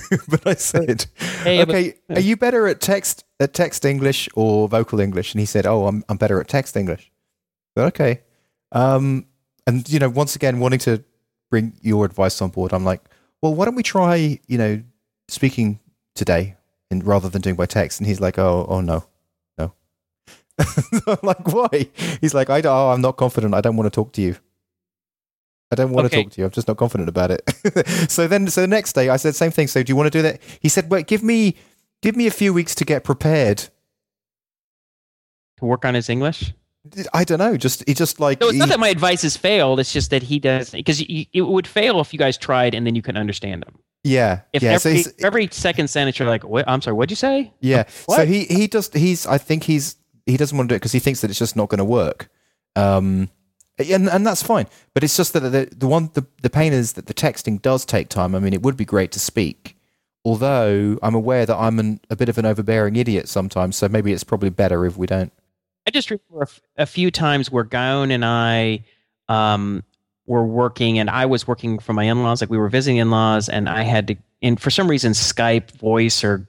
[0.28, 1.06] but I said,
[1.44, 5.34] Hey, okay, are you better at text at text English or vocal English?
[5.34, 7.12] And he said, oh, I'm I'm better at text English.
[7.76, 8.22] But okay,
[8.72, 9.26] um,
[9.66, 11.04] and you know, once again, wanting to
[11.50, 13.02] bring your advice on board, I'm like,
[13.42, 14.84] well, why don't we try, you know,
[15.28, 15.80] speaking
[16.16, 16.58] today,
[16.92, 18.00] and rather than doing by text?
[18.00, 19.06] And he's like, oh, oh no,
[19.58, 19.74] no.
[21.08, 21.90] I'm like, why?
[22.22, 23.54] He's like, I don't, oh, I'm not confident.
[23.54, 24.36] I don't want to talk to you.
[25.72, 26.18] I don't want Okay.
[26.18, 26.46] to talk to you.
[26.46, 27.42] I'm just not confident about it.
[28.10, 29.68] so then, so the next day, I said same thing.
[29.68, 30.42] So do you want to do that?
[30.60, 31.56] He said, wait, give me,
[32.02, 33.70] give me a few weeks to get prepared.
[35.58, 36.54] to work on his English.
[37.14, 37.56] I don't know.
[37.58, 39.80] Just he just like No, it's not that my advice has failed.
[39.80, 42.96] It's just that he does because it would fail if you guys tried and then
[42.96, 43.78] you couldn't understand them.
[44.04, 44.78] yeah, If yeah.
[44.78, 47.54] so every, he's, every second sentence you're like, what, I'm sorry, what'd you say?
[47.60, 47.84] yeah.
[48.10, 50.94] So he he just he's I think he's he doesn't want to do it because
[50.94, 52.30] he thinks that it's just not going to work.
[52.78, 53.30] Um,
[53.80, 54.68] and and that's fine.
[54.94, 57.86] But it's just that the the one the the pain is that the texting does
[57.86, 58.36] take time.
[58.36, 59.76] I mean, it would be great to speak.
[60.26, 64.12] Although I'm aware that I'm an, a bit of an overbearing idiot sometimes, so maybe
[64.12, 65.32] it's probably better if we don't.
[65.88, 68.84] I just remember a, f- a few times where Guyon and I
[69.30, 69.84] um,
[70.28, 72.42] were working, and I was working for my in-laws.
[72.42, 76.22] Like we were visiting in-laws, and I had to, and for some reason, Skype, Voice,
[76.24, 76.46] or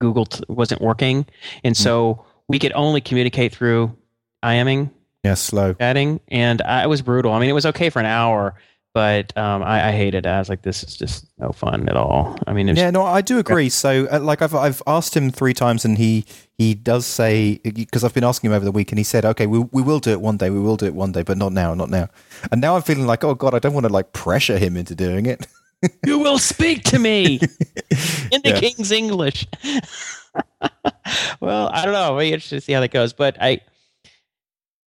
[0.00, 1.26] Google t- wasn't working,
[1.62, 3.94] and so we could only communicate through
[4.42, 4.90] IMing,
[5.24, 5.74] Yeah, slow.
[5.74, 7.32] chatting, and I, it was brutal.
[7.32, 8.54] I mean, it was okay for an hour,
[8.94, 10.28] but um, I, I hated it.
[10.28, 12.38] I was like, this is just no fun at all.
[12.46, 13.68] I mean, Yeah, no, I do agree.
[13.68, 16.24] So, uh, like, I've I've asked him three times, and he
[16.56, 19.46] he does say because I've been asking him over the week, and he said, "Okay,
[19.46, 20.48] we we will do it one day.
[20.48, 22.08] We will do it one day, but not now, not now."
[22.50, 24.94] And now I'm feeling like, oh god, I don't want to like pressure him into
[24.94, 25.46] doing it.
[26.06, 27.36] you will speak to me
[28.32, 28.60] in the Yeah.
[28.60, 29.46] king's english
[31.40, 33.60] well i don't know I'll be interested to see how that goes but i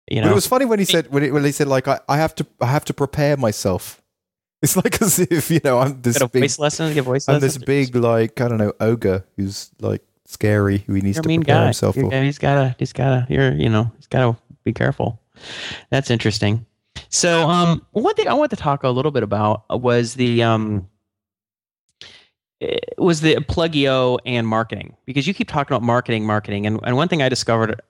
[0.10, 2.00] you But it was funny when he said when, it, when he said like I,
[2.10, 4.00] I have to I have to prepare myself.
[4.64, 6.94] It's like as if you know I'm this a big voice lesson?
[6.94, 11.02] Get voice I'm this big like I don't know ogre who's like scary who he
[11.02, 11.64] needs you're to prepare guy.
[11.66, 12.22] himself You're- for.
[12.24, 15.20] he's gotta he's gotta you're you know he's gotta be careful.
[15.90, 16.66] That's interesting.
[17.10, 20.88] So um one thing i want to talk a little bit about was the um
[22.62, 26.96] eh, was the Pluggio and marketing because you keep talking about marketing marketing and, and
[26.96, 27.82] one thing i discovered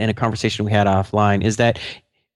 [0.00, 1.78] in a conversation we had offline is that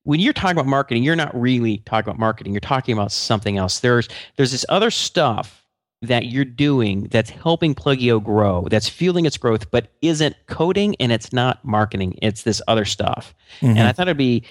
[0.04, 3.56] when you're talking about marketing you're not really talking about marketing you're talking about something
[3.56, 5.64] else there's there's this other stuff
[6.02, 11.10] that you're doing that's helping Pluggio grow that's fueling its growth but isn't coding and
[11.10, 13.70] it's not marketing it's this other stuff Mhm.
[13.70, 14.44] and i thought it'd be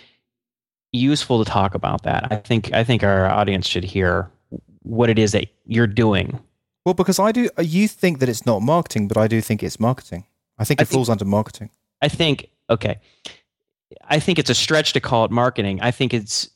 [0.92, 4.30] useful to talk about that i think i think our audience should hear
[4.84, 6.40] what it is that you're doing
[6.86, 9.80] Well, because I do, you think that it's not marketing, but I do think it's
[9.80, 10.26] marketing.
[10.58, 11.70] I think I it think- falls under marketing.
[12.02, 13.00] I think okay.
[14.08, 15.80] I think it's a stretch to call it marketing.
[15.82, 16.50] I think it's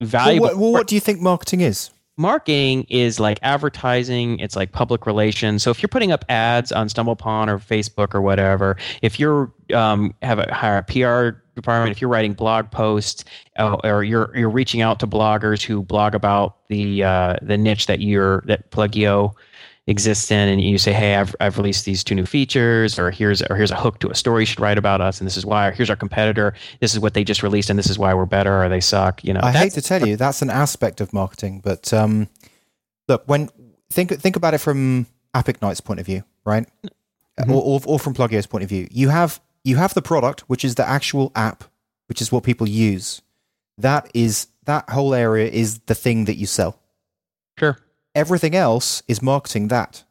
[0.00, 0.46] Well, valuable.
[0.48, 1.90] what, well, what do you think marketing is?
[2.20, 4.38] marketing is like advertising.
[4.40, 5.62] It's like public relations.
[5.62, 10.14] So if you're putting up ads on StumbleUpon or Facebook or whatever, if you're um,
[10.20, 13.24] have a hire a PR department, if you're writing blog posts
[13.58, 17.86] uh, or you're you're reaching out to bloggers who blog about the uh, the niche
[17.86, 19.32] that you're that Pluggio
[19.90, 23.42] exists in and you say hey I've, I've released these two new features or here's
[23.42, 25.44] or here's a hook to a story you should write about us and this is
[25.44, 28.14] why or here's our competitor this is what they just released and this is why
[28.14, 31.00] we're better or they suck you know I hate to tell you, that's an aspect
[31.00, 31.60] of marketing.
[31.62, 32.28] But um,
[33.08, 33.50] look, when
[33.90, 36.66] think think about it from AppIgnite's point of view, right,
[37.38, 37.48] Mhm.
[37.50, 40.64] or, or or from Pluggio's point of view, you have you have the product, which
[40.64, 41.64] is the actual app,
[42.08, 43.22] which is what people use.
[43.78, 46.78] That is that whole area is the thing that you sell.
[47.58, 47.76] sure
[48.14, 50.04] Everything else is marketing that.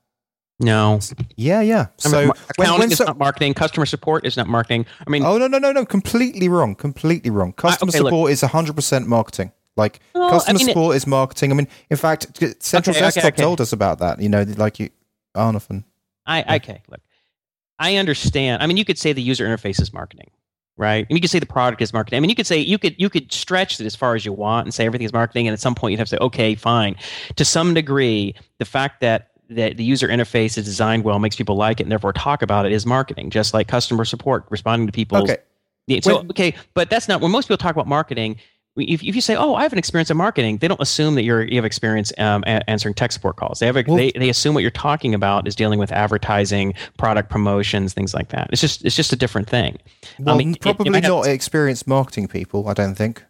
[0.60, 1.00] no
[1.36, 1.76] Yeah, yeah.
[1.76, 3.54] I mean, So when, accounting when is so, not marketing.
[3.54, 4.86] Customer support is not marketing.
[5.06, 7.54] I mean, oh no no no no, completely wrong, completely wrong.
[7.54, 8.10] Customer okay, look.
[8.10, 9.52] support is hundred percent marketing.
[9.76, 11.52] Like Well, I customer mean, support is marketing.
[11.52, 12.28] I mean, in fact,
[12.62, 13.42] Central Okay, okay, Desktop okay.
[13.42, 14.22] told us about that.
[14.22, 14.90] You know, like you,
[15.36, 15.84] Arnold and
[16.26, 16.82] I okay.
[16.90, 17.02] Look,
[17.80, 18.62] I understand.
[18.62, 20.32] I mean, you could say the user interface is marketing,
[20.80, 21.06] right?
[21.10, 22.18] And you could say the product is marketing.
[22.18, 24.34] I mean, you could say you could you could stretch it as far as you
[24.34, 25.48] want and say everything is marketing.
[25.48, 26.96] And at some point, you'd have to say, okay, fine.
[27.36, 31.56] To some degree, the fact that that the user interface is designed well makes people
[31.56, 33.30] like it and therefore talk about it is marketing.
[33.30, 35.18] Just like customer support, responding to people.
[35.20, 35.38] okay.
[36.02, 38.38] So okay, but that's not when most people talk about marketing.
[38.78, 41.24] If, if you say, "Oh, I have an experience in marketing," they don't assume that
[41.24, 43.60] you're you have experience um, a- answering tech support calls.
[43.60, 46.74] They have a, Well- they, they assume what you're talking about is dealing with advertising,
[46.98, 48.50] product promotions, things like that.
[48.52, 49.78] It's just it's just a different thing.
[50.20, 52.68] Well, I mean, it- it probably have- not experienced marketing people.
[52.68, 53.24] I don't think.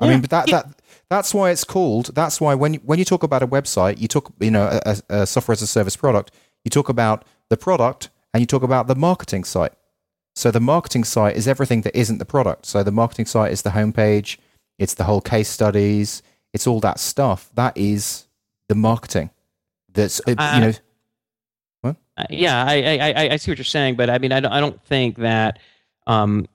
[0.00, 0.62] I Yeah, mean, but that yeah.
[0.62, 0.80] that
[1.10, 2.14] that's why it's called.
[2.14, 4.96] That's why when you, when you talk about a website, you talk you know a,
[5.10, 6.30] a a software as a service product.
[6.64, 9.72] You talk about the product and you talk about the marketing site.
[10.34, 12.66] So the marketing site is everything that isn't the product.
[12.66, 14.36] So the marketing site is the homepage.
[14.78, 16.22] It's the whole case studies.
[16.52, 17.50] It's all that stuff.
[17.54, 18.26] That is
[18.68, 19.30] the marketing.
[19.92, 20.72] That's uh, Uh, you know.
[22.18, 24.52] Uh, yeah, I, I, I, I see what you're saying, but I mean, I don't,
[24.52, 25.58] I don't think that.
[26.06, 26.46] Um,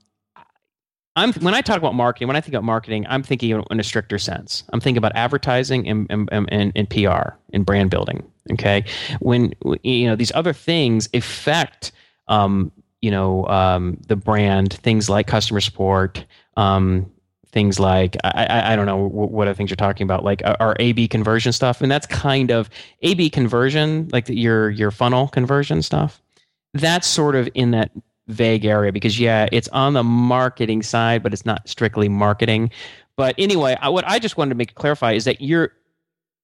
[1.15, 3.83] I'm when I talk about marketing, when I think about marketing, I'm thinking in a
[3.83, 4.63] stricter sense.
[4.71, 8.23] I'm thinking about advertising and and, and, and PR and brand building.
[8.53, 8.85] Okay,
[9.19, 9.53] when
[9.83, 11.91] you know these other things affect,
[12.27, 12.71] um,
[13.01, 16.25] you know, um, the brand, things like customer support,
[16.55, 17.11] um,
[17.51, 20.43] things like I, I, I don't know wh- what other things you're talking about, like
[20.45, 22.69] uh, our A/B conversion stuff, and that's kind of
[23.01, 26.21] A/B conversion, like the, your your funnel conversion stuff.
[26.73, 27.91] That's sort of in that
[28.27, 32.71] vague area because yeah, it's on the marketing side, but it's not strictly marketing.
[33.17, 35.73] But anyway, I, what I just wanted to make clarify is that you're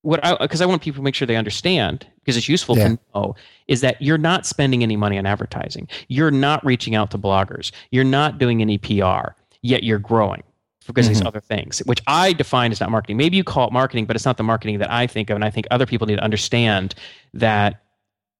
[0.02, 2.90] what I because I want people to make sure they understand because it's useful Yeah.
[2.90, 3.36] to know
[3.68, 5.88] is that you're not spending any money on advertising.
[6.10, 7.72] You're not reaching out to bloggers.
[7.92, 9.30] You're not doing any PR.
[9.62, 10.44] Yet you're growing
[10.88, 13.18] because of these other things, which I define as not marketing.
[13.18, 15.36] Maybe you call it marketing, but it's not the marketing that I think of.
[15.36, 16.96] And I think other people need to understand
[17.34, 17.84] that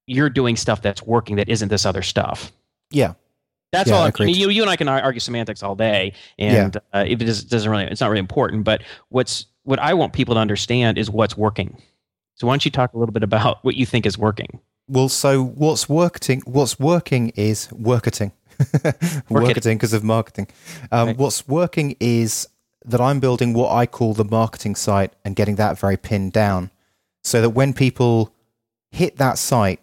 [0.06, 2.50] you're doing stuff that's working that isn't this other stuff.
[2.90, 3.14] Yeah.
[3.72, 4.04] That's Yeah, all.
[4.04, 7.20] I'm, I mean, you, you and I can argue semantics all day, and uh, if
[7.20, 8.64] it is, doesn't really, it's not really important.
[8.64, 11.80] But what's what I want people to understand is what's working.
[12.36, 14.60] So why don't you talk a little bit about what you think is working?
[14.86, 16.40] Well, so what's working?
[16.46, 18.32] What's working is worketing,
[19.28, 20.48] worketing because of marketing.
[20.90, 21.16] Um, Right.
[21.16, 22.48] What's working is
[22.84, 26.70] that I'm building what I call the marketing site and getting that very pinned down,
[27.22, 28.34] so that when people
[28.90, 29.80] hit that site,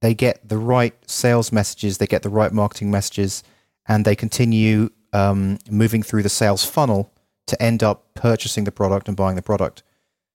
[0.00, 3.42] they get the right sales messages, they get the right marketing messages,
[3.86, 7.12] and they continue um, moving through the sales funnel
[7.46, 9.82] to end up purchasing the product and buying the product.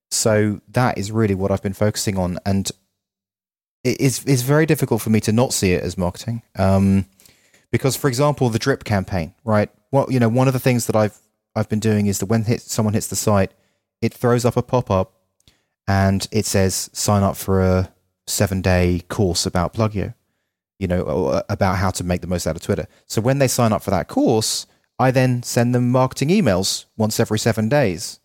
[0.10, 2.70] So that is really what I've been focusing on, and
[3.84, 6.42] it is it's very difficult for me to not see it as marketing.
[6.58, 7.06] Um,
[7.72, 9.70] because, for example, the drip campaign, right?
[9.90, 11.18] What you know, one of the things that I've
[11.56, 13.52] I've been doing is that when hit, someone hits the site,
[14.02, 15.14] it throws up a pop up,
[15.88, 17.92] and it says sign up for a
[18.28, 20.14] seven day course about Pluggio,
[20.80, 22.88] you know, or uh, about how to make the most out of Twitter.
[23.06, 24.66] So when they sign up for that course,
[25.00, 28.20] I then send them marketing emails once every seven days.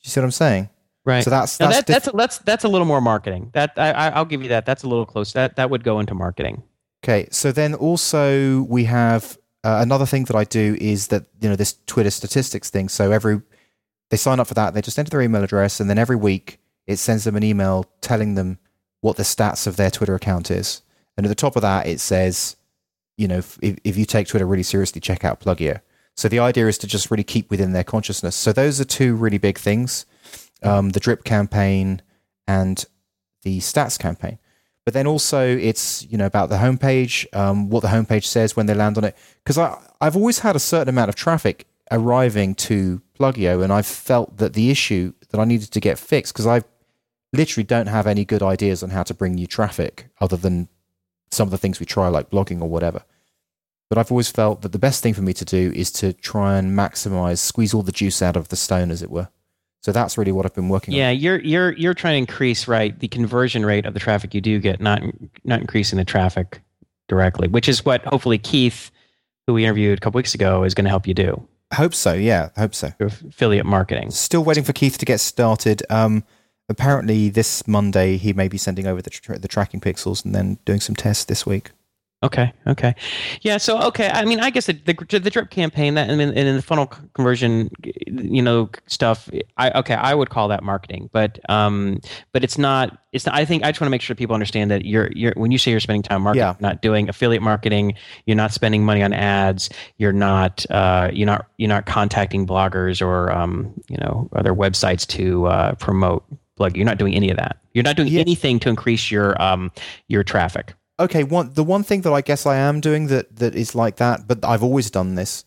[0.00, 0.68] Do you see what I'm saying?
[1.04, 1.24] Right.
[1.24, 3.50] So that's that's that, diff- that's that's that's a little more marketing.
[3.54, 4.64] That I- I'll give you that.
[4.66, 5.32] That's a little close.
[5.32, 6.62] That that would go into marketing.
[7.04, 11.48] Okay, so then also we have uh, another thing that I do is that you
[11.48, 12.88] know this Twitter statistics thing.
[12.88, 13.42] So every
[14.10, 16.58] they sign up for that, they just enter their email address, and then every week
[16.86, 18.58] it sends them an email telling them
[19.00, 20.82] what the stats of their Twitter account is.
[21.16, 22.56] And at the top of that, it says,
[23.16, 25.80] you know, if, if you take Twitter really seriously, check out Pluggio.
[26.16, 28.36] So the idea is to just really keep within their consciousness.
[28.36, 30.06] So those are two really big things:
[30.62, 32.00] um, the drip campaign
[32.46, 32.84] and
[33.42, 34.38] the stats campaign
[34.84, 38.66] but then also it's you know about the homepage, um, what the homepage says when
[38.66, 39.16] they land on it.
[39.42, 43.86] Because I I've always had a certain amount of traffic arriving to Pluggio, and I've
[43.86, 46.62] felt that the issue that I needed to get fixed because I
[47.32, 50.68] literally don't have any good ideas on how to bring new traffic other than
[51.30, 53.02] some of the things we try like blogging or whatever.
[53.88, 56.56] But I've always felt that the best thing for me to do is to try
[56.56, 59.28] and maximize, squeeze all the juice out of the stone, as it were.
[59.82, 60.98] So that's really what I've been working on.
[60.98, 64.40] Yeah, you're you're you're trying to increase right the conversion rate of the traffic you
[64.40, 65.02] do get, not
[65.44, 66.60] not increasing the traffic
[67.08, 68.92] directly, which is what hopefully Keith,
[69.46, 71.46] who we interviewed a couple weeks ago, is going to help you do.
[71.72, 72.12] I hope so.
[72.12, 72.92] Yeah, I hope so.
[73.00, 74.10] Affiliate marketing.
[74.10, 75.82] Still waiting for Keith to get started.
[75.90, 76.22] Um,
[76.68, 80.58] apparently, this Monday he may be sending over the, tr the tracking pixels and then
[80.64, 81.70] doing some tests this week.
[82.24, 82.52] Okay.
[82.68, 82.94] Okay.
[83.40, 83.56] Yeah.
[83.56, 84.08] So okay.
[84.08, 86.62] I mean, I guess the the, the drip campaign that and in, and in the
[86.62, 87.68] funnel conversion,
[88.06, 89.28] you know, stuff.
[89.56, 89.94] I okay.
[89.94, 92.00] I would call that marketing, but um,
[92.32, 92.98] but it's not.
[93.12, 95.32] It's not, I think I just want to make sure people understand that you're you're
[95.36, 96.54] when you say you're spending time marketing, Yeah.
[96.60, 97.94] not doing affiliate marketing.
[98.26, 99.68] You're not spending money on ads.
[99.98, 100.64] You're not.
[100.70, 101.46] Uh, you're not.
[101.58, 106.24] You're not contacting bloggers or um, you know, other websites to uh, promote
[106.56, 106.76] plug.
[106.76, 107.56] You're not doing any of that.
[107.74, 108.20] You're not doing Yeah.
[108.20, 109.72] anything to increase your um
[110.06, 110.74] your traffic.
[111.00, 113.96] Okay, one the one thing that I guess I am doing that that is like
[113.96, 115.44] that, but I've always done this,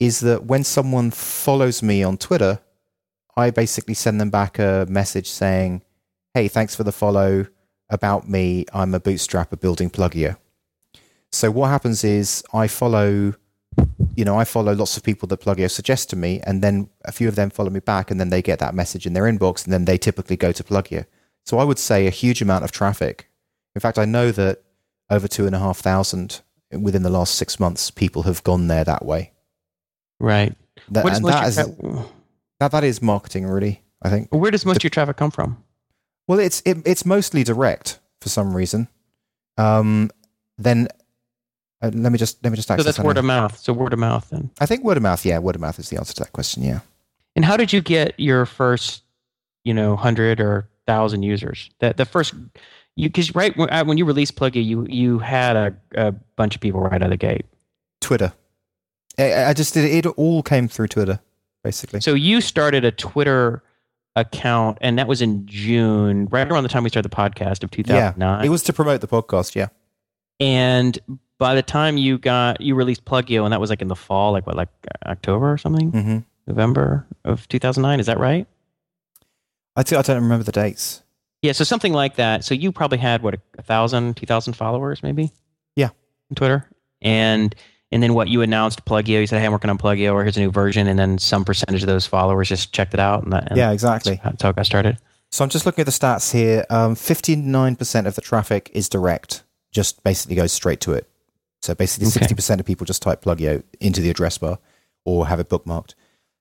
[0.00, 2.60] is that when someone follows me on Twitter,
[3.36, 5.82] I basically send them back a message saying,
[6.34, 7.46] "Hey, thanks for the follow.
[7.90, 10.36] About me, I'm a bootstrapper building Pluggio."
[11.32, 13.34] So what happens is I follow,
[14.14, 17.12] you know, I follow lots of people that Pluggio suggest to me, and then a
[17.12, 19.64] few of them follow me back, and then they get that message in their inbox,
[19.64, 21.06] and then they typically go to Pluggio.
[21.46, 23.30] So I would say a huge amount of traffic.
[23.74, 24.62] In fact, I know that
[25.10, 26.40] over two and a half thousand
[26.70, 29.32] within the last six months, people have gone there that way.
[30.20, 30.54] Right.
[30.90, 32.04] That, and that is, tra-
[32.60, 33.82] that, that is marketing, really.
[34.00, 34.28] I think.
[34.30, 35.62] where does most of your traffic come from?
[36.28, 38.86] Well, it's it, it's mostly direct for some reason.
[39.56, 40.10] Um,
[40.56, 40.88] then
[41.82, 43.58] uh, let me just let me just So that's word of mouth.
[43.58, 44.50] So word of mouth then.
[44.60, 45.24] I think word of mouth.
[45.24, 46.62] Yeah, word of mouth is the answer to that question.
[46.62, 46.80] Yeah.
[47.34, 49.02] And how did you get your first,
[49.64, 51.70] you know, hundred or thousand users?
[51.78, 52.34] That the first,
[52.98, 56.60] you because right when, uh, you released Pluggio, you you had a, a bunch of
[56.60, 57.46] people right out of the gate.
[58.00, 58.32] Twitter.
[59.18, 60.04] I, I just did it.
[60.04, 61.20] It all came through Twitter,
[61.62, 62.00] basically.
[62.00, 63.62] So you started a Twitter
[64.16, 67.70] account, and that was in June, right around the time we started the podcast of
[67.70, 68.18] 2009.
[68.18, 69.54] Yeah, it was to promote the podcast.
[69.54, 69.68] Yeah.
[70.40, 70.98] and
[71.38, 74.32] by the time you got you released Pluggio, and that was like in the fall,
[74.32, 74.70] like what, like
[75.06, 76.18] October or something, hmm
[76.48, 78.00] November of two thousand nine.
[78.00, 78.46] Is that right?
[79.76, 81.02] I, t- I don't remember the dates.
[81.42, 82.44] Yeah, so something like that.
[82.44, 85.30] So you probably had what a thousand, two thousand followers, maybe.
[85.76, 85.90] Yeah.
[86.30, 86.68] On Twitter,
[87.00, 87.54] and
[87.92, 89.20] and then what you announced Pluggio.
[89.20, 91.44] You said, "Hey, I'm working on Pluggio, or here's a new version," and then some
[91.44, 94.20] percentage of those followers just checked it out, and, that, and yeah, exactly.
[94.22, 94.98] that's how it got started.
[95.30, 96.64] So I'm just looking at the stats here.
[96.70, 101.06] Um, 59% of the traffic is direct, just basically goes straight to it.
[101.60, 102.26] So basically, Okay.
[102.34, 104.58] 60% of people just type Pluggio into the address bar
[105.04, 105.94] or have it bookmarked.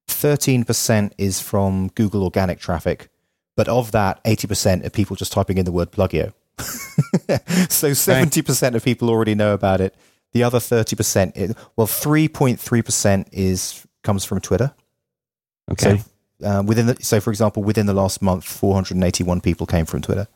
[0.08, 3.10] 13% is from Google organic traffic,
[3.58, 6.32] but of that, 80% are people just typing in the word Pluggio.
[6.60, 9.96] so 70% of people already know about it.
[10.32, 14.74] The other 30%, is, well, 3.3% is comes from Twitter.
[15.72, 15.98] Okay.
[15.98, 20.02] So uh, within the, so for example, within the last month, 481 people came from
[20.02, 20.28] Twitter,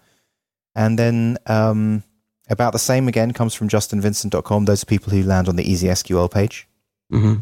[0.75, 2.03] and then um,
[2.49, 4.65] about the same again comes from JustinVincent.com.
[4.65, 6.67] Those are people who land on the ezSQL page,
[7.09, 7.35] hmm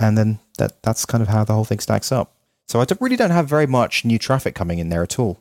[0.00, 2.37] and then that that's kind of how the whole thing stacks up.
[2.68, 5.40] So I don't, really don't have very much new traffic coming in there at all.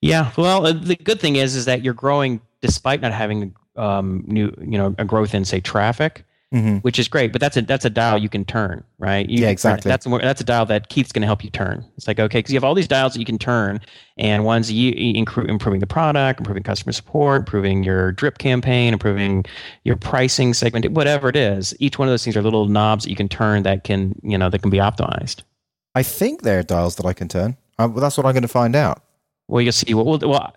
[0.00, 0.30] Yeah.
[0.36, 4.54] Well, uh, the good thing is, is that you're growing despite not having um, new,
[4.60, 6.24] you know, a growth in say traffic.
[6.52, 6.78] Mm-hmm.
[6.78, 7.30] which is great.
[7.30, 9.30] But that's a that's a dial you can turn, right?
[9.30, 9.88] You Yeah, exactly.
[9.88, 11.84] That's more, that's a dial that Keith's going to help you turn.
[11.96, 13.80] It's like okay, because you have all these dials that you can turn,
[14.16, 19.44] and one's you, you improving the product, improving customer support, improving your drip campaign, improving
[19.84, 21.72] your pricing segment, whatever it is.
[21.78, 24.36] Each one of those things are little knobs that you can turn that can you
[24.36, 25.42] know that can be optimized.
[25.94, 27.56] I think there are dials that I can turn.
[27.78, 29.02] Uh, well, that's what I'm going to find out.
[29.48, 29.92] Well, you'll see.
[29.94, 30.54] Well, well, well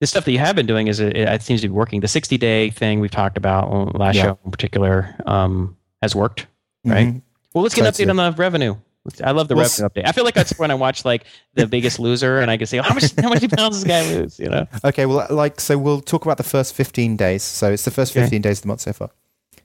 [0.00, 2.00] the stuff that you have been doing is it, it seems to be working.
[2.00, 4.22] The 60 day thing we've talked about last Yeah.
[4.22, 6.46] show in particular um, has worked.
[6.84, 7.08] Right.
[7.08, 7.22] Mhm.
[7.52, 8.76] Well, let's get an update on the revenue.
[9.24, 10.08] I love the Well, revenue update.
[10.08, 11.24] I feel like that's when I watch like
[11.54, 14.02] The Biggest Loser, and I can say, oh, how much how many pounds this guy
[14.14, 14.38] lose?
[14.38, 14.66] You know?
[14.84, 17.42] Okay, well, like, so we'll talk about the first 15 days.
[17.42, 18.20] So it's the first Okay.
[18.22, 19.10] 15 days of the month so far.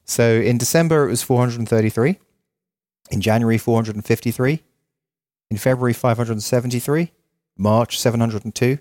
[0.04, 2.18] So in December, it was 433.
[3.12, 4.64] In January, 453.
[5.52, 7.12] In February, 573.
[7.58, 8.80] March, 702.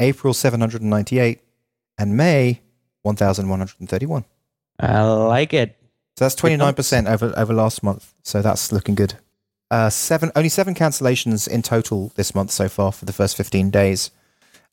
[0.00, 1.40] April, 798.
[1.98, 2.60] And May,
[3.02, 4.24] 1,131.
[4.80, 5.76] I like it.
[6.16, 8.12] So that's 29% over, over last month.
[8.22, 9.14] So that's looking good.
[9.70, 13.70] Uh, seven, only seven cancellations in total this month so far for the first 15
[13.70, 14.10] days.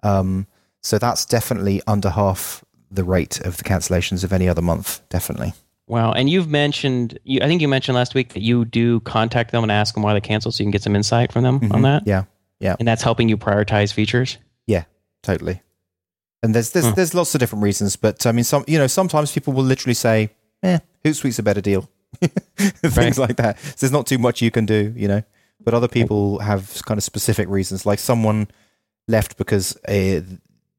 [0.04, 0.48] Um,
[0.82, 5.02] so that's definitely under half the rate of the cancellations of any other month.
[5.10, 5.54] Definitely.
[5.88, 6.14] Wow.
[6.14, 9.64] And you've mentioned, you, I think you mentioned last week that you do contact them
[9.64, 11.82] and ask them why they canceled, so you can get some insight from them on
[11.82, 11.84] Mhm.
[11.84, 12.08] that.
[12.08, 12.24] Yeah,
[12.60, 12.76] Yeah.
[12.80, 14.38] And that's helping you prioritize features.
[14.66, 14.86] Yeah,
[15.22, 15.62] totally.
[16.42, 16.94] And there's there's, Huh.
[16.96, 19.94] there's lots of different reasons, but I mean, some you know sometimes people will literally
[19.96, 20.30] say,
[20.64, 21.90] "Eh, Hootsuite's a better deal,"
[22.58, 23.18] things Right.
[23.18, 23.60] like that.
[23.60, 25.24] So there's not too much you can do, you know.
[25.64, 28.48] But other people have kind of specific reasons, like someone
[29.08, 30.22] left because uh,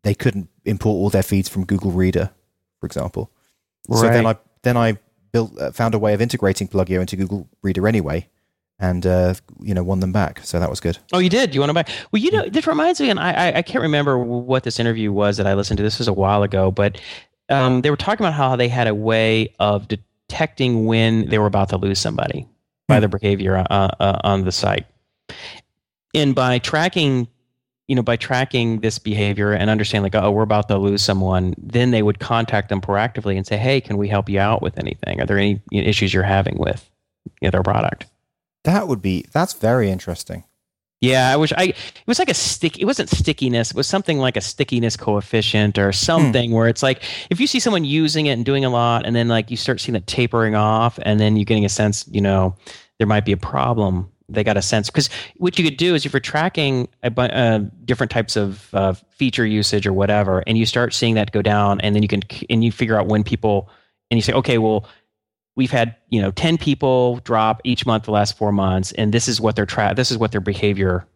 [0.02, 2.30] they couldn't import all their feeds from Google Reader,
[2.80, 3.30] for example.
[3.92, 4.36] So then I
[4.66, 4.98] then I
[5.32, 8.28] built uh, found a way of integrating Pluggio into Google Reader anyway,
[8.78, 10.40] and uh, you know won them back.
[10.42, 10.98] So that was good.
[11.12, 11.54] Oh, you did.
[11.54, 11.84] You want to buy?
[12.10, 15.12] Well, you know, this reminds me, and I, I, I can't remember what this interview
[15.12, 15.82] was that I listened to.
[15.82, 17.00] This was a while ago, but
[17.48, 21.46] um, they were talking about how they had a way of detecting when they were
[21.46, 22.46] about to lose somebody
[22.88, 23.00] by Hmm.
[23.00, 24.86] their behavior uh, uh, on the site,
[26.14, 27.28] and by tracking,
[27.88, 31.54] you know, by tracking this behavior and understanding, like, oh, we're about to lose someone,
[31.56, 34.78] then they would contact them proactively and say, hey, can we help you out with
[34.78, 35.20] anything?
[35.20, 36.88] Are there any you know, issues you're having with
[37.40, 38.06] you know, their product?
[38.64, 40.42] That would be that's very interesting.
[41.00, 41.64] Yeah, I wish I.
[41.64, 42.78] It was like a stick.
[42.78, 43.70] It wasn't stickiness.
[43.70, 46.56] It was something like a stickiness coefficient or something hmm.
[46.56, 49.28] where it's like if you see someone using it and doing a lot, and then
[49.28, 52.56] like you start seeing it tapering off, and then you're getting a sense, you know,
[52.98, 54.10] there might be a problem.
[54.28, 57.22] They got a sense because what you could do is if you're tracking a bu-
[57.22, 61.42] uh, different types of uh, feature usage or whatever, and you start seeing that go
[61.42, 63.70] down, and then you can and you figure out when people
[64.10, 64.86] and you say, okay, well,
[65.56, 69.26] we've had you know 10 people drop each month the last four months and this
[69.26, 71.06] is what their tra- this is what their behavior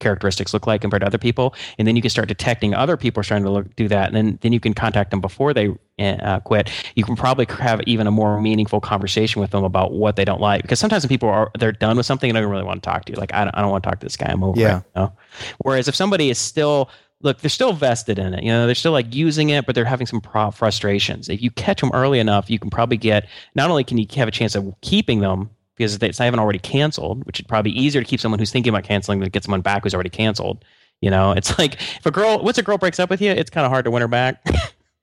[0.00, 3.20] characteristics look like compared to other people and then you can start detecting other people
[3.20, 5.70] are starting to look, do that and then, then you can contact them before they
[6.00, 10.16] uh, quit you can probably have even a more meaningful conversation with them about what
[10.16, 12.50] they don't like because sometimes when people are they're done with something and they don't
[12.50, 14.06] really want to talk to you like i don't, I don't want to talk to
[14.06, 14.78] this guy i'm over Yeah.
[14.78, 15.12] it you know?
[15.58, 16.90] whereas if somebody is still
[17.20, 19.84] look they're still vested in it you know they're still like using it but they're
[19.84, 23.70] having some pro- frustrations if you catch them early enough you can probably get not
[23.70, 27.24] only can you have a chance of keeping them because they, they haven't already canceled
[27.24, 29.60] which is probably be easier to keep someone who's thinking about canceling than get someone
[29.60, 30.64] back who's already canceled
[31.00, 31.32] you know?
[31.32, 33.72] It's like if a girl once a girl breaks up with you it's kind of
[33.72, 34.44] hard to win her back.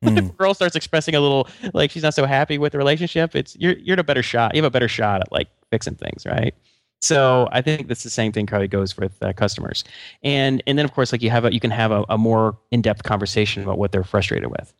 [0.02, 3.36] If a girl starts expressing a little like she's not so happy with the relationship
[3.36, 5.96] it's you're you're in a better shot you have a better shot at like fixing
[5.96, 6.56] things right?
[7.02, 9.84] So I think that's the same thing probably goes with uh, customers,
[10.24, 12.58] and and then of course like you have a, you can have a, a more
[12.72, 14.74] in depth conversation about what they're frustrated with.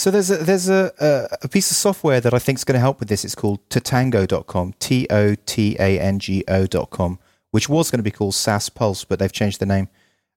[0.00, 2.76] So there's a there's a, a, a piece of software that I think is going
[2.76, 3.22] to help with this.
[3.22, 7.18] It's called Totango.com, T O T A N G O.com,
[7.50, 9.90] which was going to be called SaaSPulse, but they've changed the name.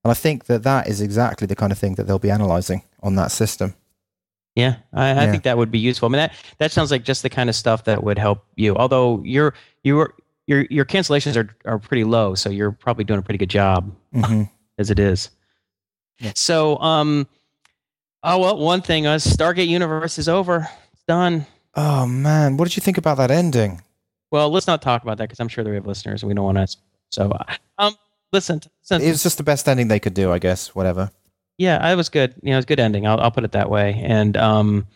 [0.03, 2.83] And I think that that is exactly the kind of thing that they'll be analyzing
[3.01, 3.73] on that system.
[4.53, 5.31] Yeah, I, I Yeah.
[5.31, 6.07] think that would be useful.
[6.07, 8.75] I mean that that sounds like just the kind of stuff that would help you.
[8.75, 9.53] Although your
[9.85, 10.13] your
[10.45, 13.95] your your cancellations are are pretty low, so you're probably doing a pretty good job
[14.13, 14.43] hmm
[14.77, 15.29] as it is.
[16.19, 16.33] Yeah.
[16.35, 17.29] So um,
[18.23, 20.67] oh well, one thing us Stargate Universe is over.
[20.93, 21.45] It's done.
[21.75, 23.81] Oh man, what did you think about that ending?
[24.31, 26.33] Well, let's not talk about that because I'm sure that we have listeners and we
[26.33, 26.77] don't want to.
[27.11, 27.95] So, uh, um,
[28.31, 30.73] listen, listen It was just the best ending they could do, I guess.
[30.73, 31.11] Whatever.
[31.59, 32.33] yeah, it was good.
[32.41, 33.05] You know, it was a good ending.
[33.05, 34.01] I'll, I'll put it that way.
[34.03, 34.87] And um,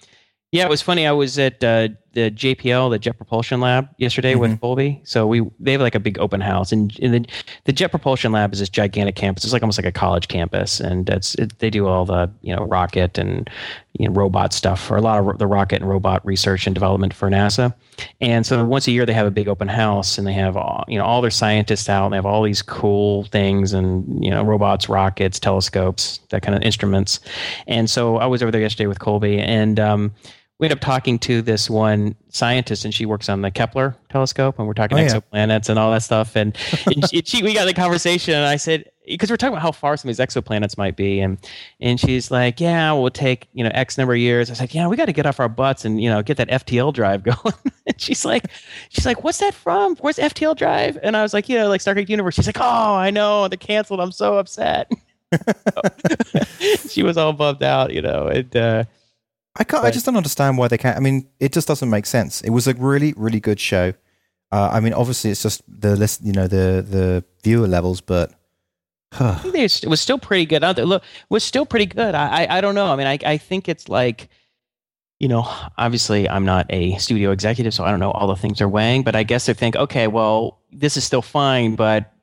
[0.51, 1.05] yeah, it was funny.
[1.05, 4.99] I was at uh, the JPL, the Jet Propulsion Lab, yesterday with Colby.
[5.03, 7.29] So we they have like a big open house, and, and the
[7.65, 9.43] the Jet Propulsion Lab is this gigantic campus.
[9.43, 12.55] It's like almost like a college campus, and it's it, they do all the you
[12.55, 13.47] know rocket and
[13.99, 17.13] you know, robot stuff, or a lot of the rocket and robot research and development
[17.13, 17.75] for NASA.
[18.19, 20.85] And so once a year they have a big open house, and they have all,
[20.87, 22.05] you know all their scientists out.
[22.05, 26.57] And they have all these cool things, and you know robots, rockets, telescopes, that kind
[26.57, 27.19] of instruments.
[27.67, 30.15] And so I was over there yesterday with Colby, and um,
[30.59, 34.57] we end up talking to this one scientist, and she works on the Kepler telescope,
[34.57, 35.07] and we're talking Oh, yeah.
[35.09, 36.35] exoplanets and all that stuff.
[36.35, 36.57] And,
[36.87, 39.71] and she, she, we got the conversation, and I said, because we're talking about how
[39.71, 41.37] far some of these exoplanets might be, and
[41.79, 44.49] and she's like, yeah, we'll take you know X number of years.
[44.49, 46.37] I was like, yeah, we got to get off our butts and you know get
[46.37, 47.53] that FTL drive going.
[47.85, 48.47] and she's like,
[48.89, 49.95] she's like, what's that from?
[49.97, 50.97] Where's FTL drive?
[51.03, 52.35] And I was like, you know, like Star Trek Universe.
[52.35, 54.01] She's like, oh, I know, they canceled.
[54.01, 54.91] I'm so upset.
[56.89, 58.55] she was all bummed out, you know, and.
[58.55, 58.83] uh
[59.57, 59.83] I can't.
[59.83, 60.97] I just don't understand why they can't.
[60.97, 62.41] I mean, it just doesn't make sense.
[62.41, 63.93] It was a really, really good show.
[64.51, 68.33] Uh, I mean, obviously, it's just the list, you know, the the viewer levels, but
[69.19, 70.63] I think it was still pretty good.
[70.63, 72.13] Uh, Look, it was still pretty good.
[72.15, 72.87] I, I, I don't know.
[72.87, 74.29] I mean, I, I think it's like,
[75.19, 78.59] you know, obviously I'm not a studio executive, so I don't know all the things
[78.59, 79.03] they're weighing.
[79.03, 82.13] But I guess they think, okay, well, this is still fine, but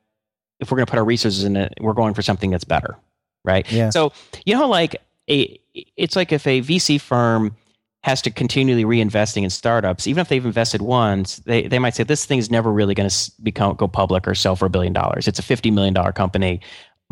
[0.59, 2.97] if we're going to put our resources in it, we're going for something that's better,
[3.43, 3.69] right?
[3.71, 3.89] Yeah.
[3.89, 4.13] So
[4.45, 4.95] you know, like
[5.29, 7.55] a, it's like if a VC firm
[8.03, 12.03] has to continually reinvesting in startups, even if they've invested once, they, they might say
[12.03, 14.93] this thing is never really going to become go public or sell for a billion
[14.93, 15.27] dollars.
[15.27, 16.61] It's a fifty million dollar company.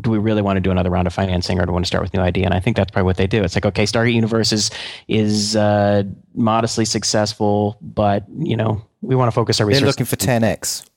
[0.01, 1.87] Do we really want to do another round of financing, or do we want to
[1.87, 2.45] start with a new idea?
[2.45, 3.43] And I think that's probably what they do.
[3.43, 4.69] It's like, okay, Stargate Universe is
[5.07, 6.03] is uh,
[6.35, 9.81] modestly successful, but you know we want to focus our resources.
[9.81, 10.83] they're looking for 10x.
[10.85, 10.89] I-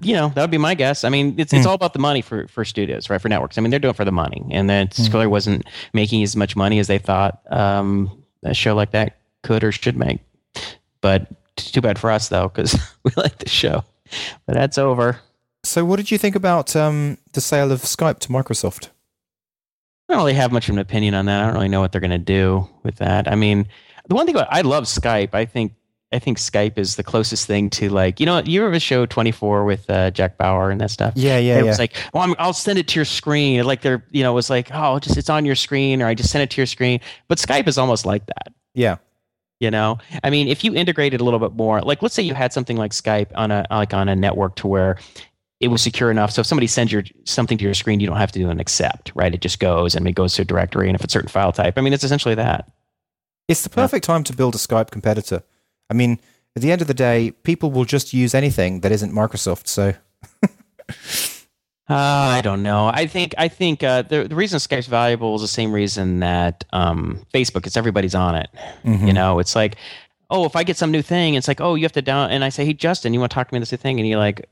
[0.00, 1.04] you know, that would be my guess.
[1.04, 3.20] I mean, it's it's all about the money for for studios, right?
[3.20, 3.58] For networks.
[3.58, 6.56] I mean, they're doing it for the money, and then Square wasn't making as much
[6.56, 10.20] money as they thought um, a show like that could or should make.
[11.00, 13.84] But too bad for us though, because we like the show.
[14.46, 15.20] But that's over.
[15.62, 18.88] So, what did you think about um, the sale of Skype to Microsoft?
[20.08, 21.40] I don't really have much of an opinion on that.
[21.40, 23.28] I don't really know what they're going to do with that.
[23.30, 23.68] I mean,
[24.08, 25.34] the one thing about I love Skype.
[25.34, 25.74] I think
[26.12, 29.30] I think Skype is the closest thing to like you know you ever show Twenty
[29.30, 31.12] Four with uh, Jack Bauer and that stuff.
[31.16, 31.70] Yeah, yeah, it yeah.
[31.70, 33.62] was like, well, I'm, I'll send it to your screen.
[33.64, 36.14] Like they're, you know, it was like, oh, just it's on your screen, or I
[36.14, 37.00] just send it to your screen.
[37.28, 38.52] But Skype is almost like that.
[38.74, 38.96] yeah,
[39.60, 42.22] You know, I mean, if you integrate it a little bit more, like let's say
[42.24, 44.98] you had something like Skype on a like on a network to where
[45.60, 46.32] it was secure enough.
[46.32, 48.58] So if somebody sends your something to your screen, you don't have to do an
[48.58, 49.32] accept, right?
[49.32, 51.52] It just goes and it goes to a directory, and if it's a certain file
[51.52, 52.68] type, I mean, it's essentially that.
[53.46, 55.42] it's the perfect time to build a Skype competitor.
[55.90, 56.20] I mean,
[56.56, 59.66] at the end of the day, people will just use anything that isn't Microsoft.
[59.66, 59.94] So,
[61.88, 61.94] Uh,
[62.38, 62.86] I don't know.
[62.86, 66.62] I think I think uh, the the reason Skype's valuable is the same reason that
[66.72, 67.66] um, Facebook.
[67.66, 68.48] It's everybody's on it.
[68.84, 69.08] mhm.
[69.08, 69.74] You know, it's like,
[70.30, 72.30] oh, if I get some new thing, it's like, oh, you have to down.
[72.30, 73.98] And I say, hey, Justin, you want to talk to me this new thing?
[73.98, 74.48] And you're like,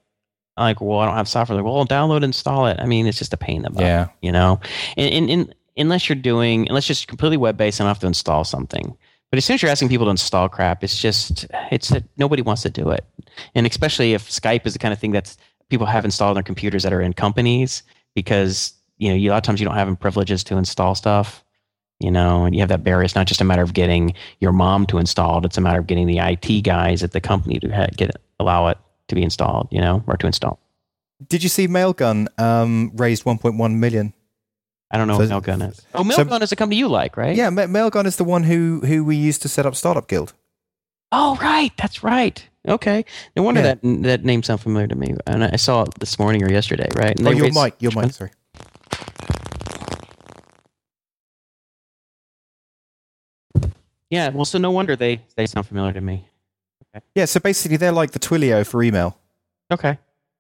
[0.57, 1.55] I'm like, well, I don't have software.
[1.57, 2.79] Like, well, download, and install it.
[2.81, 3.83] I mean, it's just a pain in the butt.
[3.85, 4.59] yeah, You know,
[4.97, 8.01] and, and, and unless you're doing, unless you're just completely web based, and I have
[8.01, 8.97] to install something.
[9.31, 12.43] But as soon as you're asking people to install crap, it's just it's a, nobody
[12.43, 13.05] wants to do it,
[13.55, 15.37] and especially if Skype is the kind of thing that's
[15.69, 17.83] people have installed on their computers that are in companies
[18.15, 21.45] because you know a lot of times you don't have privileges to install stuff
[22.01, 23.05] you know, and you have that barrier.
[23.05, 25.81] It's not just a matter of getting your mom to install it; it's a matter
[25.81, 28.79] of getting the IT guys at the company to get allow it
[29.09, 30.61] to be installed, you know, or to install.
[31.27, 34.15] Did you see Mailgun um, raised 1.1 million?
[34.91, 35.83] I don't know So- what Mailgun is.
[35.95, 37.37] Oh, Mailgun is a company you like, right?
[37.37, 40.33] Yeah, Ma- Mailgun is the one who who we used to set up Startup Guild.
[41.13, 41.73] Oh, right.
[41.77, 42.43] That's right.
[42.67, 43.05] Okay.
[43.37, 43.75] No wonder Yeah.
[43.75, 45.15] that that name sounds familiar to me.
[45.27, 47.19] And I saw it this morning or yesterday, right?
[47.19, 48.13] And Oh, your raised- mic, your mic.
[48.13, 48.31] Sorry.
[54.11, 54.31] Yeah.
[54.31, 56.29] Well, so no wonder they they sound familiar to me.
[57.15, 59.17] Yeah, so basically they're like the Twilio for email.
[59.73, 59.99] Okay.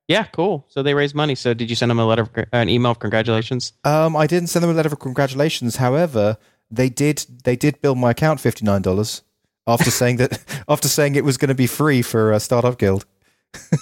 [0.08, 0.24] Yeah.
[0.32, 0.64] Cool.
[0.68, 1.34] So they raised money.
[1.34, 3.72] So did you send them a letter, of, an email of congratulations?
[3.84, 5.76] Um, I didn't send them a letter of congratulations.
[5.76, 6.38] However,
[6.70, 9.22] they did they did bill my account fifty nine dollars
[9.66, 13.06] after saying that after saying it was going to be free for uh, Startup Guild.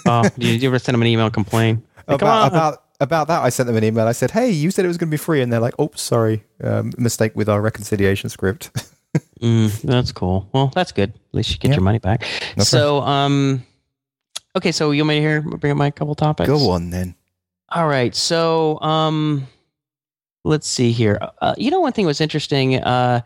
[0.05, 1.83] oh, did you ever send them an email and complain?
[2.07, 4.07] Like, about, about about that, I sent them an email.
[4.07, 5.91] I said, "Hey, you said it was going to be free," and they're like, "Oh,
[5.95, 8.71] sorry, um, mistake with our reconciliation script."
[9.41, 10.47] Mm, that's cool.
[10.53, 11.09] Well, that's good.
[11.09, 11.75] At least you get Yeah.
[11.75, 12.23] your money back.
[12.55, 13.63] No so, um,
[14.57, 14.71] okay.
[14.71, 16.47] So you want me to hear bring up my couple topics?
[16.47, 17.15] Go on then.
[17.69, 18.15] All right.
[18.15, 19.47] So, um,
[20.43, 21.19] let's see here.
[21.41, 22.75] Uh, you know, one thing was interesting.
[22.75, 23.21] Uh,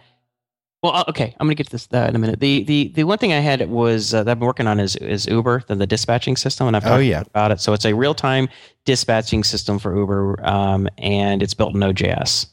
[0.81, 2.39] well, uh, okay, I'm gonna get to this uh, in a minute.
[2.39, 4.95] The the the one thing I had was uh, that I've been working on is
[4.95, 7.21] is Uber, the, the dispatching system, and I've Oh, yeah.
[7.21, 7.61] about it.
[7.61, 8.49] So it's a real time
[8.85, 12.47] dispatching system for Uber, um, and it's built in Node.js.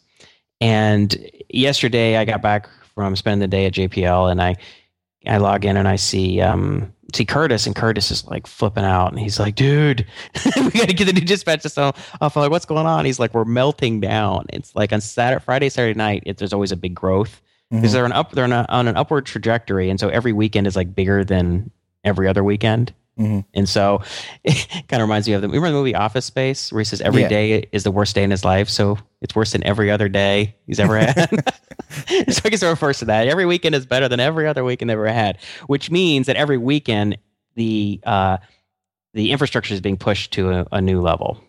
[0.60, 1.16] And
[1.48, 4.56] yesterday, I got back from spending the day at JPL, and I
[5.26, 9.08] I log in and I see um, see Curtis, and Curtis is like flipping out,
[9.12, 10.06] and he's like, "Dude,
[10.56, 11.84] we got to get the new dispatch system
[12.20, 15.42] off." I'm like, "What's going on?" He's like, "We're melting down." It's like on Saturday,
[15.44, 17.40] Friday, Saturday night, it, there's always a big growth
[17.70, 17.92] because Mhm.
[17.92, 20.76] they're an up they're on, a, on an upward trajectory, and so every weekend is
[20.76, 21.70] like bigger than
[22.04, 22.92] every other weekend.
[23.18, 23.44] Mhm.
[23.54, 24.02] And so
[24.44, 27.00] it kind of reminds me of the remember the movie Office Space where he says
[27.00, 27.28] every Yeah.
[27.28, 30.54] day is the worst day in his life, so it's worse than every other day
[30.66, 31.28] he's ever had.
[32.28, 33.26] so I guess it refers to that.
[33.28, 36.58] Every weekend is better than every other weekend they've ever had, which means that every
[36.58, 37.18] weekend
[37.54, 38.36] the uh,
[39.14, 41.42] the infrastructure is being pushed to a, a new level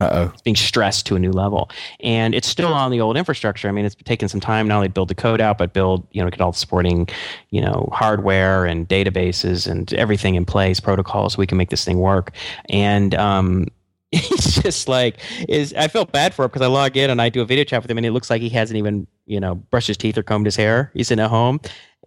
[0.00, 1.70] Uh it's being stressed to a new level.
[2.00, 3.68] And it's still on the old infrastructure.
[3.68, 4.68] I mean it's taken some time.
[4.68, 7.08] Not only to build the code out but build you know get all the supporting
[7.50, 11.84] you know hardware and databases and everything in place protocols so we can make this
[11.84, 12.32] thing work.
[12.68, 13.66] And um
[14.12, 15.18] it's just like
[15.48, 17.62] is i felt bad for him because i log in and i do a video
[17.62, 20.18] chat with him and it looks like he hasn't even you know brushed his teeth
[20.18, 20.90] or combed his hair.
[20.92, 21.60] He's in at home.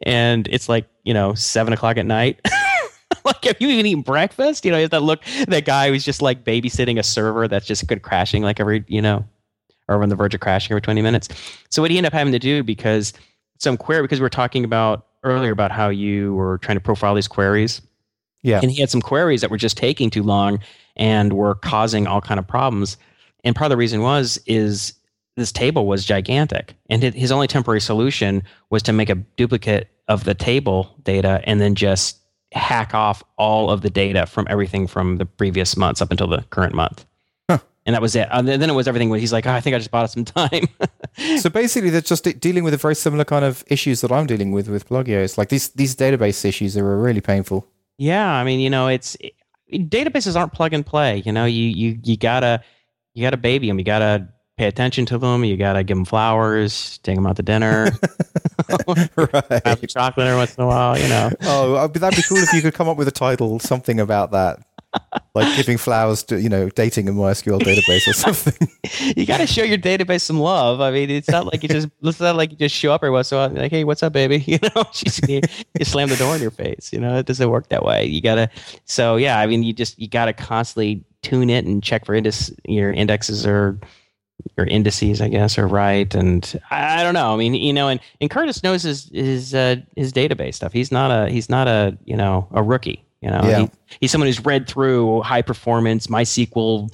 [0.06, 2.41] And it's like you know seven o'clock at night
[3.26, 4.65] like have you even eaten breakfast?
[4.65, 8.02] You know that look that guy who's just like babysitting a server that's just good
[8.02, 9.26] crashing like every you know
[9.88, 11.30] or on the verge of crashing every 20 minutes.
[11.69, 13.14] So what he ended up having to do because
[13.60, 17.15] some query because we were talking about earlier about how you were trying to profile
[17.15, 17.81] these queries.
[18.45, 18.60] Yeah.
[18.61, 20.60] and he had some queries that were just taking too long
[20.98, 22.98] and were causing all kind of problems.
[23.45, 24.94] And part of the reason was is
[25.38, 26.76] this table was gigantic.
[26.90, 31.61] And his only temporary solution was to make a duplicate of the table data and
[31.61, 32.19] then just
[32.54, 36.42] hack off all of the data from everything from the previous months up until the
[36.50, 37.06] current month
[37.50, 37.60] Huh.
[37.86, 39.80] and that was it and then it was everything he's like oh, i think i
[39.80, 40.68] just bought us some time
[41.38, 44.52] So basically, they're just dealing with a very similar kind of issues that I'm dealing
[44.52, 45.24] with with Pluggio.
[45.24, 47.68] It's like these these database issues are really painful.
[48.00, 49.34] Yeah, I mean, you know, it's it,
[49.92, 51.22] databases aren't plug and play.
[51.24, 52.64] You know, you you you gotta
[53.14, 53.78] you gotta baby them.
[53.78, 54.28] You gotta
[54.64, 55.44] pay attention to them.
[55.44, 57.91] You gotta give them flowers, take them out to dinner,
[58.88, 59.65] right.
[59.65, 60.98] have chocolate every once in a while.
[60.98, 63.60] You know, Oh, uh, that'd be cool if you could come up with a title,
[63.60, 64.60] something about that,
[65.35, 68.69] like giving flowers to you know dating a MySQL database or something.
[69.18, 70.80] you gotta show your database some love.
[70.80, 73.11] I mean, it's not like you just it's not like you just show up every
[73.11, 74.40] once in a while, like, hey, what's up, baby?
[74.53, 75.41] You know, she's you,
[75.77, 76.94] you slam the door in your face.
[76.94, 78.06] You know, it doesn't work that way.
[78.06, 78.49] You gotta.
[78.85, 82.52] So yeah, I mean, you just you gotta constantly tune it and check for index
[82.65, 83.80] your indexes or
[84.58, 86.14] your indices, I guess, are right.
[86.14, 87.34] And I, I don't know.
[87.34, 90.74] I mean, you know, and, and Curtis knows his his uh, his database stuff.
[90.74, 93.04] He's not a he's not a you know a rookie.
[93.22, 93.60] You know, Yeah.
[93.60, 93.70] he,
[94.02, 96.94] he's someone who's read through high performance MySQL,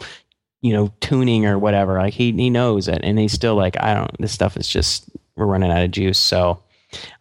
[0.61, 1.97] you know, tuning or whatever.
[1.97, 4.11] Like he he knows it, and he's still like, I don't.
[4.19, 6.19] This stuff is just we're running out of juice.
[6.19, 6.61] So.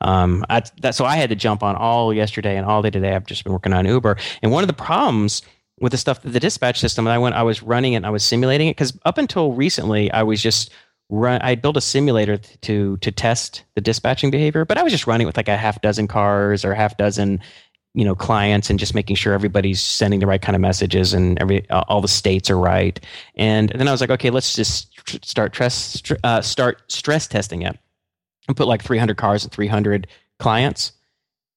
[0.00, 3.14] Um, I, that, so I had to jump on all yesterday and all day today.
[3.14, 5.42] I've just been working on Uber, and one of the problems
[5.80, 8.06] with the stuff, that the dispatch system, and I went, I was running it, and
[8.06, 10.70] I was simulating it because up until recently, I was just
[11.08, 11.40] run.
[11.42, 15.26] I built a simulator to to test the dispatching behavior, but I was just running
[15.26, 17.40] with like a half dozen cars or half dozen,
[17.94, 21.38] you know, clients, and just making sure everybody's sending the right kind of messages and
[21.40, 23.00] every all the states are right.
[23.36, 24.88] And then I was like, okay, let's just
[25.24, 27.78] start stress uh, start stress testing it
[28.46, 30.06] and put like 300 cars and 300
[30.38, 30.92] clients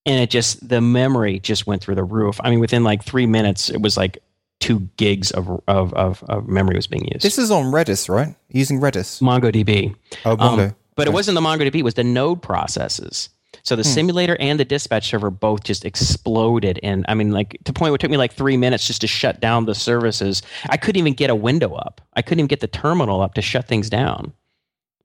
[0.05, 2.39] and it just the memory just went through the roof.
[2.43, 4.17] I mean, within like three minutes, it was like
[4.59, 7.23] two gigs of of of, of memory was being used.
[7.25, 8.35] This is on Redis, right?
[8.49, 9.21] Using Redis.
[9.21, 9.95] MongoDB.
[10.25, 10.69] Oh, Mongo.
[10.69, 13.29] Um, but it wasn't the MongoDB; it was the node processes.
[13.63, 13.79] So Hmm.
[13.79, 17.73] the simulator and the dispatch server both just exploded, and I mean, like to the
[17.73, 20.41] point where it took me like three minutes just to shut down the services.
[20.69, 22.01] I couldn't even get a window up.
[22.15, 24.33] I couldn't even get the terminal up to shut things down.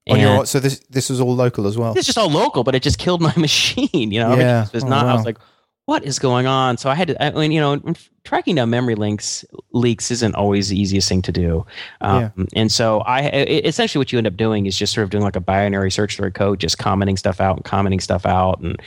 [0.09, 1.95] On your, so this this was all local as well.
[1.97, 3.89] it's just all local, but it just killed my machine.
[4.12, 4.65] You know, I Yeah.
[4.66, 5.07] it was Oh, not.
[5.07, 5.39] I was like,
[5.87, 6.77] what is going on?
[6.78, 7.23] So I had to.
[7.24, 7.81] I mean, you know,
[8.24, 11.65] tracking down memory links leaks isn't always the easiest thing to do.
[12.01, 15.11] Um, And so I it, essentially what you end up doing is just sort of
[15.11, 18.61] doing like a binary search through code, just commenting stuff out and commenting stuff out
[18.61, 18.81] and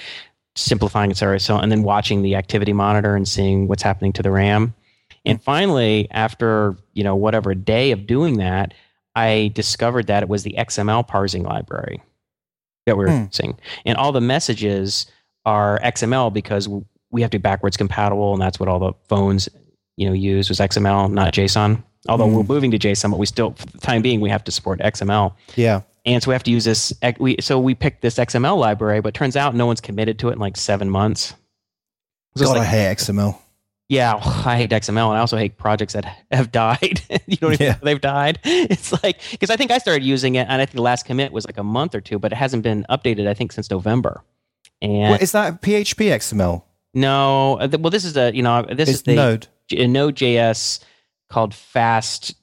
[0.55, 1.17] simplifying it.
[1.17, 4.73] Sorry, so and then watching the activity monitor and seeing what's happening to the RAM.
[5.25, 8.73] And finally, after you know whatever day of doing that,
[9.19, 12.01] I discovered that it was the XML parsing library
[12.85, 13.25] that we we're Hmm.
[13.25, 15.05] using, and all the messages
[15.45, 16.67] are XML because
[17.11, 19.49] we have to be backwards compatible, and that's what all the phones
[19.97, 21.83] you know use was XML, not JSON.
[22.07, 22.35] Although Hmm.
[22.35, 24.79] we're moving to JSON, but we still, for the time being, we have to support
[24.81, 25.35] XML.
[25.55, 25.81] yeah.
[26.05, 26.93] And so we have to use this.
[27.19, 30.33] We, so we picked this XML library, but turns out no one's committed to it
[30.33, 31.33] in like seven months.
[32.37, 33.37] So it's God, like- I hate XML.
[33.89, 34.13] Yeah,
[34.45, 37.01] I hate XML, and I also hate projects that have died.
[37.27, 37.71] you don't even Yeah.
[37.73, 38.39] know they've died.
[38.45, 41.31] It's like because I think I started using it, and I think the last commit
[41.33, 43.27] was like a month or two, but it hasn't been updated.
[43.27, 44.23] I think since November.
[44.81, 46.63] And What, is that PHP XML?
[46.93, 49.47] no, uh, well, this is a you know this It's is the Node.
[49.71, 50.79] a Node.js
[51.29, 52.33] called Fast,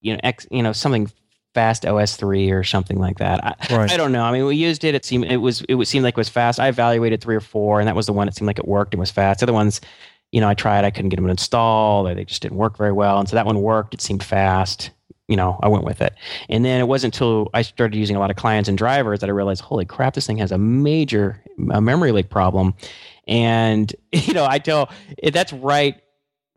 [0.00, 1.10] you know, X, you know, something
[1.54, 3.44] Fast OS three or something like that.
[3.44, 3.90] I, Right.
[3.92, 4.22] I don't know.
[4.22, 4.94] I mean, we used it.
[4.94, 6.58] It seemed it was it would seem like it was fast.
[6.60, 8.94] I evaluated three or four, and that was the one that seemed like it worked
[8.94, 9.40] and was fast.
[9.40, 9.80] The other ones,
[10.32, 10.84] you know, I tried.
[10.84, 13.18] I couldn't get them to install, or they just didn't work very well.
[13.18, 13.94] And so that one worked.
[13.94, 14.90] It seemed fast.
[15.26, 16.14] You know, I went with it.
[16.48, 19.28] And then it wasn't until I started using a lot of clients and drivers that
[19.28, 22.74] I realized, holy crap, this thing has a major a memory leak problem.
[23.26, 24.90] And you know, I tell
[25.32, 26.00] that's right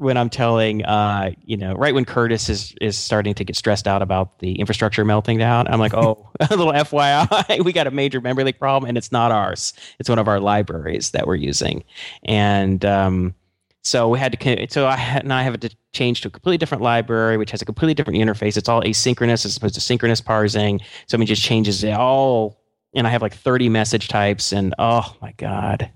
[0.02, 3.88] when I'm telling, uh, you know, right when Curtis is is starting to get stressed
[3.88, 7.92] out about the infrastructure melting down, I'm like, oh, a little FYI, we got a
[7.92, 9.74] major memory leak problem, and it's not ours.
[10.00, 11.84] It's one of our libraries that we're using,
[12.24, 13.36] and um,
[13.84, 14.68] so we had to.
[14.70, 17.66] So I now I have to change to a completely different library, which has a
[17.66, 18.58] completely different interface.
[18.58, 20.80] It's all asynchronous as opposed to synchronous parsing.
[21.08, 22.60] So I mean, it just changes it all.
[22.94, 25.90] And I have like 30 message types, and oh my god,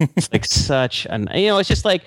[0.00, 2.02] it's like such an you know, it's just like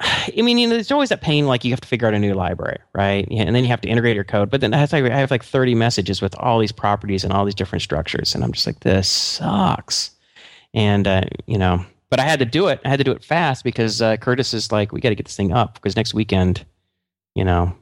[0.00, 2.18] I mean, you know, there's always that pain like you have to figure out a
[2.18, 3.26] new library, right?
[3.30, 4.48] And then you have to integrate your code.
[4.48, 7.32] But then I have, like, I have like 30 messages with all these properties and
[7.32, 10.12] all these different structures, and I'm just like, this sucks.
[10.72, 12.80] And uh, you know, but I had to do it.
[12.84, 15.26] I had to do it fast because uh, Curtis is like, we got to get
[15.26, 16.64] this thing up because next weekend,
[17.34, 17.74] you know,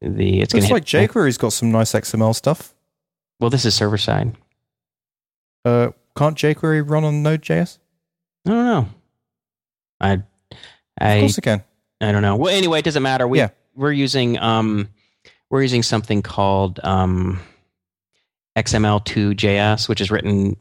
[0.00, 2.74] the it's going to like jQuery's got some nice XML stuff.
[3.40, 4.36] Well, this is server side.
[5.64, 7.78] Uh, can't jQuery run on Node.js?
[8.46, 8.88] I don't know.
[10.00, 10.22] I Of
[11.00, 11.62] I course it can.
[12.00, 12.34] I don't know.
[12.36, 13.28] Well, anyway, it doesn't matter.
[13.28, 13.50] We Yeah.
[13.76, 14.88] we're using um
[15.50, 17.40] we're using something called um
[18.56, 20.56] XML2JS, which is written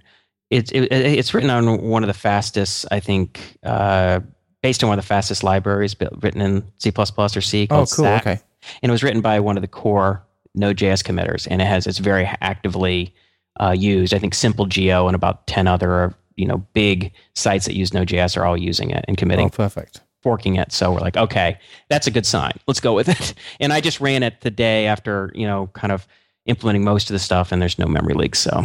[0.51, 4.19] it's it, it's written on one of the fastest, I think, uh,
[4.61, 7.67] based on one of the fastest libraries built, written in C++ or C.
[7.71, 7.85] Oh, cool.
[7.87, 8.21] Stack.
[8.27, 8.39] Okay.
[8.83, 10.21] and it was written by one of the core
[10.53, 13.13] Node.js committers, and it has it's very actively
[13.59, 14.13] uh, used.
[14.13, 18.37] I think Simple Geo and about ten other you know big sites that use Node.js
[18.37, 20.01] are all using it and committing Oh, perfect.
[20.21, 20.71] forking it.
[20.73, 21.57] So we're like, okay,
[21.89, 22.53] that's a good sign.
[22.67, 23.33] Let's go with it.
[23.61, 26.05] And I just ran it the day after, you know, kind of
[26.45, 28.39] implementing most of the stuff, and there's no memory leaks.
[28.39, 28.63] So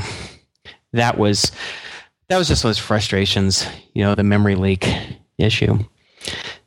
[0.97, 1.53] that was
[2.29, 4.89] that was just those frustrations, you know, the memory leak
[5.39, 5.79] issue.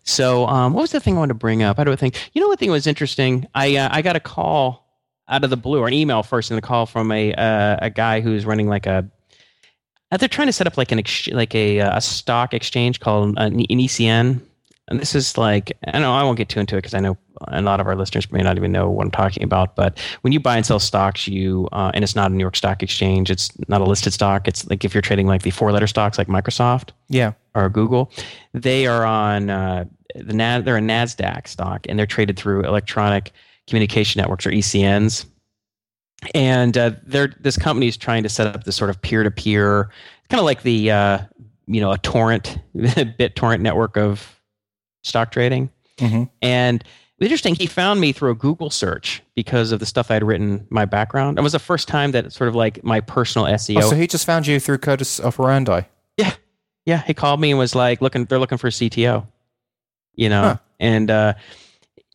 [0.04, 1.80] So um, what was the thing I wanted to bring up?
[1.80, 3.48] I don't think you know what thing was interesting.
[3.54, 4.88] I uh, I got a call
[5.28, 7.90] out of the blue, or an email first, and a call from a uh, a
[7.90, 9.10] guy who's running like a
[10.18, 13.38] they're trying to set up like an ex- like a, uh, a stock exchange called
[13.38, 14.42] uh, an ECN,
[14.90, 17.18] and this is like I know I won't get too into it because I know
[17.48, 19.76] a lot of our listeners may not even know what I'm talking about.
[19.76, 22.56] But when you buy and sell stocks, you uh, and it's not a New York
[22.56, 24.48] Stock Exchange, it's not a listed stock.
[24.48, 27.34] It's like if you're trading like the four letter stocks like Microsoft Yeah.
[27.56, 28.12] or Google,
[28.54, 29.86] they are on uh,
[30.16, 33.32] the Nad, they're a Nasdaq stock and they're traded through electronic
[33.68, 35.26] communication networks or ECNs.
[36.36, 39.32] And uh, they're this company is trying to set up this sort of peer to
[39.32, 39.90] peer,
[40.30, 41.20] kind of like the uh,
[41.68, 44.39] you know a torrent BitTorrent network of
[45.04, 45.70] stock trading.
[46.00, 49.86] hmm And it was interesting, he found me through a Google search because of the
[49.86, 51.38] stuff I had written, my background.
[51.38, 54.08] It was the first time that sort of like my personal SEO Oh, so he
[54.08, 55.82] just found you through Curtis operandi.
[56.18, 56.32] Yeah,
[56.86, 57.02] Yeah.
[57.04, 59.26] he called me and was like, "Looking, they're looking for a CTO,"
[60.16, 60.56] you know, Huh.
[60.80, 61.34] and uh,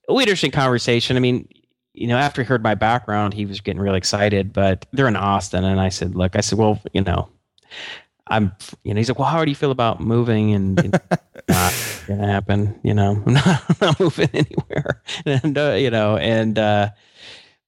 [0.08, 1.16] we had interesting conversation.
[1.16, 1.48] I mean,
[1.92, 4.52] you know, after he heard my background, he was getting really excited.
[4.54, 7.28] But they're in Austin, and I said, "Look, I said, well, you know,
[8.26, 8.52] I'm,
[8.84, 10.54] you know, he's like, well, how do you feel about moving?
[10.54, 10.98] And it's
[11.48, 11.74] not
[12.06, 12.78] gonna happen.
[12.82, 15.02] You know, I'm not, I'm not moving anywhere.
[15.26, 16.90] And uh, you know, and uh,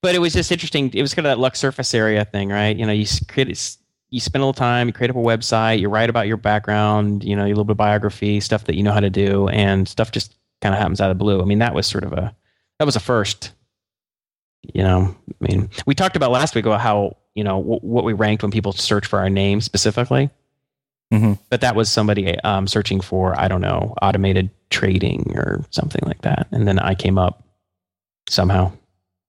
[0.03, 0.91] but it was just interesting.
[0.93, 2.77] It was kind of that luck Surface area thing, right?
[2.77, 3.49] You know, you create,
[4.11, 7.25] you spend a little time, you create up a website, you write about your background,
[7.25, 9.89] you know, a little bit of biography, stuff that you know how to do, and
[9.89, 11.41] stuff just kind of happens out of the blue.
[11.41, 12.35] I mean, that was sort of a
[12.79, 13.53] that was a first.
[14.75, 18.05] You know, I mean, we talked about last week about how you know w- what
[18.05, 20.31] we ranked when people search for our name specifically.
[21.13, 21.35] Mm-hmm.
[21.51, 26.23] But that was somebody um, searching for I don't know automated trading or something like
[26.23, 27.45] that, and then I came up
[28.29, 28.73] somehow.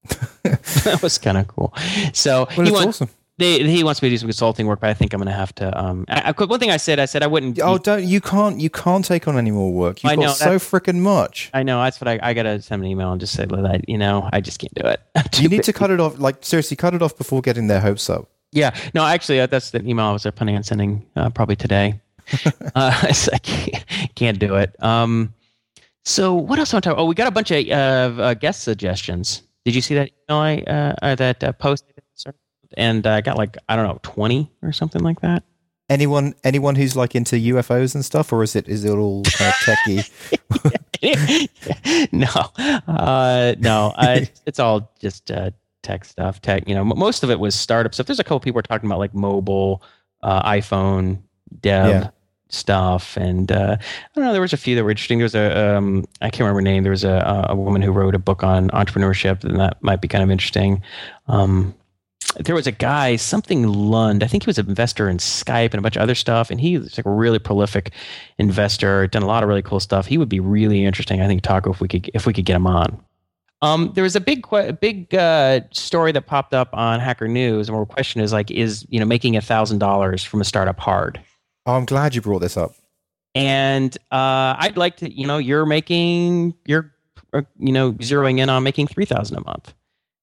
[0.43, 1.73] that was kind of cool.
[2.13, 3.09] So well, he, want, awesome.
[3.37, 5.33] they, he wants me to do some consulting work, but I think I'm going to
[5.33, 5.77] have to.
[5.79, 7.59] Um, I, I, one thing I said, I said I wouldn't.
[7.61, 10.01] Oh, don't you can't you can't take on any more work.
[10.03, 11.51] You've I got know, so freaking much.
[11.53, 13.87] I know that's what I, I got to send an email and just say that
[13.87, 15.01] you know I just can't do it.
[15.39, 16.17] you need to cut it off.
[16.17, 18.29] Like seriously, cut it off before getting their hopes up.
[18.51, 21.99] Yeah, no, actually, uh, that's the email I was planning on sending uh, probably today.
[22.75, 24.75] uh, so I can't, can't, do it.
[24.83, 25.33] Um,
[26.05, 26.99] so what else I want to talk?
[26.99, 29.43] Oh, we got a bunch of uh, guest suggestions.
[29.65, 31.85] Did you see that email I uh, that uh, post?
[32.75, 35.43] And I got like I don't know twenty or something like that.
[35.89, 39.49] Anyone anyone who's like into UFOs and stuff, or is it is it all kind
[39.49, 40.77] of techie?
[42.11, 42.27] no,
[42.93, 45.51] uh, no, I, it's all just uh,
[45.87, 46.41] tech stuff.
[46.41, 48.07] Tech, you know, most of it was startup stuff.
[48.07, 49.81] There's a couple people are talking about like mobile,
[50.21, 51.21] uh, iPhone
[51.61, 52.09] dev yeah.
[52.49, 54.33] stuff, and uh, I don't know.
[54.33, 55.17] There was a few that were interesting.
[55.19, 56.83] There was a um, I can't remember her name.
[56.83, 60.07] There was a a woman who wrote a book on entrepreneurship, and that might be
[60.07, 60.83] kind of interesting.
[61.27, 61.73] Um,
[62.35, 64.23] there was a guy, something Lund.
[64.23, 66.51] I think he was an investor in Skype and a bunch of other stuff.
[66.51, 67.93] And he's like a really prolific
[68.37, 70.05] investor, done a lot of really cool stuff.
[70.05, 72.55] He would be really interesting, I think, Taco, if we could if we could get
[72.55, 73.01] him on.
[73.61, 77.69] Um, there was a big a big uh, story that popped up on Hacker News,
[77.69, 80.79] and our question is like, is you know making a thousand dollars from a startup
[80.79, 81.19] hard?
[81.65, 82.75] Oh, I'm glad you brought this up.
[83.35, 86.93] And uh, I'd like to, you know, you're making you're
[87.33, 89.73] uh, you know zeroing in on making three thousand a month.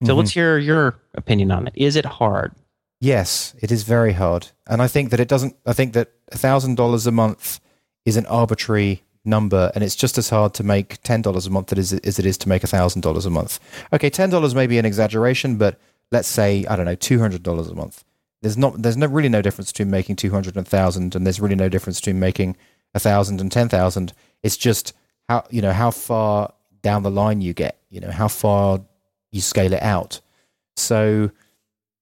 [0.02, 0.18] So mm-hmm.
[0.18, 1.72] let's hear your opinion on it.
[1.76, 2.54] Is it hard?
[3.00, 5.56] Yes, it is very hard, and I think that it doesn't.
[5.66, 7.60] I think that thousand dollars a month
[8.06, 11.72] is an arbitrary number, and it's just as hard to make ten dollars a month
[11.72, 13.58] as it is to make thousand dollars a month.
[13.92, 15.78] Okay, ten dollars may be an exaggeration, but
[16.10, 18.04] let's say I don't know two hundred dollars a month.
[18.42, 18.80] There's not.
[18.82, 21.68] There's no really no difference between making two hundred and thousand, and there's really no
[21.68, 22.56] difference between making
[22.94, 24.12] a thousand and ten thousand.
[24.42, 24.92] It's just
[25.28, 26.52] how you know how far
[26.82, 27.78] down the line you get.
[27.88, 28.80] You know how far
[29.32, 30.20] you scale it out.
[30.76, 31.30] So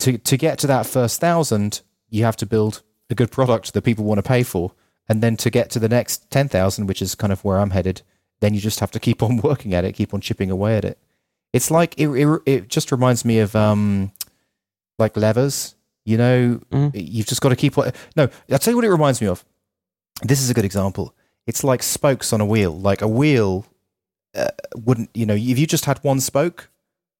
[0.00, 3.82] to to get to that first thousand, you have to build a good product that
[3.82, 4.72] people want to pay for,
[5.12, 7.68] and then to get to the next ten thousand, which is kind of where I'm
[7.68, 8.00] headed,
[8.40, 10.86] then you just have to keep on working at it, keep on chipping away at
[10.86, 10.96] it.
[11.52, 14.10] It's like it it, it just reminds me of um
[14.98, 15.74] like levers.
[16.06, 16.90] You know, mm.
[16.94, 17.76] you've just got to keep.
[17.76, 19.44] On No, I'll tell you what it reminds me of.
[20.22, 21.14] This is a good example.
[21.46, 22.72] It's like spokes on a wheel.
[22.72, 23.66] Like a wheel
[24.34, 26.70] uh, wouldn't, you know, if you just had one spoke,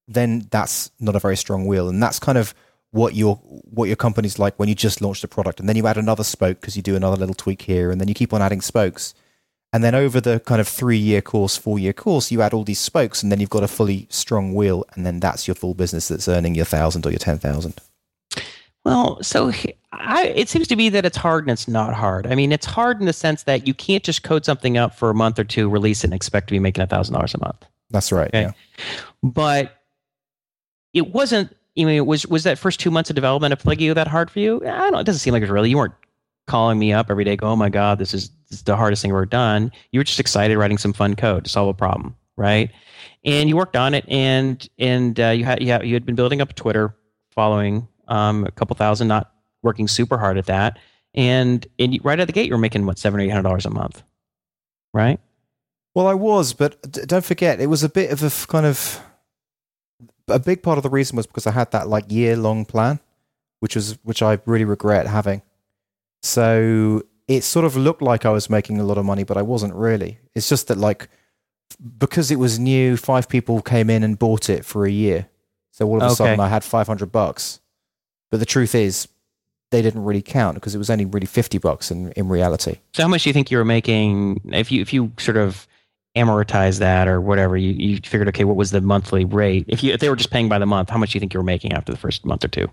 [0.09, 1.89] then that's not a very strong wheel.
[1.89, 2.55] And that's kind of
[2.93, 5.87] what your what your company's like when you just launched a product, and then you
[5.87, 8.41] add another spoke because you do another little tweak here, and then you keep on
[8.41, 9.15] adding spokes.
[9.75, 12.65] And then over the kind of three year course, four year course, you add all
[12.65, 15.75] these spokes, and then you've got a fully strong wheel, and then that's your full
[15.75, 17.75] business that's earning your thousand or your ten thousand.
[18.85, 19.53] Well, so
[19.93, 22.27] I, it seems to be that it's hard and it's not hard.
[22.27, 25.09] I mean, it's hard in the sense that you can't just code something up for
[25.09, 27.39] a month or two, release it, and expect to be making a thousand dollars a
[27.39, 27.65] month.
[27.91, 28.29] That's right.
[28.29, 28.43] Okay?
[28.43, 28.53] Yeah.
[29.23, 29.79] But
[30.93, 31.57] it wasn't.
[31.79, 34.41] I mean, was was that first two months of development of Pluggio that hard for
[34.41, 34.57] you?
[34.67, 34.93] I don't.
[34.93, 34.99] know.
[34.99, 35.71] It doesn't seem like it was really.
[35.71, 35.95] You weren't
[36.47, 39.01] calling me up every day, go, "Oh my god, this is, this is the hardest
[39.03, 41.75] thing I've ever done." You were just excited writing some fun code to solve a
[41.75, 42.71] problem, right?
[43.25, 46.15] And you worked on it, and and uh, you had you had, you had been
[46.15, 46.95] building up a Twitter
[47.31, 49.33] following, um, a couple thousand, not
[49.63, 50.79] working super hard at that,
[51.15, 53.65] and and right out the gate, you were making what seven or eight hundred dollars
[53.65, 54.03] a month,
[54.93, 55.19] right?
[55.95, 59.01] Well, I was, but don't forget, it was a bit of a kind of
[60.29, 63.01] a big part of the reason was because I had that like year long plan,
[63.61, 65.43] which was which I really regret having.
[66.23, 69.43] So it sort of looked like I was making a lot of money, but I
[69.43, 70.19] wasn't really.
[70.35, 71.09] It's just that like
[71.99, 75.29] because it was new, five people came in and bought it for a year.
[75.73, 76.15] So all of a okay.
[76.15, 77.61] sudden I had 500 bucks.
[78.31, 79.09] But the truth is
[79.71, 82.79] they didn't really count because it was only really 50 bucks in, in reality.
[82.95, 85.67] So how much do you think you were making if you if you sort of
[86.17, 89.93] amortize that or whatever you, you figured okay what was the monthly rate if you
[89.95, 91.45] if they were just paying by the month how much do you think you were
[91.45, 92.69] making after the first month or two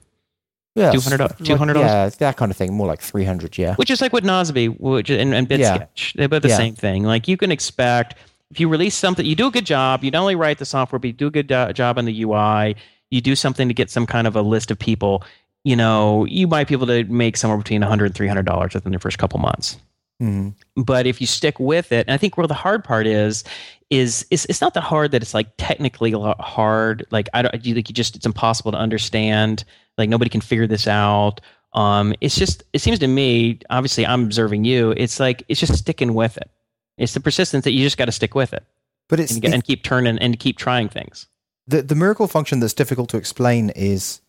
[0.75, 4.11] yeah, 200 $200 yeah that kind of thing more like 300 yeah which is like
[4.11, 6.11] what Nozbe which and, and BidSketch yeah.
[6.15, 6.57] they're about the yeah.
[6.57, 8.15] same thing like you can expect
[8.51, 10.99] if you release something you do a good job you not only write the software
[10.99, 12.75] but you do a good uh, job on the UI
[13.09, 15.23] you do something to get some kind of a list of people
[15.63, 18.91] you know, you might be able to make somewhere between 100 and 300 dollars within
[18.91, 19.77] the first couple months.
[20.21, 20.53] Mhm.
[20.75, 23.43] But if you stick with it, and I think where the hard part is,
[23.89, 27.05] is it's, it's not that hard that it's like technically hard.
[27.11, 29.63] Like I don't, you like you just it's impossible to understand.
[29.97, 31.41] Like nobody can figure this out.
[31.73, 33.59] Um, it's just it seems to me.
[33.69, 34.91] Obviously, I'm observing you.
[34.97, 36.49] It's like it's just sticking with it.
[36.97, 38.63] It's the persistence that you just got to stick with it
[39.07, 41.27] But it's, and, and keep turning and keep trying things.
[41.65, 44.19] the the miracle function that's difficult to explain is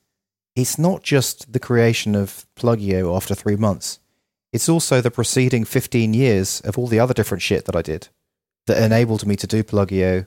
[0.55, 3.99] it's not just the creation of Pluggio after three months.
[4.53, 8.09] It's also the preceding fifteen years of all the other different shit that I did
[8.67, 10.27] that enabled me to do Pluggio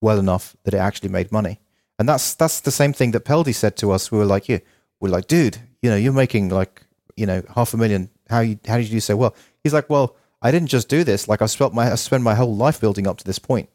[0.00, 1.60] well enough that it actually made money.
[1.98, 4.10] And that's that's the same thing that Peldi said to us.
[4.10, 4.58] We were like, yeah,
[5.00, 6.82] we're like, dude, you know, you're making like,
[7.16, 8.10] you know, half a million.
[8.28, 9.34] How you how did you do so well?
[9.62, 11.28] He's like, well, I didn't just do this.
[11.28, 13.68] Like I spent my I spent my whole life building up to this point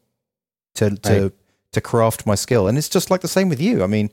[0.76, 1.32] to to Right.
[1.72, 2.68] to craft my skill.
[2.68, 3.84] And it's just like the same with you.
[3.84, 4.12] I mean,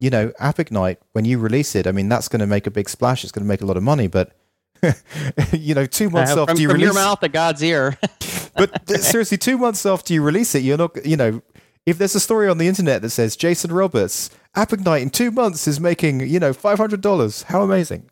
[0.00, 2.88] you know, AppIgnite, when you release it, I mean, that's going to make a big
[2.88, 3.22] splash.
[3.24, 4.08] It's going to make a lot of money.
[4.08, 4.32] But,
[5.52, 7.98] you know, two months Uh, after from you from release your mouth to God's ear.
[8.56, 11.42] but seriously, two months after you release it, you're not, you know,
[11.86, 15.66] if there's a story on the internet that says Jason Roberts, AppIgnite in two months
[15.68, 18.08] is making, you know, $500, how amazing.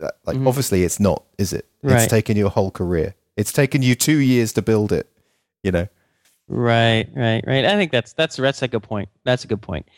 [0.00, 0.46] Uh, Like, Mhm.
[0.46, 1.66] obviously, it's not, is it?
[1.82, 2.02] Right.
[2.02, 3.14] It's taken you a whole career.
[3.36, 5.08] It's taken you two years to build it,
[5.62, 5.88] you know?
[6.48, 7.64] Right, right, right.
[7.64, 9.08] I think that's that's that's a good point.
[9.24, 9.88] That's a good point.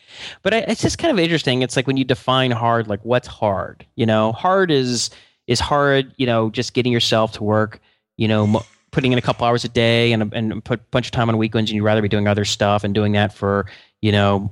[0.41, 1.61] But I, it's just kind of interesting.
[1.61, 3.85] It's like when you define hard, like what's hard?
[3.95, 5.11] You know, hard is
[5.49, 6.13] is hard.
[6.17, 7.81] You know, just getting yourself to work.
[8.17, 11.07] You know, mo- putting in a couple hours a day and and put a bunch
[11.07, 13.65] of time on weekends, and you'd rather be doing other stuff and doing that for
[14.01, 14.49] you know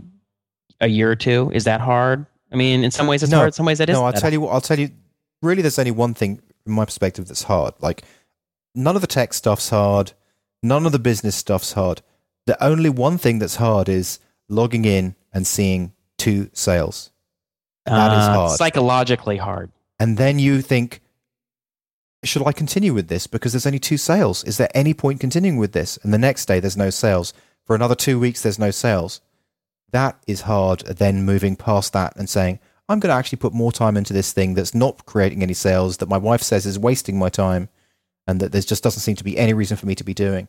[0.81, 1.49] a year or two.
[1.53, 2.25] Is that hard?
[2.51, 3.37] I mean, in some ways it's No.
[3.37, 3.47] hard.
[3.49, 4.89] In some ways it no, I'll tell you I'll tell you,
[5.41, 7.73] really, there's only one thing from my perspective that's hard.
[7.79, 8.03] Like,
[8.75, 10.13] none of the tech stuff's hard.
[10.63, 12.01] None of the business stuff's hard.
[12.45, 14.19] The only one thing that's hard is
[14.49, 17.11] logging in and seeing two sales.
[17.85, 18.51] That is Uh, hard.
[18.57, 19.71] Psychologically hard.
[19.99, 21.01] And then you think,
[22.23, 23.27] should I continue with this?
[23.27, 24.43] Because there's only two sales.
[24.43, 25.97] Is there any point continuing with this?
[26.03, 27.33] And the next day, there's no sales.
[27.65, 29.21] For another two weeks, there's no sales.
[29.91, 30.81] That is hard.
[30.81, 32.59] Then moving past that and saying,
[32.89, 35.97] I'm going to actually put more time into this thing that's not creating any sales,
[35.97, 37.69] that my wife says is wasting my time,
[38.27, 40.47] and that there just doesn't seem to be any reason for me to be doing.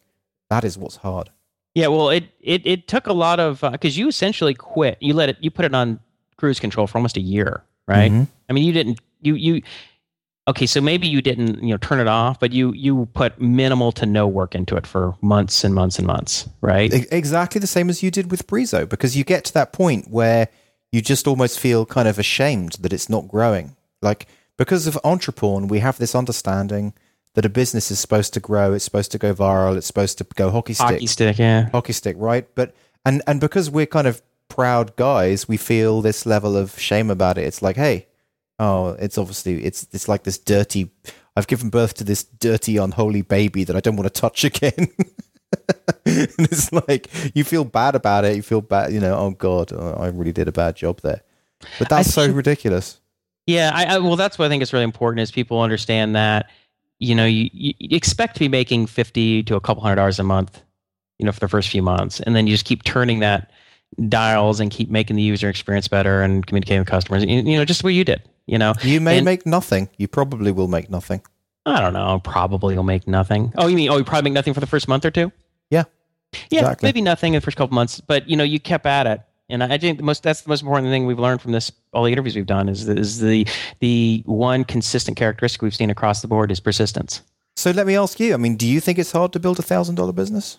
[0.50, 1.30] That is what's hard.
[1.74, 4.98] Yeah, well, it it it took a lot of because you essentially quit.
[5.00, 5.36] You let it.
[5.40, 6.00] You put it on
[6.36, 8.10] cruise control for almost a year, right?
[8.10, 8.26] Mhm.
[8.48, 8.98] I mean, you didn't.
[9.20, 9.62] You you.
[10.46, 13.92] Okay, so maybe you didn't, you know, turn it off, but you you put minimal
[13.92, 16.90] to no work into it for months and months and months, right?
[17.12, 20.48] Exactly the same as you did with Brizo, because you get to that point where
[20.90, 23.76] you just almost feel kind of ashamed that it's not growing.
[24.00, 24.26] Like
[24.56, 26.94] because of Entreporn, we have this understanding
[27.34, 30.24] that a business is supposed to grow, it's supposed to go viral, it's supposed to
[30.34, 31.68] go hockey stick, Hockey stick, yeah.
[31.70, 32.46] hockey stick, right?
[32.54, 32.74] But
[33.04, 37.38] and and because we're kind of proud guys, we feel this level of shame about
[37.38, 37.44] it.
[37.44, 38.06] It's like, hey,
[38.58, 40.90] oh, it's obviously it's it's like this dirty.
[41.36, 44.88] I've given birth to this dirty, unholy baby that I don't want to touch again.
[46.04, 48.36] and it's like you feel bad about it.
[48.36, 49.16] You feel bad, you know.
[49.16, 51.22] Oh God, oh, I really did a bad job there.
[51.78, 53.00] But that's so ridiculous.
[53.46, 56.50] Yeah, I, I well, that's what I think is really important is people understand that
[56.98, 60.18] you know you, you you expect to be making fifty to a couple hundred dollars
[60.18, 60.62] a month,
[61.18, 63.50] you know, for the first few months, and then you just keep turning that
[64.08, 67.24] dials and keep making the user experience better and communicating with customers.
[67.24, 68.22] You, you know, just what you did.
[68.46, 69.88] You know, You may And- make nothing.
[69.98, 71.20] You probably will make nothing.
[71.66, 72.20] I don't know.
[72.24, 73.52] Probably you'll make nothing.
[73.56, 75.30] Oh, you mean oh, you probably make nothing for the first month or two?
[75.70, 75.84] Yeah.
[76.50, 76.86] Yeah, Exactly.
[76.88, 79.20] maybe nothing in the first couple months, but you know, you kept at it.
[79.50, 82.04] And I think the most that's the most important thing we've learned from this all
[82.04, 83.46] the interviews we've done is is the
[83.80, 87.22] the one consistent characteristic we've seen across the board is persistence.
[87.56, 88.34] So let me ask you.
[88.34, 90.58] I mean, do you think it's hard to build a thousand dollar business?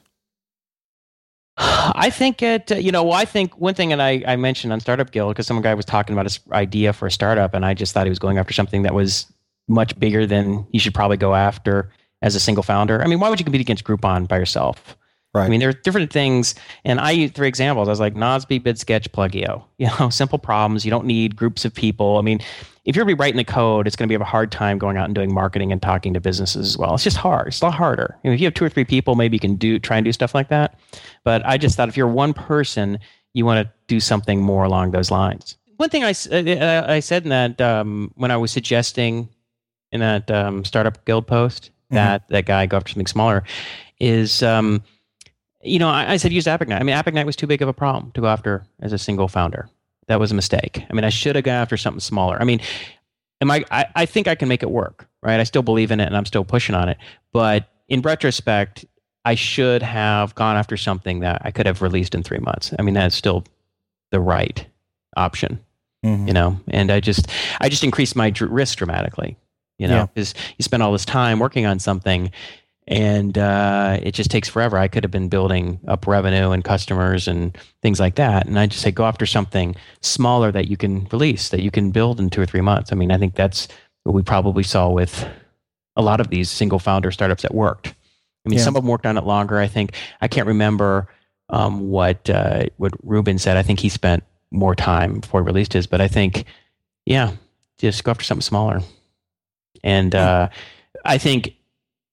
[1.95, 4.79] I think it, uh, you know, I think one thing that I, I mentioned on
[4.79, 7.73] Startup Guild, because some guy was talking about his idea for a startup, and I
[7.73, 9.31] just thought he was going after something that was
[9.67, 11.91] much bigger than you should probably go after
[12.21, 13.01] as a single founder.
[13.01, 14.95] I mean, why would you compete against Groupon by yourself?
[15.33, 15.45] Right.
[15.45, 16.55] I mean, there are different things,
[16.85, 17.87] and I used three examples.
[17.87, 19.63] I was like Nozbe, BidSketch, Pluggio.
[19.77, 20.83] You know, simple problems.
[20.83, 22.17] You don't need groups of people.
[22.17, 22.41] I mean,
[22.89, 25.05] if you're gonna be writing the code, it's gonna be a hard time going out
[25.05, 26.95] and doing marketing and talking to businesses as well.
[26.95, 27.49] It's just hard.
[27.49, 28.17] It's a lot harder.
[28.23, 30.03] You know, if you have two or three people, maybe you can do try and
[30.03, 30.79] do stuff like that.
[31.23, 32.97] But I just thought if you're one person,
[33.33, 35.55] you want to do something more along those lines.
[35.77, 39.29] One thing I, I said in that um, when I was suggesting
[39.91, 43.43] in that um, startup guild post that that guy go after something smaller
[43.99, 44.83] is um,
[45.61, 46.79] you know I, I said use AppIgnite.
[46.79, 49.27] I mean AppIgnite was too big of a problem to go after as a single
[49.27, 49.69] founder.
[50.09, 50.83] That was a mistake.
[50.89, 52.37] I mean I should have gone after something smaller.
[52.41, 52.59] I mean
[53.41, 55.39] am I, I I think I can make it work, right?
[55.39, 56.97] I still believe in it and I'm still pushing on it.
[57.31, 58.85] But in retrospect,
[59.25, 62.73] I should have gone after something that I could have released in three months.
[62.77, 63.43] I mean, that's still
[64.11, 64.65] the right
[65.15, 65.59] option.
[66.05, 66.27] Mhm.
[66.27, 67.27] you know and i just
[67.59, 69.35] i just increased my dr- risk dramatically
[69.77, 70.05] you know Yeah.
[70.05, 72.31] because you spend all this time working on something
[72.89, 74.75] and uh, it just takes forever.
[74.75, 78.47] I could have been building up revenue and customers and things like that.
[78.47, 81.91] And i just say go after something smaller that you can release that you can
[81.91, 82.91] build in two or three months.
[82.91, 83.67] I mean i think that's
[84.03, 85.25] what we probably saw with
[85.95, 87.87] a lot of these single founder startups that worked.
[88.45, 88.65] I mean Yeah.
[88.65, 89.93] some of them worked on it longer i think.
[90.19, 91.07] I can't remember
[91.49, 93.55] um, what uh, what ruben said.
[93.55, 96.45] I think he spent more time before he released his but i think
[97.05, 97.33] yeah
[97.77, 98.81] just go after something smaller.
[99.83, 100.49] And uh,
[101.05, 101.53] i think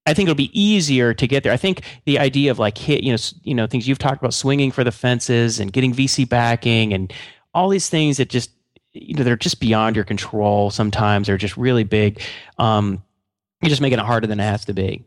[0.07, 3.03] i think it'll be easier to get there i think the idea of like hit
[3.03, 6.29] you know you know things you've talked about swinging for the fences and getting vc
[6.29, 7.13] backing and
[7.55, 8.51] all these things that just
[8.93, 12.21] you know they're just beyond your control sometimes they're just really big
[12.59, 13.03] um,
[13.63, 15.05] you're just making it harder than it has to be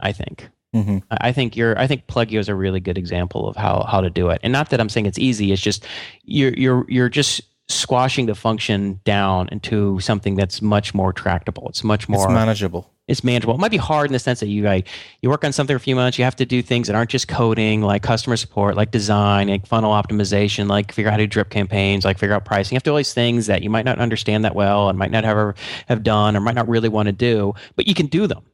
[0.00, 1.02] i think Mhm.
[1.10, 1.78] I I think you're.
[1.78, 4.54] I think Pluggio is a really good example of how how to do it, and
[4.54, 5.52] not that I'm saying it's easy.
[5.52, 5.84] It's just
[6.24, 11.68] you're you're you're just squashing the function down into something that's much more tractable.
[11.68, 12.90] It's much more It's manageable.
[13.08, 13.54] It's manageable.
[13.54, 14.86] It might be hard in the sense that you like
[15.20, 16.18] you work on something for a few months.
[16.18, 19.66] You have to do things that aren't just coding, like customer support, like design, like
[19.66, 22.74] funnel optimization, like figure out how to drip campaigns, like figure out pricing.
[22.74, 24.98] You have to do all these things that you might not understand that well and
[24.98, 25.54] might not ever
[25.88, 28.44] have done or might not really want to do, but you can do them.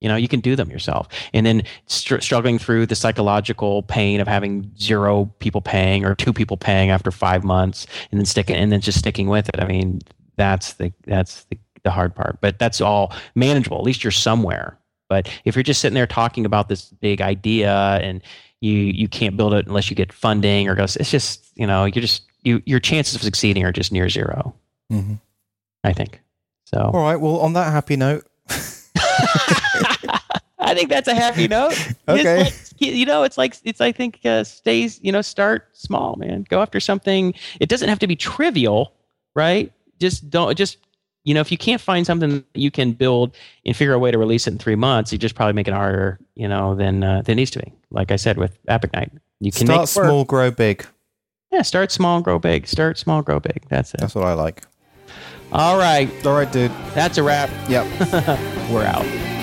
[0.00, 1.08] You know, you can do them yourself.
[1.34, 6.32] And then str- struggling through the psychological pain of having zero people paying or two
[6.32, 9.60] people paying after five months, and then sticking and then just sticking with it.
[9.60, 10.00] I mean,
[10.36, 11.58] that's the that's the,
[11.88, 12.38] the hard part.
[12.42, 13.78] But that's all manageable.
[13.78, 14.78] At least you're somewhere.
[15.08, 18.20] But if you're just sitting there talking about this big idea and
[18.60, 21.86] you you can't build it unless you get funding or goes, it's just you know
[21.86, 24.54] you're just you your chances of succeeding are just near zero.
[24.92, 25.18] Mhm.
[25.82, 26.20] I think.
[26.66, 27.16] So All right.
[27.16, 28.26] Well, on that happy note,
[30.58, 31.72] I think that's a happy note.
[32.08, 32.44] Okay.
[32.44, 35.00] Like, you know, it's like it's I think uh, stays.
[35.02, 36.44] You know, start small, man.
[36.48, 37.32] Go after something.
[37.60, 38.92] It doesn't have to be trivial,
[39.34, 39.72] right?
[40.00, 40.76] Just don't just.
[41.28, 43.36] You know, if you can't find something that you can build
[43.66, 45.74] and figure a way to release it in three months, you just probably make it
[45.74, 47.70] harder, you know, than uh, than it needs to be.
[47.90, 50.86] Like I said with AppIgnite, you can start make small, grow big.
[51.52, 52.66] Yeah, start small grow big.
[52.66, 53.62] Start small, grow big.
[53.68, 54.00] That's it.
[54.00, 54.62] That's what I like.
[55.52, 56.70] All right, All right, dude.
[56.94, 57.50] that's a wrap.
[57.68, 57.84] Yep.
[58.70, 59.37] We're out.